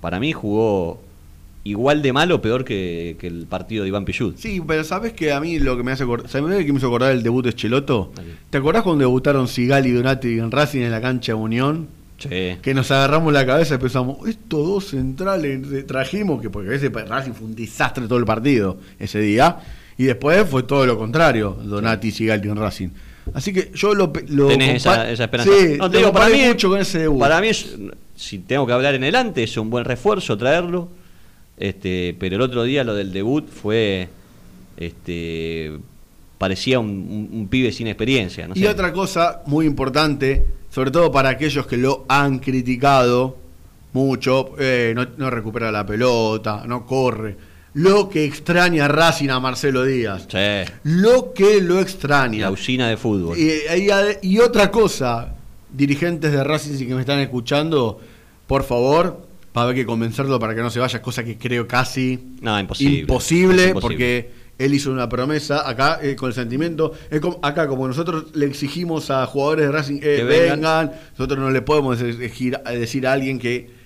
para 0.00 0.20
mí 0.20 0.32
jugó 0.32 1.00
igual 1.64 2.02
de 2.02 2.12
malo 2.12 2.36
o 2.36 2.42
peor 2.42 2.64
que, 2.64 3.16
que 3.18 3.26
el 3.26 3.46
partido 3.46 3.82
de 3.82 3.88
Iván 3.88 4.04
Pichud. 4.04 4.34
Sí, 4.36 4.62
pero 4.66 4.84
sabes 4.84 5.12
que 5.12 5.32
a 5.32 5.40
mí 5.40 5.58
lo 5.58 5.76
que 5.76 5.82
me 5.82 5.92
hace 5.92 6.04
acordar, 6.04 6.28
¿sabes 6.28 6.64
qué 6.64 6.72
me 6.72 6.78
hizo 6.78 6.86
acordar 6.86 7.12
el 7.12 7.22
debut 7.22 7.44
de 7.44 7.54
Cheloto? 7.54 8.12
¿Te 8.50 8.58
acordás 8.58 8.82
cuando 8.82 9.00
debutaron 9.00 9.48
Sigali 9.48 9.90
y 9.90 9.92
Donati 9.92 10.38
en 10.38 10.50
Racing 10.50 10.80
en 10.80 10.90
la 10.90 11.00
cancha 11.00 11.32
de 11.32 11.38
Unión? 11.38 11.88
Que 12.28 12.74
nos 12.74 12.90
agarramos 12.90 13.32
la 13.32 13.46
cabeza 13.46 13.76
y 13.76 13.78
pensamos, 13.78 14.28
estos 14.28 14.66
dos 14.66 14.84
centrales 14.88 15.60
eh, 15.72 15.82
trajimos, 15.84 16.40
que 16.42 16.50
porque 16.50 16.74
ese 16.74 16.88
Racing 16.90 17.32
fue 17.32 17.46
un 17.46 17.54
desastre 17.54 18.06
todo 18.06 18.18
el 18.18 18.24
partido 18.24 18.78
ese 18.98 19.20
día, 19.20 19.58
y 19.96 20.04
después 20.04 20.46
fue 20.48 20.62
todo 20.64 20.84
lo 20.86 20.98
contrario, 20.98 21.56
Donati 21.62 22.08
y 22.08 22.10
Sigali 22.10 22.48
en 22.48 22.56
Racing. 22.56 22.88
Así 23.34 23.52
que 23.52 23.70
yo 23.74 23.94
lo, 23.94 24.12
lo 24.28 24.48
Tenés 24.48 24.76
esa, 24.76 25.10
esa 25.10 25.24
esperanza. 25.24 25.52
Sí, 25.56 25.76
No, 25.78 25.84
lo 25.84 25.90
te 25.90 25.98
digo, 25.98 26.12
para 26.12 26.28
mí, 26.28 26.42
mucho 26.48 26.68
con 26.70 26.80
ese 26.80 27.00
debut. 27.00 27.20
Para 27.20 27.40
mí, 27.40 27.48
es, 27.48 27.76
si 28.16 28.38
tengo 28.38 28.66
que 28.66 28.72
hablar 28.72 28.94
en 28.94 29.04
el 29.04 29.14
ante, 29.14 29.42
es 29.44 29.56
un 29.56 29.70
buen 29.70 29.84
refuerzo 29.84 30.36
traerlo. 30.36 30.88
Este, 31.56 32.16
pero 32.18 32.36
el 32.36 32.42
otro 32.42 32.64
día 32.64 32.82
lo 32.82 32.94
del 32.94 33.12
debut 33.12 33.46
fue. 33.48 34.08
Este, 34.76 35.72
parecía 36.38 36.78
un, 36.80 36.88
un- 36.88 37.28
un 37.32 37.48
pibe 37.48 37.70
sin 37.72 37.86
experiencia. 37.86 38.48
No 38.48 38.54
Y 38.56 38.60
sé. 38.60 38.68
otra 38.68 38.92
cosa 38.92 39.42
muy 39.46 39.66
importante, 39.66 40.46
sobre 40.70 40.90
todo 40.90 41.10
para 41.12 41.28
aquellos 41.30 41.66
que 41.66 41.76
lo 41.76 42.04
han 42.08 42.38
criticado 42.38 43.36
mucho, 43.92 44.52
eh, 44.58 44.92
no, 44.94 45.06
no 45.16 45.30
recupera 45.30 45.70
la 45.72 45.84
pelota, 45.84 46.62
no 46.66 46.86
corre. 46.86 47.36
Lo 47.74 48.08
que 48.08 48.24
extraña 48.24 48.86
a 48.86 48.88
Racing 48.88 49.28
a 49.28 49.38
Marcelo 49.40 49.84
Díaz. 49.84 50.26
Che, 50.26 50.64
Lo 50.84 51.32
que 51.32 51.60
lo 51.60 51.80
extraña. 51.80 52.40
la 52.46 52.50
usina 52.50 52.88
de 52.88 52.96
fútbol. 52.96 53.38
Y, 53.38 53.44
y 53.44 53.90
ade- 53.90 54.18
y 54.22 54.38
otra 54.40 54.70
cosa, 54.70 55.34
dirigentes 55.72 56.32
de 56.32 56.42
Racing 56.42 56.76
si 56.76 56.86
que 56.86 56.94
me 56.94 57.00
están 57.00 57.20
escuchando, 57.20 58.00
por 58.48 58.64
favor, 58.64 59.22
va 59.56 59.62
a 59.62 59.64
haber 59.64 59.76
que 59.76 59.86
convencerlo 59.86 60.38
para 60.40 60.54
que 60.54 60.62
no 60.62 60.70
se 60.70 60.80
vaya, 60.80 61.00
cosa 61.00 61.22
que 61.24 61.36
creo 61.38 61.66
casi 61.68 62.18
No, 62.40 62.58
imposible. 62.58 62.98
imposible, 63.00 63.68
Imposible. 63.68 63.80
porque 63.80 64.30
él 64.60 64.74
hizo 64.74 64.92
una 64.92 65.08
promesa 65.08 65.68
acá 65.68 65.98
eh, 66.02 66.14
con 66.16 66.28
el 66.28 66.34
sentimiento. 66.34 66.92
Es 67.10 67.20
como- 67.20 67.38
acá, 67.42 67.66
como 67.66 67.88
nosotros 67.88 68.26
le 68.34 68.46
exigimos 68.46 69.10
a 69.10 69.26
jugadores 69.26 69.66
de 69.66 69.72
Racing 69.72 69.96
eh, 69.96 70.00
Que 70.18 70.24
vengan. 70.24 70.60
vengan. 70.60 70.92
nosotros 71.18 71.38
no 71.38 71.50
le 71.50 71.62
podemos 71.62 72.00
exigir, 72.00 72.60
a 72.64 72.70
decir 72.72 73.06
a 73.06 73.12
alguien 73.12 73.38
que. 73.38 73.80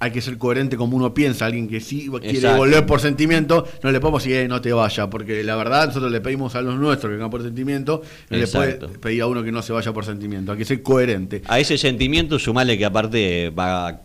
hay 0.00 0.10
que 0.10 0.20
ser 0.20 0.36
coherente 0.36 0.76
como 0.76 0.96
uno 0.98 1.14
piensa, 1.14 1.46
alguien 1.46 1.66
que 1.66 1.80
sí 1.80 2.08
quiere 2.20 2.30
Exacto. 2.30 2.58
volver 2.58 2.84
por 2.84 3.00
sentimiento, 3.00 3.66
no 3.82 3.90
le 3.90 3.98
podemos 4.00 4.22
decir, 4.22 4.36
eh, 4.36 4.46
no 4.46 4.60
te 4.60 4.70
vaya, 4.72 5.08
porque 5.08 5.42
la 5.42 5.56
verdad 5.56 5.86
nosotros 5.86 6.12
le 6.12 6.20
pedimos 6.20 6.54
a 6.54 6.60
los 6.60 6.74
nuestros 6.78 7.08
que 7.10 7.14
vengan 7.14 7.30
por 7.30 7.42
sentimiento, 7.42 8.02
no 8.28 8.36
le 8.36 8.46
puede 8.46 8.74
pedir 8.98 9.22
a 9.22 9.26
uno 9.26 9.42
que 9.42 9.50
no 9.50 9.62
se 9.62 9.72
vaya 9.72 9.90
por 9.92 10.04
sentimiento, 10.04 10.52
hay 10.52 10.58
que 10.58 10.64
ser 10.66 10.82
coherente. 10.82 11.42
A 11.48 11.58
ese 11.58 11.78
sentimiento 11.78 12.38
sumale 12.38 12.76
que 12.76 12.84
aparte 12.84 13.48
va, 13.50 13.98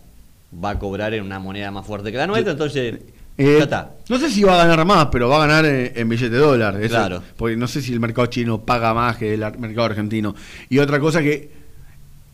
va 0.64 0.70
a 0.70 0.78
cobrar 0.78 1.12
en 1.14 1.22
una 1.22 1.38
moneda 1.38 1.70
más 1.70 1.86
fuerte 1.86 2.10
que 2.10 2.16
la 2.16 2.26
nuestra, 2.26 2.52
entonces 2.52 2.94
Eh, 3.36 3.56
ya 3.58 3.64
está. 3.64 3.90
No 4.08 4.18
sé 4.18 4.30
si 4.30 4.42
va 4.44 4.62
a 4.62 4.66
ganar 4.66 4.84
más, 4.86 5.06
pero 5.10 5.28
va 5.28 5.42
a 5.42 5.46
ganar 5.46 5.64
en, 5.66 5.92
en 5.94 6.08
billete 6.08 6.30
de 6.34 6.38
dólar. 6.38 6.76
eso- 6.80 6.94
Claro. 6.94 7.22
Porque 7.36 7.56
no 7.56 7.66
sé 7.66 7.82
si 7.82 7.92
el 7.92 8.00
mercado 8.00 8.26
chino 8.26 8.60
paga 8.64 8.94
más 8.94 9.16
que 9.16 9.34
el 9.34 9.40
mercado 9.58 9.84
argentino. 9.86 10.34
Y 10.68 10.78
otra 10.78 11.00
cosa 11.00 11.20
que 11.22 11.50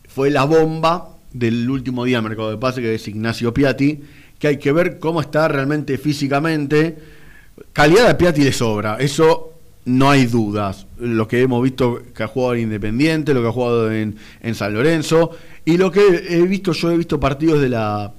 fue 0.07 0.29
la 0.29 0.43
bomba 0.43 1.09
del 1.33 1.69
último 1.69 2.03
día 2.03 2.17
del 2.17 2.27
mercado 2.29 2.51
de 2.51 2.57
pase, 2.57 2.81
que 2.81 2.93
es 2.95 3.07
Ignacio 3.07 3.53
Piatti, 3.53 3.99
que 4.37 4.47
hay 4.47 4.57
que 4.57 4.71
ver 4.71 4.99
cómo 4.99 5.21
está 5.21 5.47
realmente 5.47 5.97
físicamente. 5.97 6.97
Calidad 7.73 8.07
de 8.07 8.15
Piatti 8.15 8.43
le 8.43 8.51
sobra, 8.51 8.97
eso 8.99 9.53
no 9.85 10.09
hay 10.09 10.25
dudas. 10.25 10.85
Lo 10.99 11.27
que 11.27 11.41
hemos 11.41 11.63
visto 11.63 12.01
que 12.13 12.23
ha 12.23 12.27
jugado 12.27 12.55
en 12.55 12.61
Independiente, 12.61 13.33
lo 13.33 13.41
que 13.41 13.47
ha 13.47 13.51
jugado 13.51 13.91
en, 13.91 14.15
en 14.41 14.55
San 14.55 14.73
Lorenzo, 14.73 15.31
y 15.65 15.77
lo 15.77 15.89
que 15.91 16.01
he 16.29 16.41
visto, 16.43 16.73
yo 16.73 16.91
he 16.91 16.97
visto 16.97 17.19
partidos 17.19 17.61
de 17.61 17.69
la 17.69 18.11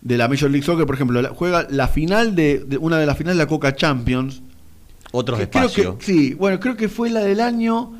de 0.00 0.16
la 0.16 0.28
Major 0.28 0.50
League 0.50 0.64
Soccer, 0.64 0.86
por 0.86 0.94
ejemplo, 0.94 1.20
la- 1.22 1.30
juega 1.30 1.66
la 1.70 1.88
final 1.88 2.34
de, 2.36 2.60
de- 2.60 2.78
una 2.78 2.98
de 2.98 3.06
las 3.06 3.16
finales 3.18 3.36
de 3.38 3.44
la 3.44 3.48
Coca 3.48 3.74
Champions. 3.74 4.42
Otros 5.12 5.38
creo 5.38 5.44
espacios. 5.64 5.96
que, 5.96 6.04
sí, 6.04 6.34
bueno, 6.34 6.60
creo 6.60 6.76
que 6.76 6.88
fue 6.88 7.10
la 7.10 7.20
del 7.20 7.40
año 7.40 7.92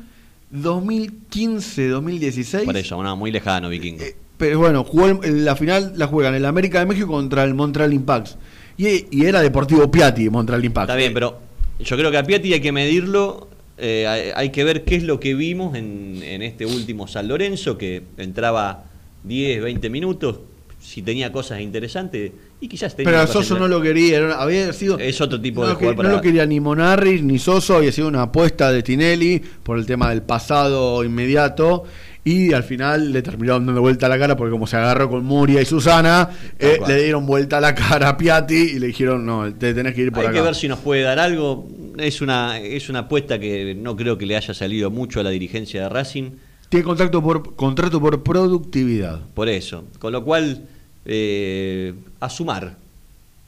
2015-2016. 0.53 2.65
Por 2.65 2.77
eso, 2.77 3.01
no, 3.01 3.15
muy 3.15 3.31
lejano, 3.31 3.69
Vikingo. 3.69 4.03
Eh, 4.03 4.15
pero 4.37 4.59
bueno, 4.59 4.83
jugó 4.83 5.07
el- 5.07 5.19
en 5.23 5.45
la 5.45 5.55
final 5.55 5.93
la 5.95 6.07
juegan 6.07 6.35
el 6.35 6.45
América 6.45 6.79
de 6.79 6.85
México 6.85 7.07
contra 7.07 7.43
el 7.43 7.53
Montreal 7.53 7.93
Impact. 7.93 8.29
Y, 8.77 9.05
y 9.11 9.25
era 9.25 9.41
Deportivo 9.41 9.89
Piatti, 9.91 10.29
Montreal 10.29 10.63
Impact. 10.63 10.89
Está 10.89 10.95
bien, 10.97 11.13
pero 11.13 11.39
yo 11.79 11.97
creo 11.97 12.11
que 12.11 12.17
a 12.17 12.23
Piatti 12.23 12.53
hay 12.53 12.61
que 12.61 12.71
medirlo, 12.71 13.49
eh, 13.77 14.07
hay, 14.07 14.29
hay 14.35 14.49
que 14.51 14.63
ver 14.63 14.85
qué 14.85 14.95
es 14.95 15.03
lo 15.03 15.19
que 15.19 15.33
vimos 15.35 15.75
en, 15.75 16.21
en 16.23 16.41
este 16.41 16.65
último 16.65 17.07
San 17.07 17.27
Lorenzo, 17.27 17.77
que 17.77 18.03
entraba 18.17 18.85
10, 19.25 19.61
20 19.61 19.89
minutos, 19.89 20.39
si 20.79 21.01
tenía 21.01 21.31
cosas 21.31 21.59
interesantes, 21.61 22.31
y 22.61 22.67
quizás 22.67 22.95
tenía 22.95 23.11
Pero 23.11 23.21
a 23.23 23.27
Soso 23.27 23.57
no 23.59 23.67
lo 23.67 23.81
quería, 23.81 24.33
había 24.33 24.71
sido. 24.73 24.97
Es 24.97 25.19
otro 25.21 25.39
tipo 25.39 25.61
no 25.61 25.69
de 25.69 25.75
jugador 25.75 26.05
No 26.05 26.11
lo 26.11 26.21
quería 26.21 26.45
ni 26.45 26.59
Monarri 26.59 27.21
ni 27.21 27.37
Soso, 27.37 27.75
había 27.75 27.91
sido 27.91 28.07
una 28.07 28.23
apuesta 28.23 28.71
de 28.71 28.81
Tinelli 28.81 29.41
por 29.63 29.77
el 29.77 29.85
tema 29.85 30.09
del 30.09 30.21
pasado 30.21 31.03
inmediato. 31.03 31.83
Y 32.23 32.53
al 32.53 32.63
final 32.63 33.13
le 33.13 33.21
terminaron 33.21 33.65
dando 33.65 33.81
vuelta 33.81 34.05
a 34.05 34.09
la 34.09 34.19
cara 34.19 34.35
porque 34.35 34.51
como 34.51 34.67
se 34.67 34.75
agarró 34.75 35.09
con 35.09 35.23
Muria 35.23 35.61
y 35.61 35.65
Susana, 35.65 36.29
eh, 36.59 36.77
le 36.85 37.03
dieron 37.03 37.25
vuelta 37.25 37.57
a 37.57 37.61
la 37.61 37.73
cara 37.73 38.09
a 38.09 38.17
Piatti 38.17 38.55
y 38.55 38.79
le 38.79 38.87
dijeron, 38.87 39.25
no, 39.25 39.51
te 39.53 39.73
tenés 39.73 39.95
que 39.95 40.01
ir 40.01 40.11
por 40.11 40.19
Hay 40.21 40.27
acá. 40.27 40.35
que 40.35 40.41
ver 40.41 40.55
si 40.55 40.67
nos 40.67 40.79
puede 40.79 41.01
dar 41.01 41.17
algo. 41.17 41.67
Es 41.97 42.21
una, 42.21 42.59
es 42.59 42.89
una 42.89 42.99
apuesta 42.99 43.39
que 43.39 43.73
no 43.73 43.95
creo 43.95 44.17
que 44.17 44.25
le 44.25 44.35
haya 44.35 44.53
salido 44.53 44.91
mucho 44.91 45.21
a 45.21 45.23
la 45.23 45.29
dirigencia 45.29 45.83
de 45.83 45.89
Racing. 45.89 46.31
Tiene 46.69 46.83
contacto 46.85 47.21
por, 47.21 47.55
contrato 47.55 47.99
por 47.99 48.21
productividad. 48.23 49.21
Por 49.33 49.49
eso. 49.49 49.85
Con 49.97 50.11
lo 50.13 50.23
cual, 50.23 50.67
eh, 51.05 51.93
a 52.19 52.29
sumar. 52.29 52.77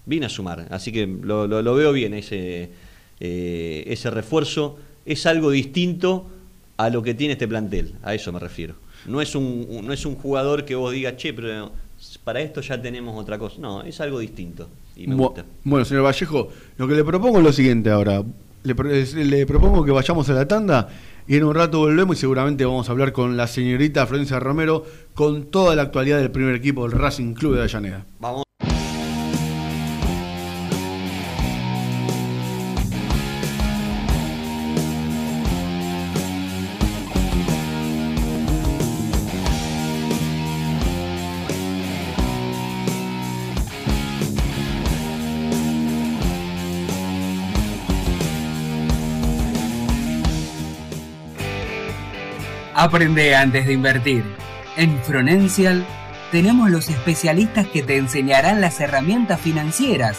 Vine 0.05 0.25
a 0.25 0.29
sumar, 0.29 0.65
así 0.71 0.91
que 0.91 1.05
lo, 1.05 1.45
lo- 1.47 1.61
lo 1.61 1.75
veo 1.75 1.93
bien 1.93 2.15
ese, 2.15 2.69
eh, 3.19 3.83
ese 3.85 4.09
refuerzo. 4.09 4.79
Es 5.05 5.27
algo 5.27 5.51
distinto 5.51 6.25
a 6.77 6.89
lo 6.89 7.03
que 7.03 7.13
tiene 7.13 7.33
este 7.33 7.47
plantel, 7.47 7.93
a 8.01 8.15
eso 8.15 8.31
me 8.33 8.39
refiero. 8.39 8.73
No 9.05 9.21
es 9.21 9.35
un, 9.35 9.67
un- 9.69 9.85
no 9.85 9.93
es 9.93 10.03
un 10.05 10.15
jugador 10.15 10.65
que 10.65 10.73
vos 10.73 10.91
digas, 10.91 11.15
che, 11.17 11.33
pero 11.33 11.71
para 12.23 12.41
esto 12.41 12.61
ya 12.61 12.81
tenemos 12.81 13.15
otra 13.19 13.37
cosa. 13.37 13.57
No, 13.59 13.83
es 13.83 14.01
algo 14.01 14.17
distinto 14.17 14.67
y 14.95 15.05
me 15.05 15.15
Bu- 15.15 15.27
gusta. 15.27 15.45
Bueno, 15.63 15.85
señor 15.85 16.03
Vallejo, 16.03 16.49
lo 16.77 16.87
que 16.87 16.95
le 16.95 17.03
propongo 17.03 17.37
es 17.37 17.43
lo 17.43 17.53
siguiente 17.53 17.91
ahora. 17.91 18.23
Le, 18.63 19.25
le 19.25 19.45
propongo 19.45 19.83
que 19.83 19.91
vayamos 19.91 20.29
a 20.29 20.33
la 20.33 20.47
tanda 20.47 20.89
y 21.27 21.37
en 21.37 21.43
un 21.43 21.55
rato 21.55 21.79
volvemos 21.79 22.17
y 22.17 22.19
seguramente 22.19 22.65
vamos 22.65 22.89
a 22.89 22.91
hablar 22.91 23.11
con 23.11 23.37
la 23.37 23.47
señorita 23.47 24.05
Florencia 24.05 24.39
Romero 24.39 24.85
con 25.13 25.45
toda 25.45 25.75
la 25.75 25.83
actualidad 25.83 26.19
del 26.19 26.31
primer 26.31 26.55
equipo 26.55 26.87
del 26.87 26.97
Racing 26.97 27.33
Club 27.33 27.53
de 27.53 27.59
Avellaneda. 27.61 28.05
Vamos. 28.19 28.50
Aprende 52.81 53.35
antes 53.35 53.67
de 53.67 53.73
invertir. 53.73 54.23
En 54.75 54.99
Fronencial 55.03 55.85
tenemos 56.31 56.71
los 56.71 56.89
especialistas 56.89 57.67
que 57.67 57.83
te 57.83 57.97
enseñarán 57.97 58.59
las 58.59 58.79
herramientas 58.79 59.39
financieras 59.39 60.17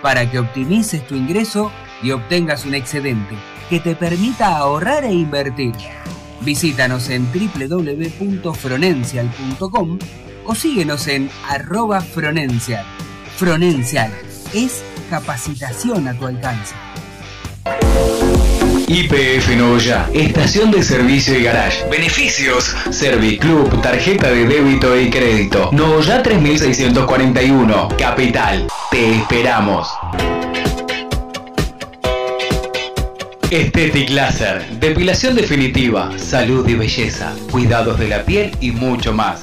para 0.00 0.30
que 0.30 0.38
optimices 0.38 1.06
tu 1.06 1.16
ingreso 1.16 1.70
y 2.02 2.12
obtengas 2.12 2.64
un 2.64 2.74
excedente 2.74 3.34
que 3.68 3.80
te 3.80 3.94
permita 3.94 4.56
ahorrar 4.56 5.04
e 5.04 5.12
invertir. 5.12 5.74
Visítanos 6.40 7.10
en 7.10 7.30
www.fronencial.com 7.30 9.98
o 10.46 10.54
síguenos 10.54 11.08
en 11.08 11.28
arroba 11.46 12.00
Fronencial. 12.00 12.86
Fronencial 13.36 14.10
es 14.54 14.82
capacitación 15.10 16.08
a 16.08 16.14
tu 16.14 16.26
alcance. 16.26 16.74
IPF 18.90 19.54
Novoya, 19.54 20.08
estación 20.14 20.70
de 20.70 20.82
servicio 20.82 21.38
y 21.38 21.42
garage. 21.42 21.86
Beneficios: 21.90 22.74
Serviclub, 22.90 23.82
tarjeta 23.82 24.30
de 24.30 24.46
débito 24.46 24.98
y 24.98 25.10
crédito. 25.10 25.68
Novoya 25.72 26.22
3641, 26.22 27.88
Capital. 27.98 28.66
Te 28.90 29.16
esperamos. 29.16 29.88
Estetic 33.50 34.08
Laser, 34.08 34.66
depilación 34.80 35.34
definitiva, 35.34 36.10
salud 36.16 36.66
y 36.66 36.74
belleza, 36.74 37.34
cuidados 37.50 37.98
de 37.98 38.08
la 38.08 38.22
piel 38.24 38.52
y 38.60 38.70
mucho 38.70 39.12
más. 39.12 39.42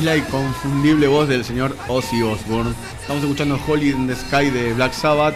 Es 0.00 0.04
la 0.06 0.16
inconfundible 0.16 1.08
voz 1.08 1.28
del 1.28 1.44
señor 1.44 1.76
Ozzy 1.86 2.22
Osbourne. 2.22 2.72
Estamos 3.02 3.22
escuchando 3.22 3.60
Holy 3.66 3.90
in 3.90 4.06
the 4.06 4.14
Sky 4.14 4.48
de 4.48 4.72
Black 4.72 4.94
Sabbath 4.94 5.34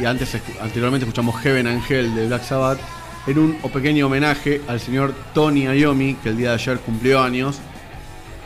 y 0.00 0.06
antes 0.06 0.38
anteriormente 0.58 1.04
escuchamos 1.04 1.38
Heaven 1.42 1.66
and 1.66 1.82
Hell 1.86 2.14
de 2.14 2.26
Black 2.26 2.42
Sabbath 2.42 2.78
en 3.26 3.38
un 3.38 3.56
pequeño 3.70 4.06
homenaje 4.06 4.62
al 4.68 4.80
señor 4.80 5.14
Tony 5.34 5.64
Iommi 5.64 6.14
que 6.14 6.30
el 6.30 6.38
día 6.38 6.48
de 6.48 6.54
ayer 6.54 6.78
cumplió 6.78 7.20
años 7.20 7.58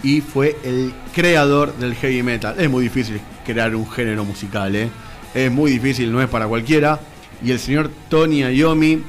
y 0.03 0.23
fue 0.23 0.57
el 0.65 0.93
creador 1.15 1.77
del 1.77 1.95
heavy 1.95 2.25
metal. 2.25 2.57
Es 2.59 2.69
muy 2.69 2.83
difícil 2.83 3.21
crear 3.47 3.77
un 3.77 3.89
género 3.89 4.25
musical, 4.25 4.75
¿eh? 4.75 4.91
es 5.35 5.53
muy 5.53 5.71
difícil, 5.71 6.11
no 6.11 6.21
es 6.21 6.29
para 6.29 6.49
cualquiera. 6.49 6.99
Y 7.45 7.53
el 7.53 7.61
señor 7.61 7.91
Tony 8.09 8.43
Iommi 8.43 9.03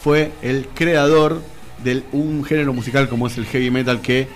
fue 0.00 0.30
el 0.42 0.68
creador 0.74 1.42
de 1.82 2.04
un 2.12 2.44
género 2.44 2.72
musical 2.72 3.08
como 3.08 3.26
es 3.26 3.36
el 3.36 3.46
heavy 3.46 3.72
metal 3.72 4.00
que 4.00 4.28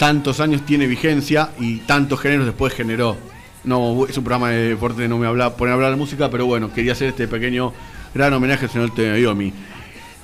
tantos 0.00 0.40
años 0.40 0.64
tiene 0.64 0.86
vigencia 0.86 1.50
y 1.60 1.76
tantos 1.80 2.20
géneros 2.20 2.46
después 2.46 2.72
generó. 2.72 3.18
No, 3.64 4.06
es 4.06 4.16
un 4.16 4.24
programa 4.24 4.48
de 4.48 4.70
deporte, 4.70 5.06
no 5.06 5.18
me 5.18 5.26
habla, 5.26 5.56
pone 5.56 5.72
a 5.72 5.74
hablar 5.74 5.90
de 5.90 5.98
música, 5.98 6.30
pero 6.30 6.46
bueno, 6.46 6.72
quería 6.72 6.92
hacer 6.92 7.08
este 7.08 7.28
pequeño 7.28 7.74
gran 8.14 8.32
homenaje 8.32 8.64
al 8.64 8.70
señor 8.70 8.94
Tony 8.94 9.20
Iommi. 9.20 9.52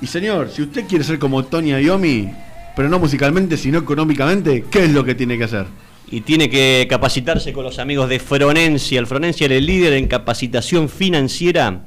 Y 0.00 0.06
señor, 0.06 0.48
si 0.48 0.62
usted 0.62 0.86
quiere 0.86 1.04
ser 1.04 1.18
como 1.18 1.44
Tony 1.44 1.72
Iommi, 1.72 2.26
pero 2.74 2.88
no 2.88 2.98
musicalmente, 2.98 3.58
sino 3.58 3.78
económicamente, 3.80 4.64
¿qué 4.70 4.84
es 4.84 4.92
lo 4.92 5.04
que 5.04 5.14
tiene 5.14 5.36
que 5.36 5.44
hacer? 5.44 5.66
Y 6.10 6.22
tiene 6.22 6.48
que 6.48 6.86
capacitarse 6.88 7.52
con 7.52 7.64
los 7.64 7.78
amigos 7.78 8.08
de 8.08 8.18
Fronencia. 8.18 8.98
El 8.98 9.06
Fronencia 9.06 9.44
es 9.44 9.52
el 9.52 9.66
líder 9.66 9.92
en 9.92 10.06
capacitación 10.06 10.88
financiera. 10.88 11.84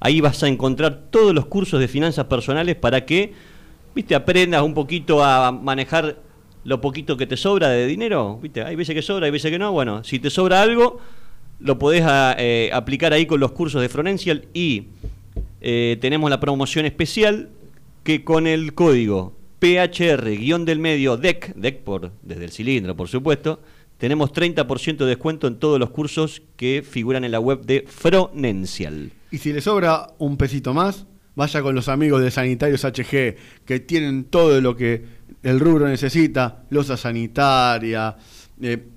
Ahí 0.00 0.22
vas 0.22 0.42
a 0.42 0.48
encontrar 0.48 1.10
todos 1.10 1.34
los 1.34 1.44
cursos 1.44 1.80
de 1.80 1.88
finanzas 1.88 2.24
personales 2.24 2.76
para 2.76 3.04
que, 3.04 3.34
viste, 3.94 4.14
aprendas 4.14 4.62
un 4.62 4.72
poquito 4.72 5.22
a 5.22 5.52
manejar 5.52 6.24
lo 6.66 6.80
poquito 6.80 7.16
que 7.16 7.26
te 7.26 7.36
sobra 7.36 7.68
de 7.70 7.86
dinero. 7.86 8.38
Viste, 8.42 8.62
hay 8.62 8.74
veces 8.76 8.94
que 8.94 9.02
sobra, 9.02 9.26
hay 9.26 9.30
veces 9.32 9.50
que 9.50 9.58
no. 9.58 9.70
Bueno, 9.72 10.02
si 10.04 10.18
te 10.18 10.30
sobra 10.30 10.60
algo, 10.62 10.98
lo 11.60 11.78
podés 11.78 12.02
a- 12.04 12.34
eh, 12.38 12.70
aplicar 12.72 13.12
ahí 13.12 13.24
con 13.24 13.38
los 13.40 13.52
cursos 13.52 13.80
de 13.80 13.88
Fronencial 13.88 14.46
y 14.52 14.88
eh, 15.60 15.96
tenemos 16.00 16.28
la 16.28 16.40
promoción 16.40 16.84
especial 16.84 17.48
que 18.02 18.24
con 18.24 18.46
el 18.46 18.74
código 18.74 19.34
PHR-del 19.60 20.78
medio 20.78 21.16
DEC, 21.16 21.54
DEC 21.54 21.82
por, 21.82 22.12
desde 22.22 22.44
el 22.44 22.50
cilindro 22.50 22.96
por 22.96 23.08
supuesto, 23.08 23.60
tenemos 23.98 24.32
30% 24.32 24.96
de 24.98 25.06
descuento 25.06 25.46
en 25.46 25.56
todos 25.58 25.78
los 25.80 25.90
cursos 25.90 26.42
que 26.56 26.84
figuran 26.88 27.24
en 27.24 27.32
la 27.32 27.40
web 27.40 27.62
de 27.64 27.84
Fronencial. 27.86 29.10
Y 29.30 29.38
si 29.38 29.52
le 29.52 29.60
sobra 29.60 30.08
un 30.18 30.36
pesito 30.36 30.74
más, 30.74 31.06
vaya 31.34 31.62
con 31.62 31.74
los 31.74 31.88
amigos 31.88 32.22
de 32.22 32.30
Sanitarios 32.30 32.84
HG, 32.84 33.36
que 33.64 33.80
tienen 33.80 34.24
todo 34.24 34.60
lo 34.60 34.76
que 34.76 35.04
el 35.46 35.60
rubro 35.60 35.86
necesita, 35.86 36.64
losa 36.70 36.96
sanitaria, 36.96 38.16
eh, 38.60 38.88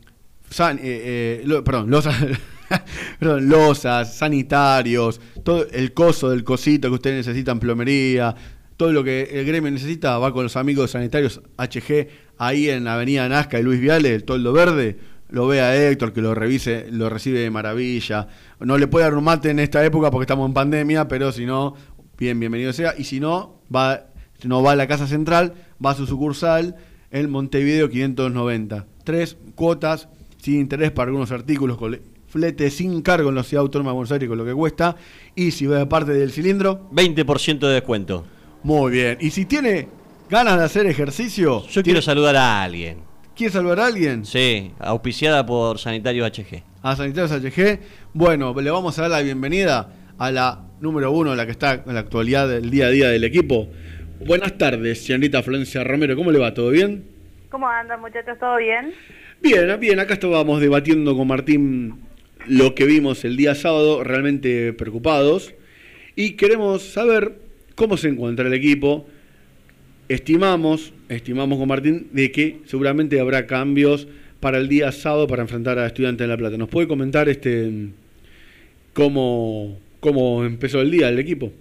eh, 0.60 1.44
eh, 1.46 1.62
perdón, 1.64 1.92
perdón, 3.20 3.50
losas, 3.50 4.16
sanitarios, 4.16 5.22
todo 5.44 5.68
el 5.72 5.94
coso 5.94 6.32
del 6.32 6.44
cosito 6.44 6.88
que 6.88 6.96
ustedes 6.96 7.28
necesitan, 7.28 7.60
plomería, 7.60 8.34
todo 8.78 8.92
lo 8.92 9.04
que 9.04 9.30
el 9.32 9.46
gremio 9.46 9.70
necesita, 9.70 10.18
va 10.18 10.34
con 10.34 10.42
los 10.42 10.56
amigos 10.56 10.90
sanitarios 10.90 11.40
HG 11.56 12.08
ahí 12.40 12.68
en 12.68 12.88
Avenida 12.88 13.30
Nazca 13.30 13.60
y 13.60 13.64
Luis 13.64 13.80
Viale, 13.80 14.16
el 14.16 14.24
toldo 14.24 14.52
verde. 14.52 14.98
Lo 15.30 15.46
ve 15.46 15.62
a 15.62 15.76
Héctor, 15.76 16.14
que 16.14 16.22
lo 16.22 16.34
revise, 16.34 16.88
lo 16.90 17.08
recibe 17.08 17.42
de 17.42 17.52
maravilla. 17.52 18.28
No 18.60 18.80
le 18.80 18.88
puede 18.88 19.06
dar 19.06 19.14
un 19.14 19.24
mate 19.24 19.52
en 19.52 19.60
esta 19.60 19.86
época 19.86 20.10
porque 20.10 20.24
estamos 20.24 20.48
en 20.48 20.56
pandemia, 20.56 21.08
pero 21.08 21.32
si 21.32 21.46
no, 21.46 21.76
bien, 22.18 22.40
bienvenido 22.40 22.74
sea. 22.74 22.96
Y 22.98 23.04
si 23.04 23.20
no, 23.20 23.62
va, 23.74 24.09
no 24.44 24.62
va 24.64 24.72
a 24.74 24.76
la 24.76 24.88
casa 24.88 25.08
central, 25.08 25.54
va 25.84 25.92
a 25.92 25.96
su 25.96 26.06
sucursal 26.08 26.76
en 27.12 27.30
Montevideo 27.30 27.90
590. 27.90 28.86
Tres 29.04 29.38
cuotas 29.56 30.08
sin 30.38 30.60
interés 30.60 30.92
para 30.92 31.08
algunos 31.10 31.32
artículos, 31.32 31.78
con 31.78 31.92
le- 31.92 32.02
flete 32.28 32.70
sin 32.70 33.02
cargo 33.02 33.30
en 33.30 33.36
la 33.36 33.44
Ciudad 33.44 33.64
Autónoma 33.64 33.90
de 33.92 33.96
Buenos 33.96 34.12
Aires 34.12 34.30
con 34.30 34.38
lo 34.38 34.46
que 34.46 34.54
cuesta. 34.54 34.96
Y 35.36 35.52
si 35.52 35.66
va 35.66 35.90
parte 35.90 36.14
del 36.14 36.32
cilindro, 36.32 36.88
20% 36.92 37.60
de 37.68 37.74
descuento. 37.74 38.26
muy 38.64 38.92
bien. 38.92 39.18
Y 39.20 39.32
si 39.32 39.46
tiene 39.46 39.88
ganas 40.30 40.58
de 40.60 40.64
hacer 40.66 40.86
ejercicio, 40.86 41.66
Yo 41.68 41.82
quiero 41.84 42.02
saludar 42.02 42.36
a 42.36 42.62
alguien. 42.64 42.98
¿quiere 43.36 43.54
salvar 43.54 43.80
a 43.80 43.86
alguien? 43.88 44.26
Sí, 44.26 44.72
auspiciada 44.80 45.46
por 45.46 45.80
Sanitarios 45.80 46.30
HG. 46.30 46.62
a 46.84 46.96
Sanitarios 46.98 47.32
HG. 47.32 47.80
Bueno, 48.14 48.54
le 48.62 48.70
vamos 48.70 49.00
a 49.00 49.04
dar 49.04 49.12
la 49.12 49.22
bienvenida 49.22 49.94
a 50.18 50.30
la 50.30 50.66
número 50.82 51.10
uno, 51.12 51.34
la 51.36 51.46
que 51.46 51.52
está 51.54 51.84
en 51.86 51.94
la 51.94 52.02
actualidad 52.02 52.48
del 52.50 52.70
día 52.70 52.88
a 52.88 52.90
día 52.90 53.08
del 53.08 53.24
equipo. 53.24 53.70
Buenas 54.26 54.58
tardes, 54.58 55.06
señorita 55.06 55.42
Florencia 55.42 55.82
Romero. 55.86 56.14
¿Cómo 56.18 56.30
le 56.32 56.40
va? 56.40 56.54
¿Todo 56.54 56.72
bien? 56.72 57.06
¿Cómo 57.50 57.70
andan 57.70 58.02
muchachos? 58.02 58.38
¿Todo 58.38 58.58
bien? 58.58 58.92
Bien, 59.42 59.80
bien. 59.80 59.98
Acá 60.00 60.16
estábamos 60.16 60.60
debatiendo 60.60 61.16
con 61.16 61.26
Martín 61.26 61.96
lo 62.46 62.76
que 62.76 62.84
vimos 62.84 63.24
el 63.24 63.38
día 63.38 63.56
sábado, 63.56 64.04
realmente 64.04 64.74
preocupados. 64.74 65.56
Y 66.18 66.32
queremos 66.32 66.84
saber 66.84 67.36
cómo 67.76 67.96
se 67.96 68.10
encuentra 68.10 68.46
el 68.46 68.54
equipo. 68.54 69.08
Estimamos, 70.10 70.94
estimamos 71.08 71.58
con 71.58 71.70
Martín, 71.70 72.10
de 72.12 72.30
que 72.30 72.60
seguramente 72.66 73.22
habrá 73.22 73.48
cambios 73.48 74.06
para 74.42 74.58
el 74.58 74.68
día 74.68 74.92
sábado 74.92 75.28
para 75.28 75.44
enfrentar 75.44 75.80
a 75.80 75.88
Estudiantes 75.88 76.26
de 76.26 76.28
La 76.28 76.38
Plata. 76.38 76.58
¿Nos 76.58 76.68
puede 76.68 76.90
comentar 76.90 77.30
este 77.30 77.72
cómo, 78.94 79.80
cómo 80.02 80.44
empezó 80.44 80.82
el 80.82 80.92
día 80.92 81.08
el 81.08 81.20
equipo? 81.20 81.54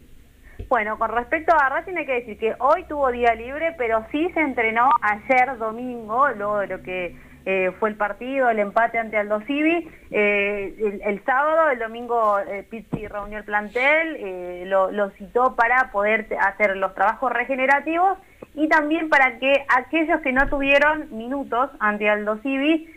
Bueno, 0.66 0.99
con 0.99 1.11
respecto 1.11 1.55
a 1.55 1.68
Racing 1.68 1.97
hay 1.97 2.07
que 2.07 2.14
decir 2.14 2.38
que 2.38 2.55
hoy 2.59 2.85
tuvo 2.85 3.11
día 3.11 3.35
libre, 3.35 3.75
pero 3.79 4.05
sí 4.11 4.29
se 4.35 4.40
entrenó 4.40 4.90
ayer 5.01 5.57
domingo, 5.57 6.29
luego 6.31 6.59
de 6.59 6.66
lo 6.66 6.83
que 6.83 7.16
eh, 7.47 7.71
fue 7.79 7.88
el 7.88 7.94
partido, 7.94 8.51
el 8.51 8.59
empate 8.59 8.99
ante 8.99 9.16
Aldo 9.16 9.40
Civi. 9.42 9.88
Eh, 10.11 11.01
el, 11.03 11.25
sábado, 11.25 11.71
el 11.71 11.79
domingo, 11.79 12.38
eh, 12.40 12.66
Pizzi 12.68 13.07
reunió 13.07 13.38
el 13.38 13.44
plantel, 13.44 14.16
eh, 14.18 14.64
lo, 14.66 15.11
citó 15.12 15.55
para 15.55 15.90
poder 15.90 16.27
hacer 16.40 16.77
los 16.77 16.94
trabajos 16.94 17.33
regenerativos 17.33 18.18
y 18.55 18.68
también 18.68 19.09
para 19.09 19.38
que 19.38 19.64
aquellos 19.75 20.21
que 20.21 20.33
no 20.33 20.49
tuvieron 20.49 21.16
minutos 21.16 21.71
ante 21.81 22.11
Aldo 22.11 22.38
Civi 22.42 22.92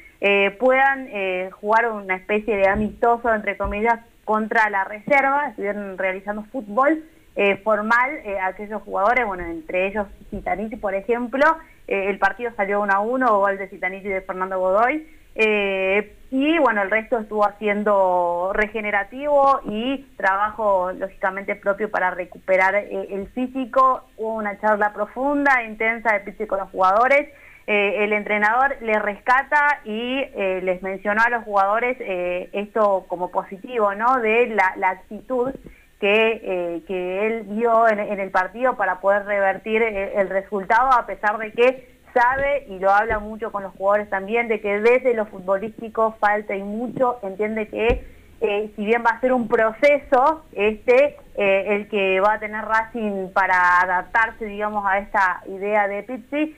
puedan 0.60 1.10
jugar 1.52 1.90
una 1.90 2.16
especie 2.16 2.56
de 2.56 2.68
amistoso, 2.68 3.34
entre 3.34 3.58
comillas, 3.58 4.00
contra 4.24 4.70
la 4.70 4.84
reserva, 4.84 5.48
estuvieron 5.48 5.98
realizando 5.98 6.44
fútbol 6.52 7.04
eh, 7.36 7.58
formal, 7.64 8.12
eh, 8.26 8.40
aquellos 8.40 8.82
jugadores, 8.84 9.26
bueno, 9.26 9.46
entre 9.46 9.88
ellos 9.88 10.08
Citaniti, 10.30 10.76
por 10.76 10.94
ejemplo, 10.94 11.46
eh, 11.88 12.10
el 12.10 12.20
partido 12.20 12.52
salió 12.58 12.82
1 12.82 12.94
a 12.94 13.00
1, 13.00 13.40
gol 13.40 13.58
de 13.58 13.70
Citaniti 13.70 14.08
y 14.08 14.12
de 14.12 14.22
Fernando 14.22 14.60
Godoy, 14.60 15.08
eh, 15.36 16.14
y 16.30 16.60
bueno, 16.60 16.82
el 16.82 16.92
resto 16.92 17.20
estuvo 17.20 17.46
haciendo 17.46 18.52
regenerativo 18.54 19.62
y 19.64 20.06
trabajo 20.18 20.92
lógicamente 20.92 21.56
propio 21.56 21.90
para 21.90 22.12
recuperar 22.12 22.76
el 22.76 23.28
físico, 23.30 24.04
hubo 24.18 24.36
una 24.36 24.60
charla 24.60 24.92
profunda, 24.92 25.64
intensa 25.64 26.14
de 26.14 26.20
Pizzi 26.22 26.48
con 26.48 26.60
los 26.60 26.70
jugadores, 26.70 27.30
el 27.68 28.12
entrenador 28.12 28.76
les 28.82 29.02
rescata 29.02 29.80
y 29.86 30.26
les 30.36 30.82
mencionó 30.82 31.22
a 31.22 31.30
los 31.30 31.44
jugadores 31.46 31.98
esto 32.00 33.06
como 33.08 33.32
positivo, 33.32 33.94
¿no? 33.96 34.20
De 34.20 34.48
la 34.48 34.90
actitud 34.90 35.54
que, 36.02 36.42
eh, 36.44 36.82
que 36.88 37.28
él 37.28 37.44
vio 37.44 37.88
en, 37.88 38.00
el 38.00 38.32
partido 38.32 38.76
para 38.76 39.00
poder 39.00 39.24
revertir 39.24 39.84
eh, 39.84 40.14
el 40.16 40.30
resultado, 40.30 40.92
a 40.92 41.06
pesar 41.06 41.38
de 41.38 41.52
que 41.52 41.92
sabe, 42.12 42.66
y 42.68 42.80
lo 42.80 42.90
habla 42.90 43.20
mucho 43.20 43.52
con 43.52 43.62
los 43.62 43.72
jugadores 43.74 44.10
también, 44.10 44.48
de 44.48 44.60
que 44.60 44.82
desde 44.82 45.14
lo 45.14 45.28
futbolístico 45.28 46.16
falta 46.20 46.56
y 46.56 46.64
mucho, 46.64 47.20
entiende 47.22 47.68
que 47.68 48.04
eh, 48.42 48.72
si 48.76 48.84
bien 48.84 49.04
va 49.06 49.12
a 49.12 49.22
ser 49.22 49.32
un 49.32 49.48
proceso, 49.48 50.44
este, 50.54 51.18
el 51.36 51.88
que 51.88 52.20
va 52.20 52.34
a 52.34 52.40
tener 52.40 52.66
Racing 52.66 53.30
para 53.32 53.82
adaptarse, 53.82 54.46
digamos, 54.46 54.84
a 54.88 54.98
esta 54.98 55.44
idea 55.46 55.88
de 55.88 56.02
Pizzi, 56.02 56.58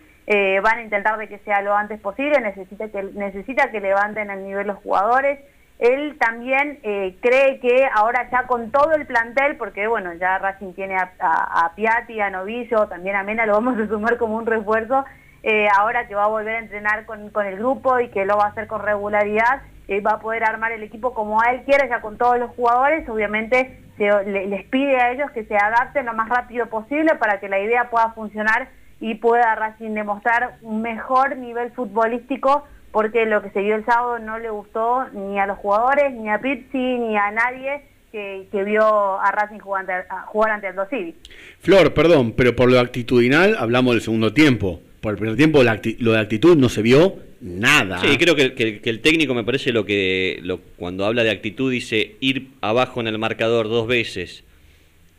van 0.62 0.78
a 0.78 0.84
intentar 0.84 1.18
de 1.18 1.28
que 1.28 1.40
sea 1.40 1.62
lo 1.62 1.76
antes 1.76 2.00
posible, 2.00 2.40
necesita 2.40 2.88
que, 2.88 3.04
necesita 3.04 3.70
que 3.72 3.82
levanten 3.82 4.30
el 4.30 4.46
nivel 4.46 4.68
los 4.68 4.78
jugadores. 4.78 5.40
Él 5.84 6.18
también 6.18 6.80
eh, 6.84 7.18
cree 7.20 7.60
que 7.60 7.86
ahora 7.94 8.30
ya 8.32 8.48
con 8.48 8.72
todo 8.72 8.94
el 8.94 9.06
plantel, 9.06 9.58
porque 9.58 9.86
bueno, 9.88 10.14
ya 10.14 10.38
Racing 10.38 10.72
tiene 10.72 10.96
a, 10.96 11.12
a, 11.20 11.66
a 11.66 11.76
Piatti, 11.76 12.22
a 12.22 12.30
Novillo, 12.30 12.88
también 12.88 13.18
a 13.18 13.24
Mena, 13.24 13.46
lo 13.46 13.52
vamos 13.52 13.78
a 13.78 13.88
sumar 13.88 14.18
como 14.18 14.38
un 14.38 14.46
refuerzo, 14.46 15.04
eh, 15.44 15.68
ahora 15.78 16.08
que 16.08 16.16
va 16.16 16.24
a 16.24 16.30
volver 16.30 16.56
a 16.56 16.60
entrenar 16.60 17.06
con, 17.06 17.30
el 17.46 17.58
grupo 17.58 18.00
y 18.00 18.08
que 18.08 18.24
lo 18.24 18.38
va 18.38 18.46
a 18.46 18.48
hacer 18.52 18.68
con 18.68 18.82
regularidad, 18.82 19.62
eh, 19.90 20.00
va 20.00 20.12
a 20.12 20.20
poder 20.22 20.46
armar 20.46 20.72
el 20.72 20.84
equipo 20.84 21.14
como 21.14 21.42
a 21.42 21.52
él 21.52 21.64
quiere, 21.66 21.90
ya 21.90 22.00
con 22.00 22.18
todos 22.18 22.40
los 22.40 22.52
jugadores, 22.52 23.08
obviamente 23.10 23.78
les 23.98 24.64
pide 24.68 25.02
a 25.02 25.12
ellos 25.12 25.32
que 25.32 25.44
se 25.44 25.58
adapten 25.58 26.06
lo 26.06 26.14
más 26.14 26.30
rápido 26.30 26.68
posible 26.68 27.16
para 27.16 27.42
que 27.42 27.50
la 27.50 27.60
idea 27.60 27.90
pueda 27.90 28.14
funcionar 28.14 28.70
y 29.02 29.16
pueda 29.16 29.54
Racing 29.54 29.94
demostrar 29.94 30.60
un 30.62 30.82
mejor 30.82 31.36
nivel 31.36 31.72
futbolístico 31.74 32.64
porque 32.94 33.26
lo 33.26 33.42
que 33.42 33.50
se 33.50 33.62
vio 33.62 33.76
el 33.76 33.84
sábado 33.84 34.20
no 34.20 34.40
le 34.40 34.50
gustó 34.50 35.04
ni 35.12 35.38
a 35.38 35.46
los 35.46 35.58
jugadores, 35.58 36.14
ni 36.14 36.30
a 36.30 36.40
Pizzi, 36.40 36.78
ni 36.78 37.18
a 37.18 37.30
nadie 37.32 37.82
que, 38.14 38.46
que 38.52 38.64
vio 38.64 39.20
a 39.20 39.30
Racing 39.32 39.60
jugar 39.60 39.82
ante, 39.92 40.08
jugar 40.28 40.52
ante 40.52 40.68
el 40.68 40.76
Civi. 40.90 41.16
Flor, 41.60 41.94
perdón, 41.94 42.32
pero 42.38 42.56
por 42.56 42.72
lo 42.72 42.80
actitudinal 42.80 43.58
hablamos 43.60 43.96
del 43.96 44.02
segundo 44.02 44.32
tiempo. 44.34 44.80
Por 45.02 45.12
el 45.14 45.18
primer 45.20 45.36
tiempo 45.36 45.62
la 45.64 45.82
acti- 45.82 45.98
lo 46.00 46.14
de 46.14 46.20
actitud 46.20 46.56
no 46.56 46.70
se 46.70 46.82
vio 46.82 47.16
nada. 47.42 48.00
Sí, 48.00 48.16
creo 48.18 48.36
que, 48.36 48.54
que- 48.54 48.80
que 48.80 48.90
el 48.90 49.02
técnico 49.02 49.34
me 49.34 49.44
parece 49.44 49.74
lo 49.74 49.84
que 49.86 50.40
lo, 50.44 50.60
cuando 50.78 51.06
habla 51.06 51.24
de 51.24 51.32
actitud 51.32 51.70
dice 51.72 52.16
ir 52.22 52.52
abajo 52.62 53.02
en 53.02 53.08
el 53.08 53.18
marcador 53.18 53.68
dos 53.68 53.86
veces 53.88 54.46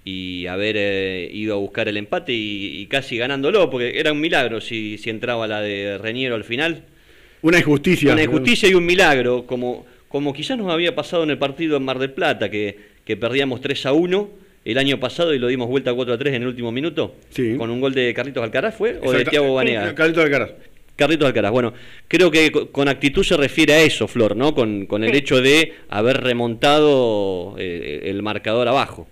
y 0.05 0.47
haber 0.47 0.77
eh, 0.79 1.29
ido 1.33 1.55
a 1.55 1.59
buscar 1.59 1.89
el 1.89 1.97
empate 1.97 2.33
y, 2.33 2.81
y 2.81 2.87
casi 2.87 3.17
ganándolo, 3.17 3.69
porque 3.71 3.99
era 3.99 4.13
un 4.13 4.21
milagro 4.21 4.61
si, 4.61 4.97
si 4.99 5.11
entraba 5.11 5.47
la 5.47 5.61
de 5.61 5.99
Reñero 5.99 6.35
al 6.35 6.45
final. 6.45 6.85
Una 7.45 7.59
injusticia. 7.59 8.13
Una 8.15 8.23
injusticia 8.23 8.69
y 8.69 8.75
un 8.75 8.87
milagro, 8.87 9.47
como, 9.47 9.85
como 10.09 10.33
quizás 10.33 10.57
nos 10.57 10.73
había 10.73 10.95
pasado 10.95 11.23
en 11.25 11.31
el 11.31 11.37
partido 11.39 11.77
en 11.77 11.85
Mar 11.85 11.99
del 11.99 12.11
Plata, 12.11 12.51
que, 12.51 12.77
que 13.05 13.17
perdíamos 13.19 13.61
3 13.61 13.87
a 13.87 13.93
1 13.93 14.31
el 14.65 14.79
año 14.79 14.99
pasado 14.99 15.35
y 15.35 15.39
lo 15.39 15.49
dimos 15.49 15.69
vuelta 15.69 15.93
4 15.93 16.15
a 16.15 16.19
3 16.19 16.35
en 16.37 16.43
el 16.43 16.49
último 16.49 16.73
minuto, 16.73 17.17
Sí. 17.29 17.57
con 17.59 17.69
un 17.71 17.83
gol 17.83 17.93
de 17.93 18.15
Carlitos 18.15 18.43
Alcaraz, 18.43 18.75
¿fue? 18.75 18.93
¿O 19.03 19.11
de 19.13 19.19
Exacto. 19.19 19.31
Thiago 19.31 19.55
Banega? 19.55 19.95
Carlito 19.95 20.23
Alcaraz. 20.23 20.53
Carlitos 20.97 21.27
Alcaraz. 21.27 21.53
Bueno, 21.53 21.75
creo 22.09 22.31
que 22.31 22.51
co- 22.51 22.71
con 22.71 22.89
actitud 22.89 23.23
se 23.23 23.37
refiere 23.37 23.75
a 23.75 23.83
eso, 23.83 24.09
Flor, 24.09 24.37
¿no? 24.37 24.55
Con, 24.55 24.87
con 24.87 25.05
el 25.05 25.11
Sí. 25.11 25.17
hecho 25.19 25.43
de 25.43 25.75
haber 25.91 26.23
remontado 26.23 27.57
eh, 27.59 28.03
el 28.05 28.23
marcador 28.23 28.69
abajo. 28.69 29.07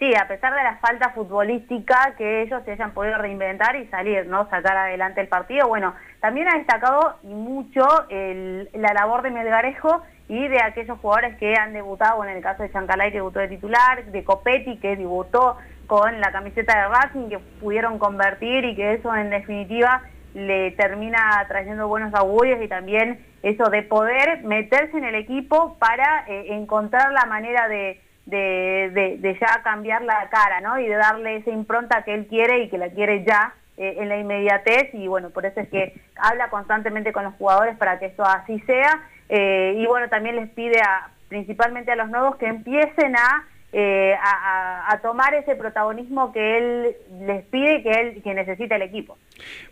Sí, 0.00 0.14
a 0.14 0.26
pesar 0.26 0.54
de 0.54 0.64
la 0.64 0.78
falta 0.78 1.10
futbolística 1.10 2.14
que 2.16 2.40
ellos 2.40 2.62
se 2.64 2.72
hayan 2.72 2.92
podido 2.92 3.18
reinventar 3.18 3.76
y 3.76 3.86
salir, 3.88 4.26
¿no? 4.26 4.48
Sacar 4.48 4.74
adelante 4.74 5.20
el 5.20 5.28
partido. 5.28 5.68
Bueno, 5.68 5.94
también 6.20 6.48
ha 6.48 6.56
destacado 6.56 7.18
mucho 7.22 7.86
la 8.08 8.94
labor 8.94 9.20
de 9.20 9.30
Melgarejo 9.30 10.00
y 10.26 10.48
de 10.48 10.62
aquellos 10.62 10.98
jugadores 11.00 11.36
que 11.36 11.54
han 11.54 11.74
debutado, 11.74 12.24
en 12.24 12.30
el 12.30 12.42
caso 12.42 12.62
de 12.62 12.72
Chancalay 12.72 13.10
que 13.10 13.18
debutó 13.18 13.40
de 13.40 13.48
titular, 13.48 14.06
de 14.06 14.24
Copetti 14.24 14.78
que 14.78 14.96
debutó 14.96 15.58
con 15.86 16.18
la 16.18 16.32
camiseta 16.32 16.78
de 16.78 16.88
Racing, 16.88 17.28
que 17.28 17.38
pudieron 17.60 17.98
convertir 17.98 18.64
y 18.64 18.76
que 18.76 18.94
eso 18.94 19.14
en 19.14 19.28
definitiva 19.28 20.00
le 20.32 20.70
termina 20.70 21.44
trayendo 21.46 21.88
buenos 21.88 22.14
augurios 22.14 22.62
y 22.62 22.68
también 22.68 23.22
eso 23.42 23.68
de 23.68 23.82
poder 23.82 24.44
meterse 24.44 24.96
en 24.96 25.04
el 25.04 25.16
equipo 25.16 25.76
para 25.78 26.24
eh, 26.26 26.54
encontrar 26.54 27.12
la 27.12 27.26
manera 27.26 27.68
de, 27.68 28.00
de, 28.30 28.90
de- 28.94 29.16
de 29.18 29.38
ya 29.40 29.60
cambiar 29.62 30.02
la 30.02 30.28
cara, 30.30 30.60
¿no? 30.60 30.78
Y 30.78 30.86
de 30.86 30.94
darle 30.96 31.36
esa 31.36 31.50
impronta 31.50 32.02
que 32.04 32.14
él 32.14 32.26
quiere 32.26 32.62
y 32.64 32.68
que 32.68 32.78
la 32.78 32.88
quiere 32.90 33.24
ya 33.24 33.54
eh, 33.76 33.96
en 33.98 34.08
la 34.08 34.18
inmediatez 34.18 34.94
y 34.94 35.06
bueno, 35.06 35.30
por 35.30 35.44
eso 35.46 35.60
es 35.60 35.68
que 35.68 35.94
habla 36.16 36.48
constantemente 36.50 37.12
con 37.12 37.24
los 37.24 37.34
jugadores 37.34 37.76
para 37.76 37.98
que 37.98 38.06
esto 38.06 38.24
así 38.24 38.58
sea 38.60 39.02
eh, 39.28 39.74
y 39.78 39.86
bueno, 39.86 40.08
también 40.08 40.36
les 40.36 40.48
pide 40.50 40.80
a, 40.80 41.08
principalmente 41.28 41.92
a 41.92 41.96
los 41.96 42.10
nuevos 42.10 42.36
que 42.36 42.46
empiecen 42.46 43.14
a, 43.16 43.46
eh, 43.72 44.14
a, 44.20 44.98
tomar 45.02 45.32
ese 45.34 45.54
protagonismo 45.54 46.32
que 46.32 46.58
él 46.58 46.96
les 47.26 47.44
pide 47.46 47.82
que 47.82 47.90
él 47.90 48.22
que 48.22 48.34
necesita 48.34 48.76
el 48.76 48.82
equipo. 48.82 49.16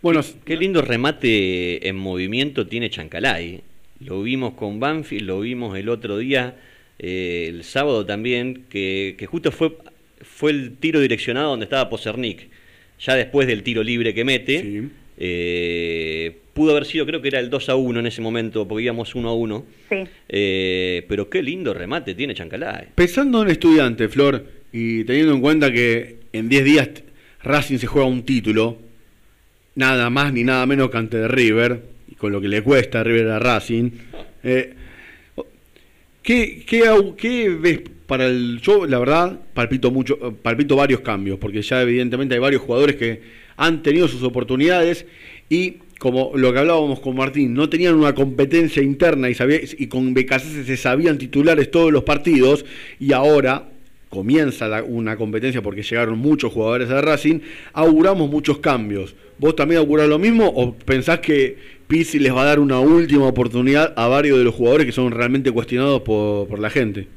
Bueno, 0.01 0.21
Qué 0.45 0.55
lindo 0.57 0.81
remate 0.81 1.87
en 1.87 1.97
movimiento 1.97 2.65
tiene 2.67 2.89
Chancalay. 2.89 3.61
lo 3.99 4.21
vimos 4.23 4.53
con 4.53 4.79
Banfield, 4.79 5.27
lo 5.27 5.41
vimos 5.41 5.77
el 5.77 5.89
otro 5.89 6.17
día, 6.17 6.55
eh, 6.99 7.47
el 7.49 7.63
sábado 7.63 8.05
también, 8.05 8.65
que, 8.69 9.15
que 9.17 9.25
justo 9.25 9.51
fue, 9.51 9.75
fue 10.21 10.51
el 10.51 10.77
tiro 10.77 10.99
direccionado 10.99 11.49
donde 11.51 11.63
estaba 11.65 11.89
Posernik, 11.89 12.49
ya 12.99 13.15
después 13.15 13.47
del 13.47 13.63
tiro 13.63 13.83
libre 13.83 14.13
que 14.13 14.23
mete. 14.25 14.61
Sí. 14.61 14.89
eh, 15.17 16.37
pudo 16.53 16.71
haber 16.71 16.85
sido, 16.85 17.05
creo 17.05 17.21
que 17.21 17.29
era 17.29 17.39
el 17.39 17.49
2 17.49 17.69
a 17.69 17.75
1 17.75 17.99
en 18.01 18.05
ese 18.07 18.21
momento, 18.21 18.67
porque 18.67 18.83
íbamos 18.83 19.15
1 19.15 19.29
a 19.29 19.33
1. 19.33 19.65
Sí. 19.89 19.95
Eh, 20.27 21.05
pero 21.07 21.29
qué 21.29 21.41
lindo 21.41 21.73
remate 21.73 22.13
tiene 22.15 22.33
Chancalay. 22.33 22.87
Pensando 22.95 23.41
en 23.41 23.49
estudiante, 23.49 24.09
Flor, 24.09 24.45
y 24.73 25.05
teniendo 25.05 25.33
en 25.33 25.39
cuenta 25.41 25.71
que 25.71 26.17
en 26.33 26.49
10 26.49 26.63
días 26.65 26.89
Racing 27.43 27.77
se 27.77 27.87
juega 27.87 28.07
un 28.07 28.23
título, 28.23 28.77
nada 29.75 30.09
más 30.09 30.33
ni 30.33 30.43
nada 30.43 30.65
menos 30.65 30.89
que 30.89 30.97
ante 30.97 31.27
River, 31.29 31.81
y 32.11 32.15
con 32.15 32.33
lo 32.33 32.41
que 32.41 32.49
le 32.49 32.61
cuesta 32.61 32.99
a 32.99 33.03
River 33.05 33.29
a 33.29 33.39
Racing, 33.39 33.91
eh, 34.43 34.73
¿qué, 36.29 36.63
qué, 37.17 37.49
ves 37.49 37.79
para 38.05 38.27
el... 38.27 38.59
Yo, 38.61 38.85
la 38.85 38.99
verdad, 38.99 39.39
palpito, 39.55 39.89
mucho, 39.89 40.17
palpito 40.43 40.75
varios 40.75 40.99
cambios, 41.01 41.39
porque 41.39 41.63
ya 41.63 41.81
evidentemente 41.81 42.35
hay 42.35 42.39
varios 42.39 42.61
jugadores 42.61 42.97
que 42.97 43.21
han 43.57 43.81
tenido 43.81 44.07
sus 44.07 44.21
oportunidades 44.21 45.07
y 45.49 45.77
como 45.97 46.31
lo 46.35 46.53
que 46.53 46.59
hablábamos 46.59 46.99
con 46.99 47.15
Martín, 47.15 47.55
no 47.55 47.67
tenían 47.67 47.95
una 47.95 48.13
competencia 48.13 48.83
interna 48.83 49.27
y, 49.29 49.33
sabía- 49.33 49.59
y 49.63 49.87
con 49.87 50.13
BKC 50.13 50.65
se 50.65 50.77
sabían 50.77 51.17
titulares 51.17 51.71
todos 51.71 51.91
los 51.91 52.03
partidos 52.03 52.63
y 52.99 53.11
ahora 53.11 53.67
comienza 54.09 54.67
la- 54.67 54.83
una 54.83 55.17
competencia 55.17 55.61
porque 55.63 55.81
llegaron 55.81 56.19
muchos 56.19 56.53
jugadores 56.53 56.89
de 56.89 57.01
Racing, 57.01 57.39
auguramos 57.73 58.29
muchos 58.29 58.59
cambios. 58.59 59.15
¿Vos 59.39 59.55
también 59.55 59.79
augurás 59.79 60.07
lo 60.07 60.19
mismo 60.19 60.47
o 60.47 60.73
pensás 60.75 61.19
que 61.19 61.57
Pizzi 61.87 62.19
les 62.19 62.35
va 62.35 62.41
a 62.41 62.45
dar 62.45 62.59
una 62.59 62.79
última 62.79 63.25
oportunidad 63.25 63.93
a 63.95 64.07
varios 64.07 64.37
de 64.37 64.43
los 64.43 64.53
jugadores 64.53 64.85
que 64.85 64.91
son 64.91 65.11
realmente 65.11 65.51
cuestionados 65.51 66.01
por, 66.01 66.47
por 66.47 66.59
la 66.59 66.69
gente? 66.69 67.07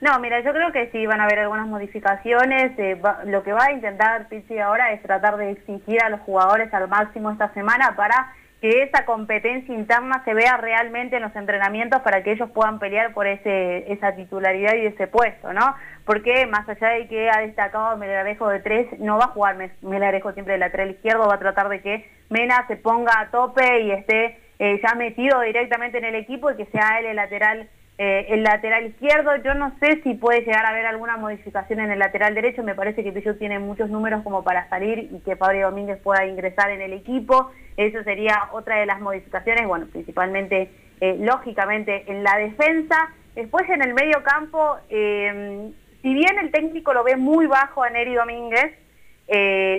No, 0.00 0.18
mira, 0.20 0.42
yo 0.42 0.52
creo 0.52 0.72
que 0.72 0.88
sí 0.92 1.04
van 1.06 1.20
a 1.20 1.24
haber 1.24 1.40
algunas 1.40 1.66
modificaciones. 1.66 2.78
eh, 2.78 2.94
va- 2.94 3.22
lo 3.26 3.42
que 3.42 3.52
va 3.52 3.64
a 3.66 3.72
intentar 3.72 4.28
Pizzi 4.28 4.58
ahora 4.58 4.92
es 4.92 5.02
tratar 5.02 5.36
de 5.36 5.50
exigir 5.52 6.02
a 6.02 6.08
los 6.10 6.20
jugadores 6.20 6.72
al 6.72 6.88
máximo 6.88 7.30
esta 7.30 7.52
semana 7.52 7.94
para 7.96 8.32
que 8.60 8.82
esa 8.82 9.06
competencia 9.06 9.74
interna 9.74 10.22
se 10.24 10.34
vea 10.34 10.58
realmente 10.58 11.16
en 11.16 11.22
los 11.22 11.34
entrenamientos 11.34 12.02
para 12.02 12.22
que 12.22 12.32
ellos 12.32 12.50
puedan 12.50 12.78
pelear 12.78 13.14
por 13.14 13.26
ese 13.26 13.90
esa 13.90 14.14
titularidad 14.14 14.74
y 14.74 14.86
ese 14.86 15.06
puesto, 15.06 15.52
¿no? 15.52 15.74
Porque 16.04 16.46
más 16.46 16.68
allá 16.68 16.90
de 16.90 17.08
que 17.08 17.30
ha 17.30 17.40
destacado 17.40 17.96
Melgarejo 17.96 18.48
de 18.48 18.60
tres, 18.60 18.86
no 18.98 19.18
va 19.18 19.24
a 19.24 19.28
jugar 19.28 19.56
Melgarejo 19.80 20.32
siempre 20.32 20.54
de 20.54 20.58
lateral 20.58 20.90
izquierdo, 20.90 21.26
va 21.26 21.36
a 21.36 21.38
tratar 21.38 21.68
de 21.70 21.80
que 21.80 22.10
Mena 22.28 22.66
se 22.68 22.76
ponga 22.76 23.18
a 23.18 23.30
tope 23.30 23.80
y 23.80 23.92
esté 23.92 24.38
eh, 24.58 24.78
ya 24.82 24.94
metido 24.94 25.40
directamente 25.40 25.98
en 25.98 26.04
el 26.04 26.14
equipo 26.14 26.50
y 26.50 26.56
que 26.56 26.66
sea 26.66 27.00
él 27.00 27.06
el 27.06 27.16
lateral 27.16 27.68
eh, 28.02 28.32
el 28.32 28.44
lateral 28.44 28.86
izquierdo, 28.86 29.36
yo 29.44 29.52
no 29.52 29.74
sé 29.78 30.00
si 30.02 30.14
puede 30.14 30.40
llegar 30.40 30.64
a 30.64 30.70
haber 30.70 30.86
alguna 30.86 31.18
modificación 31.18 31.80
en 31.80 31.90
el 31.90 31.98
lateral 31.98 32.34
derecho, 32.34 32.62
me 32.62 32.74
parece 32.74 33.04
que 33.04 33.12
Pichu 33.12 33.34
tiene 33.34 33.58
muchos 33.58 33.90
números 33.90 34.22
como 34.22 34.42
para 34.42 34.66
salir 34.70 35.10
y 35.12 35.20
que 35.20 35.36
Fabio 35.36 35.66
Domínguez 35.66 36.00
pueda 36.00 36.24
ingresar 36.24 36.70
en 36.70 36.80
el 36.80 36.94
equipo, 36.94 37.50
eso 37.76 38.02
sería 38.02 38.48
otra 38.52 38.78
de 38.78 38.86
las 38.86 39.02
modificaciones, 39.02 39.66
bueno, 39.68 39.86
principalmente, 39.92 40.70
eh, 41.02 41.18
lógicamente, 41.20 42.10
en 42.10 42.24
la 42.24 42.38
defensa. 42.38 43.10
Después 43.34 43.68
en 43.68 43.82
el 43.82 43.92
medio 43.92 44.22
campo, 44.22 44.78
eh, 44.88 45.70
si 46.00 46.14
bien 46.14 46.38
el 46.38 46.50
técnico 46.52 46.94
lo 46.94 47.04
ve 47.04 47.16
muy 47.16 47.48
bajo 47.48 47.82
a 47.82 47.90
Neri 47.90 48.14
Domínguez, 48.14 48.78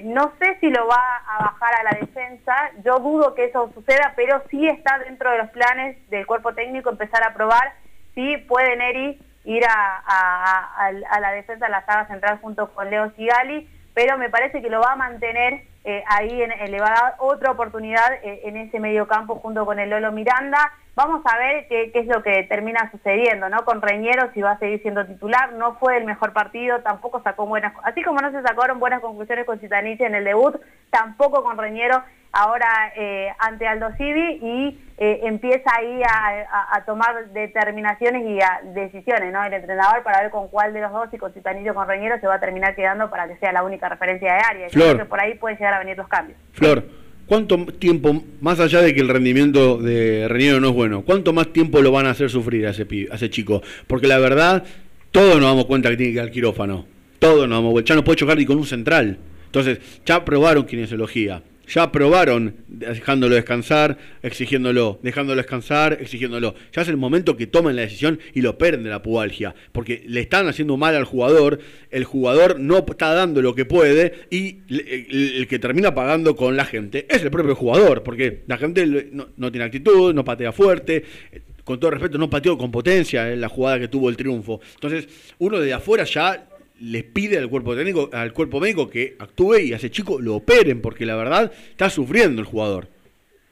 no 0.04 0.32
sé 0.40 0.58
si 0.60 0.70
lo 0.70 0.88
va 0.88 1.02
a 1.28 1.40
bajar 1.40 1.74
a 1.74 1.84
la 1.92 2.00
defensa, 2.00 2.54
yo 2.86 3.00
dudo 3.00 3.34
que 3.34 3.46
eso 3.46 3.72
suceda, 3.74 4.14
pero 4.16 4.44
sí 4.52 4.68
está 4.68 5.00
dentro 5.00 5.32
de 5.32 5.40
los 5.40 5.50
planes 5.50 5.98
del 6.12 6.28
cuerpo 6.28 6.54
técnico 6.54 6.92
empezar 6.92 7.24
a 7.24 7.34
probar 7.34 7.81
si 8.16 8.38
puede 8.38 8.76
Neri 8.76 9.20
ir 9.46 9.64
a, 9.68 10.92
la 11.20 11.32
defensa 11.32 11.66
de 11.66 11.72
la 11.72 11.86
saga 11.86 12.08
central 12.08 12.40
junto 12.42 12.72
con 12.74 12.90
Leo 12.90 13.12
Sigali, 13.12 13.68
pero 13.94 14.18
me 14.18 14.30
parece 14.30 14.62
que 14.62 14.70
lo 14.70 14.80
va 14.82 14.94
a 14.94 14.96
mantener 14.96 15.64
eh, 15.84 16.04
ahí, 16.08 16.42
en, 16.42 16.52
en- 16.52 16.72
le 16.72 16.80
va 16.80 16.88
a 16.90 17.02
dar 17.02 17.16
otra 17.18 17.52
oportunidad 17.52 18.14
eh, 18.24 18.42
en 18.44 18.56
ese 18.58 18.80
medio 18.80 19.08
campo 19.08 19.36
junto 19.36 19.66
con 19.66 19.80
el 19.80 19.90
Lolo 19.90 20.12
Miranda. 20.12 20.72
Vamos 20.94 21.22
a 21.26 21.38
ver 21.38 21.68
qué, 21.68 21.90
es 21.94 22.06
lo 22.06 22.22
que 22.22 22.44
termina 22.44 22.92
sucediendo, 22.92 23.50
¿no? 23.50 23.64
Con 23.66 23.82
Reñero, 23.82 24.30
si 24.34 24.42
va 24.42 24.52
a 24.52 24.60
seguir 24.60 24.82
siendo 24.82 25.06
titular, 25.06 25.54
no 25.54 25.76
fue 25.76 25.98
el 25.98 26.04
mejor 26.04 26.34
partido, 26.34 26.82
tampoco 26.82 27.22
sacó 27.24 27.46
buenas, 27.48 27.74
así 27.84 28.04
como 28.04 28.20
no 28.20 28.30
se 28.32 28.42
sacaron 28.44 28.80
buenas 28.80 29.00
conclusiones 29.00 29.46
con 29.46 29.60
Citanich 29.60 30.02
en 30.02 30.16
el 30.16 30.26
debut, 30.26 30.56
tampoco 30.90 31.44
con 31.44 31.58
Reñero 31.58 32.04
ahora 32.32 32.94
eh, 32.96 33.28
ante 33.40 33.68
Aldo 33.68 33.88
Civi 33.98 34.40
y 34.42 34.80
eh, 34.98 35.20
empieza 35.24 35.70
ahí 35.78 36.02
a, 36.04 36.46
a- 36.50 36.78
a 36.78 36.86
tomar 36.86 37.30
determinaciones 37.34 38.24
y 38.30 38.40
a 38.42 38.62
decisiones, 38.74 39.34
¿no? 39.34 39.44
El 39.44 39.54
entrenador 39.54 40.04
para 40.04 40.22
ver 40.22 40.32
con 40.32 40.48
cuál 40.48 40.74
de 40.74 40.82
los 40.82 40.92
dos, 40.92 41.10
si 41.12 41.18
con 41.18 41.34
Citanillo 41.34 41.72
o 41.72 41.76
con 41.76 41.88
Reñero, 41.88 42.20
se 42.20 42.28
va 42.28 42.36
a 42.36 42.40
terminar 42.40 42.76
quedando 42.76 43.10
para 43.10 43.28
que 43.28 43.38
sea 43.38 43.52
la 43.52 43.64
única 43.64 43.90
referencia 43.90 44.34
de 44.34 44.40
área. 44.40 44.68
Yo 44.68 44.74
Flor. 44.74 44.88
creo 44.96 45.06
que 45.06 45.10
por 45.10 45.20
ahí 45.20 45.36
pueden 45.36 45.58
llegar 45.58 45.74
a 45.74 45.80
venir 45.80 45.98
los 45.98 46.08
cambios. 46.08 46.38
Flor, 46.54 46.84
¿cuánto 47.26 47.58
tiempo, 47.66 48.24
más 48.42 48.60
allá 48.60 48.82
de 48.82 48.94
que 48.94 49.02
el 49.02 49.10
rendimiento 49.10 49.78
de 49.78 50.28
Reñero 50.30 50.60
no 50.60 50.70
es 50.70 50.74
bueno, 50.76 51.02
cuánto 51.04 51.34
más 51.34 51.48
tiempo 51.52 51.82
lo 51.82 51.92
van 51.92 52.06
a 52.06 52.12
hacer 52.12 52.30
sufrir 52.30 52.68
a 52.68 52.70
ese, 52.70 52.86
a 53.12 53.16
ese 53.16 53.30
chico? 53.30 53.62
Porque 53.88 54.08
la 54.08 54.20
verdad, 54.20 54.64
todos 55.12 55.36
nos 55.40 55.46
damos 55.50 55.66
cuenta 55.66 55.90
que 55.90 55.98
tiene 55.98 56.12
que 56.14 56.18
ir 56.20 56.22
al 56.22 56.32
quirófano. 56.32 56.86
Todos 57.20 57.48
nos 57.48 57.58
damos 57.58 57.72
cuenta. 57.74 57.90
Ya 57.90 57.96
no 57.96 58.04
puede 58.04 58.18
chocar 58.18 58.38
ni 58.38 58.46
con 58.46 58.58
un 58.58 58.66
central. 58.66 59.18
Entonces, 59.46 59.80
ya 60.06 60.24
probaron 60.26 60.66
kinesiología. 60.66 61.42
Ya 61.74 61.90
probaron 61.92 62.56
dejándolo 62.68 63.36
descansar, 63.36 63.98
exigiéndolo, 64.24 65.00
dejándolo 65.04 65.38
descansar, 65.38 65.98
exigiéndolo. 66.02 66.54
Ya 66.74 66.82
es 66.82 66.88
el 66.90 66.98
momento 66.98 67.38
que 67.38 67.48
tomen 67.48 67.76
la 67.78 67.84
decisión 67.84 68.20
y 68.34 68.42
lo 68.42 68.52
operen 68.52 68.84
de 68.84 68.90
la 68.90 69.02
pubalgia. 69.02 69.56
Porque 69.72 70.04
le 70.06 70.20
están 70.20 70.48
haciendo 70.48 70.76
mal 70.76 70.96
al 70.96 71.06
jugador, 71.06 71.60
el 71.90 72.04
jugador 72.04 72.60
no 72.60 72.80
está 72.80 73.14
dando 73.14 73.42
lo 73.42 73.56
que 73.56 73.64
puede 73.66 74.26
y 74.30 74.58
le- 74.68 75.08
el, 75.38 75.48
que 75.48 75.60
termina 75.60 75.96
pagando 75.96 76.36
con 76.36 76.58
la 76.58 76.66
gente 76.66 77.06
es 77.10 77.22
el 77.24 77.32
propio 77.32 77.56
jugador. 77.56 78.04
Porque 78.04 78.44
la 78.48 78.58
gente 78.58 78.86
no, 79.12 79.30
no 79.38 79.52
tiene 79.52 79.66
actitud, 79.66 80.14
no 80.14 80.26
patea 80.26 80.52
fuerte. 80.52 81.06
eh, 81.32 81.42
Con 81.64 81.80
todo 81.80 81.92
respeto, 81.92 82.18
no 82.18 82.30
pateó 82.30 82.58
con 82.58 82.72
potencia 82.72 83.32
en 83.32 83.40
la 83.40 83.48
jugada 83.48 83.80
que 83.80 83.88
tuvo 83.88 84.10
el 84.10 84.18
triunfo. 84.18 84.60
Entonces, 84.74 85.08
uno 85.38 85.60
de 85.60 85.72
afuera 85.72 86.04
ya 86.04 86.48
les 86.82 87.04
pide 87.04 87.38
al 87.38 87.50
cuerpo 87.50 87.76
técnico, 87.76 88.10
al 88.12 88.34
cuerpo 88.34 88.60
médico 88.60 88.90
que 88.90 89.16
actúe 89.20 89.58
y 89.58 89.74
a 89.74 89.78
ese 89.78 89.92
chico 89.92 90.20
lo 90.20 90.36
operen, 90.36 90.82
porque 90.82 91.06
la 91.06 91.16
verdad 91.16 91.52
está 91.70 91.90
sufriendo 91.90 92.42
el 92.42 92.48
jugador. 92.48 92.88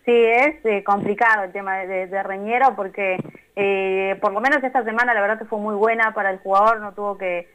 Sí, 0.06 0.16
es 0.16 0.66
eh, 0.66 0.84
complicado 0.84 1.44
el 1.44 1.52
tema 1.52 1.78
de, 1.78 2.24
Reñero 2.24 2.76
porque 2.76 3.18
eh, 3.56 4.18
por 4.20 4.34
lo 4.34 4.42
menos 4.42 4.64
esta 4.64 4.84
semana 4.84 5.14
la 5.14 5.22
verdad 5.22 5.38
que 5.38 5.46
fue 5.46 5.60
muy 5.60 5.76
buena 5.76 6.14
para 6.14 6.32
el 6.32 6.40
jugador, 6.40 6.82
no 6.82 6.94
tuvo 6.94 7.18
que 7.18 7.48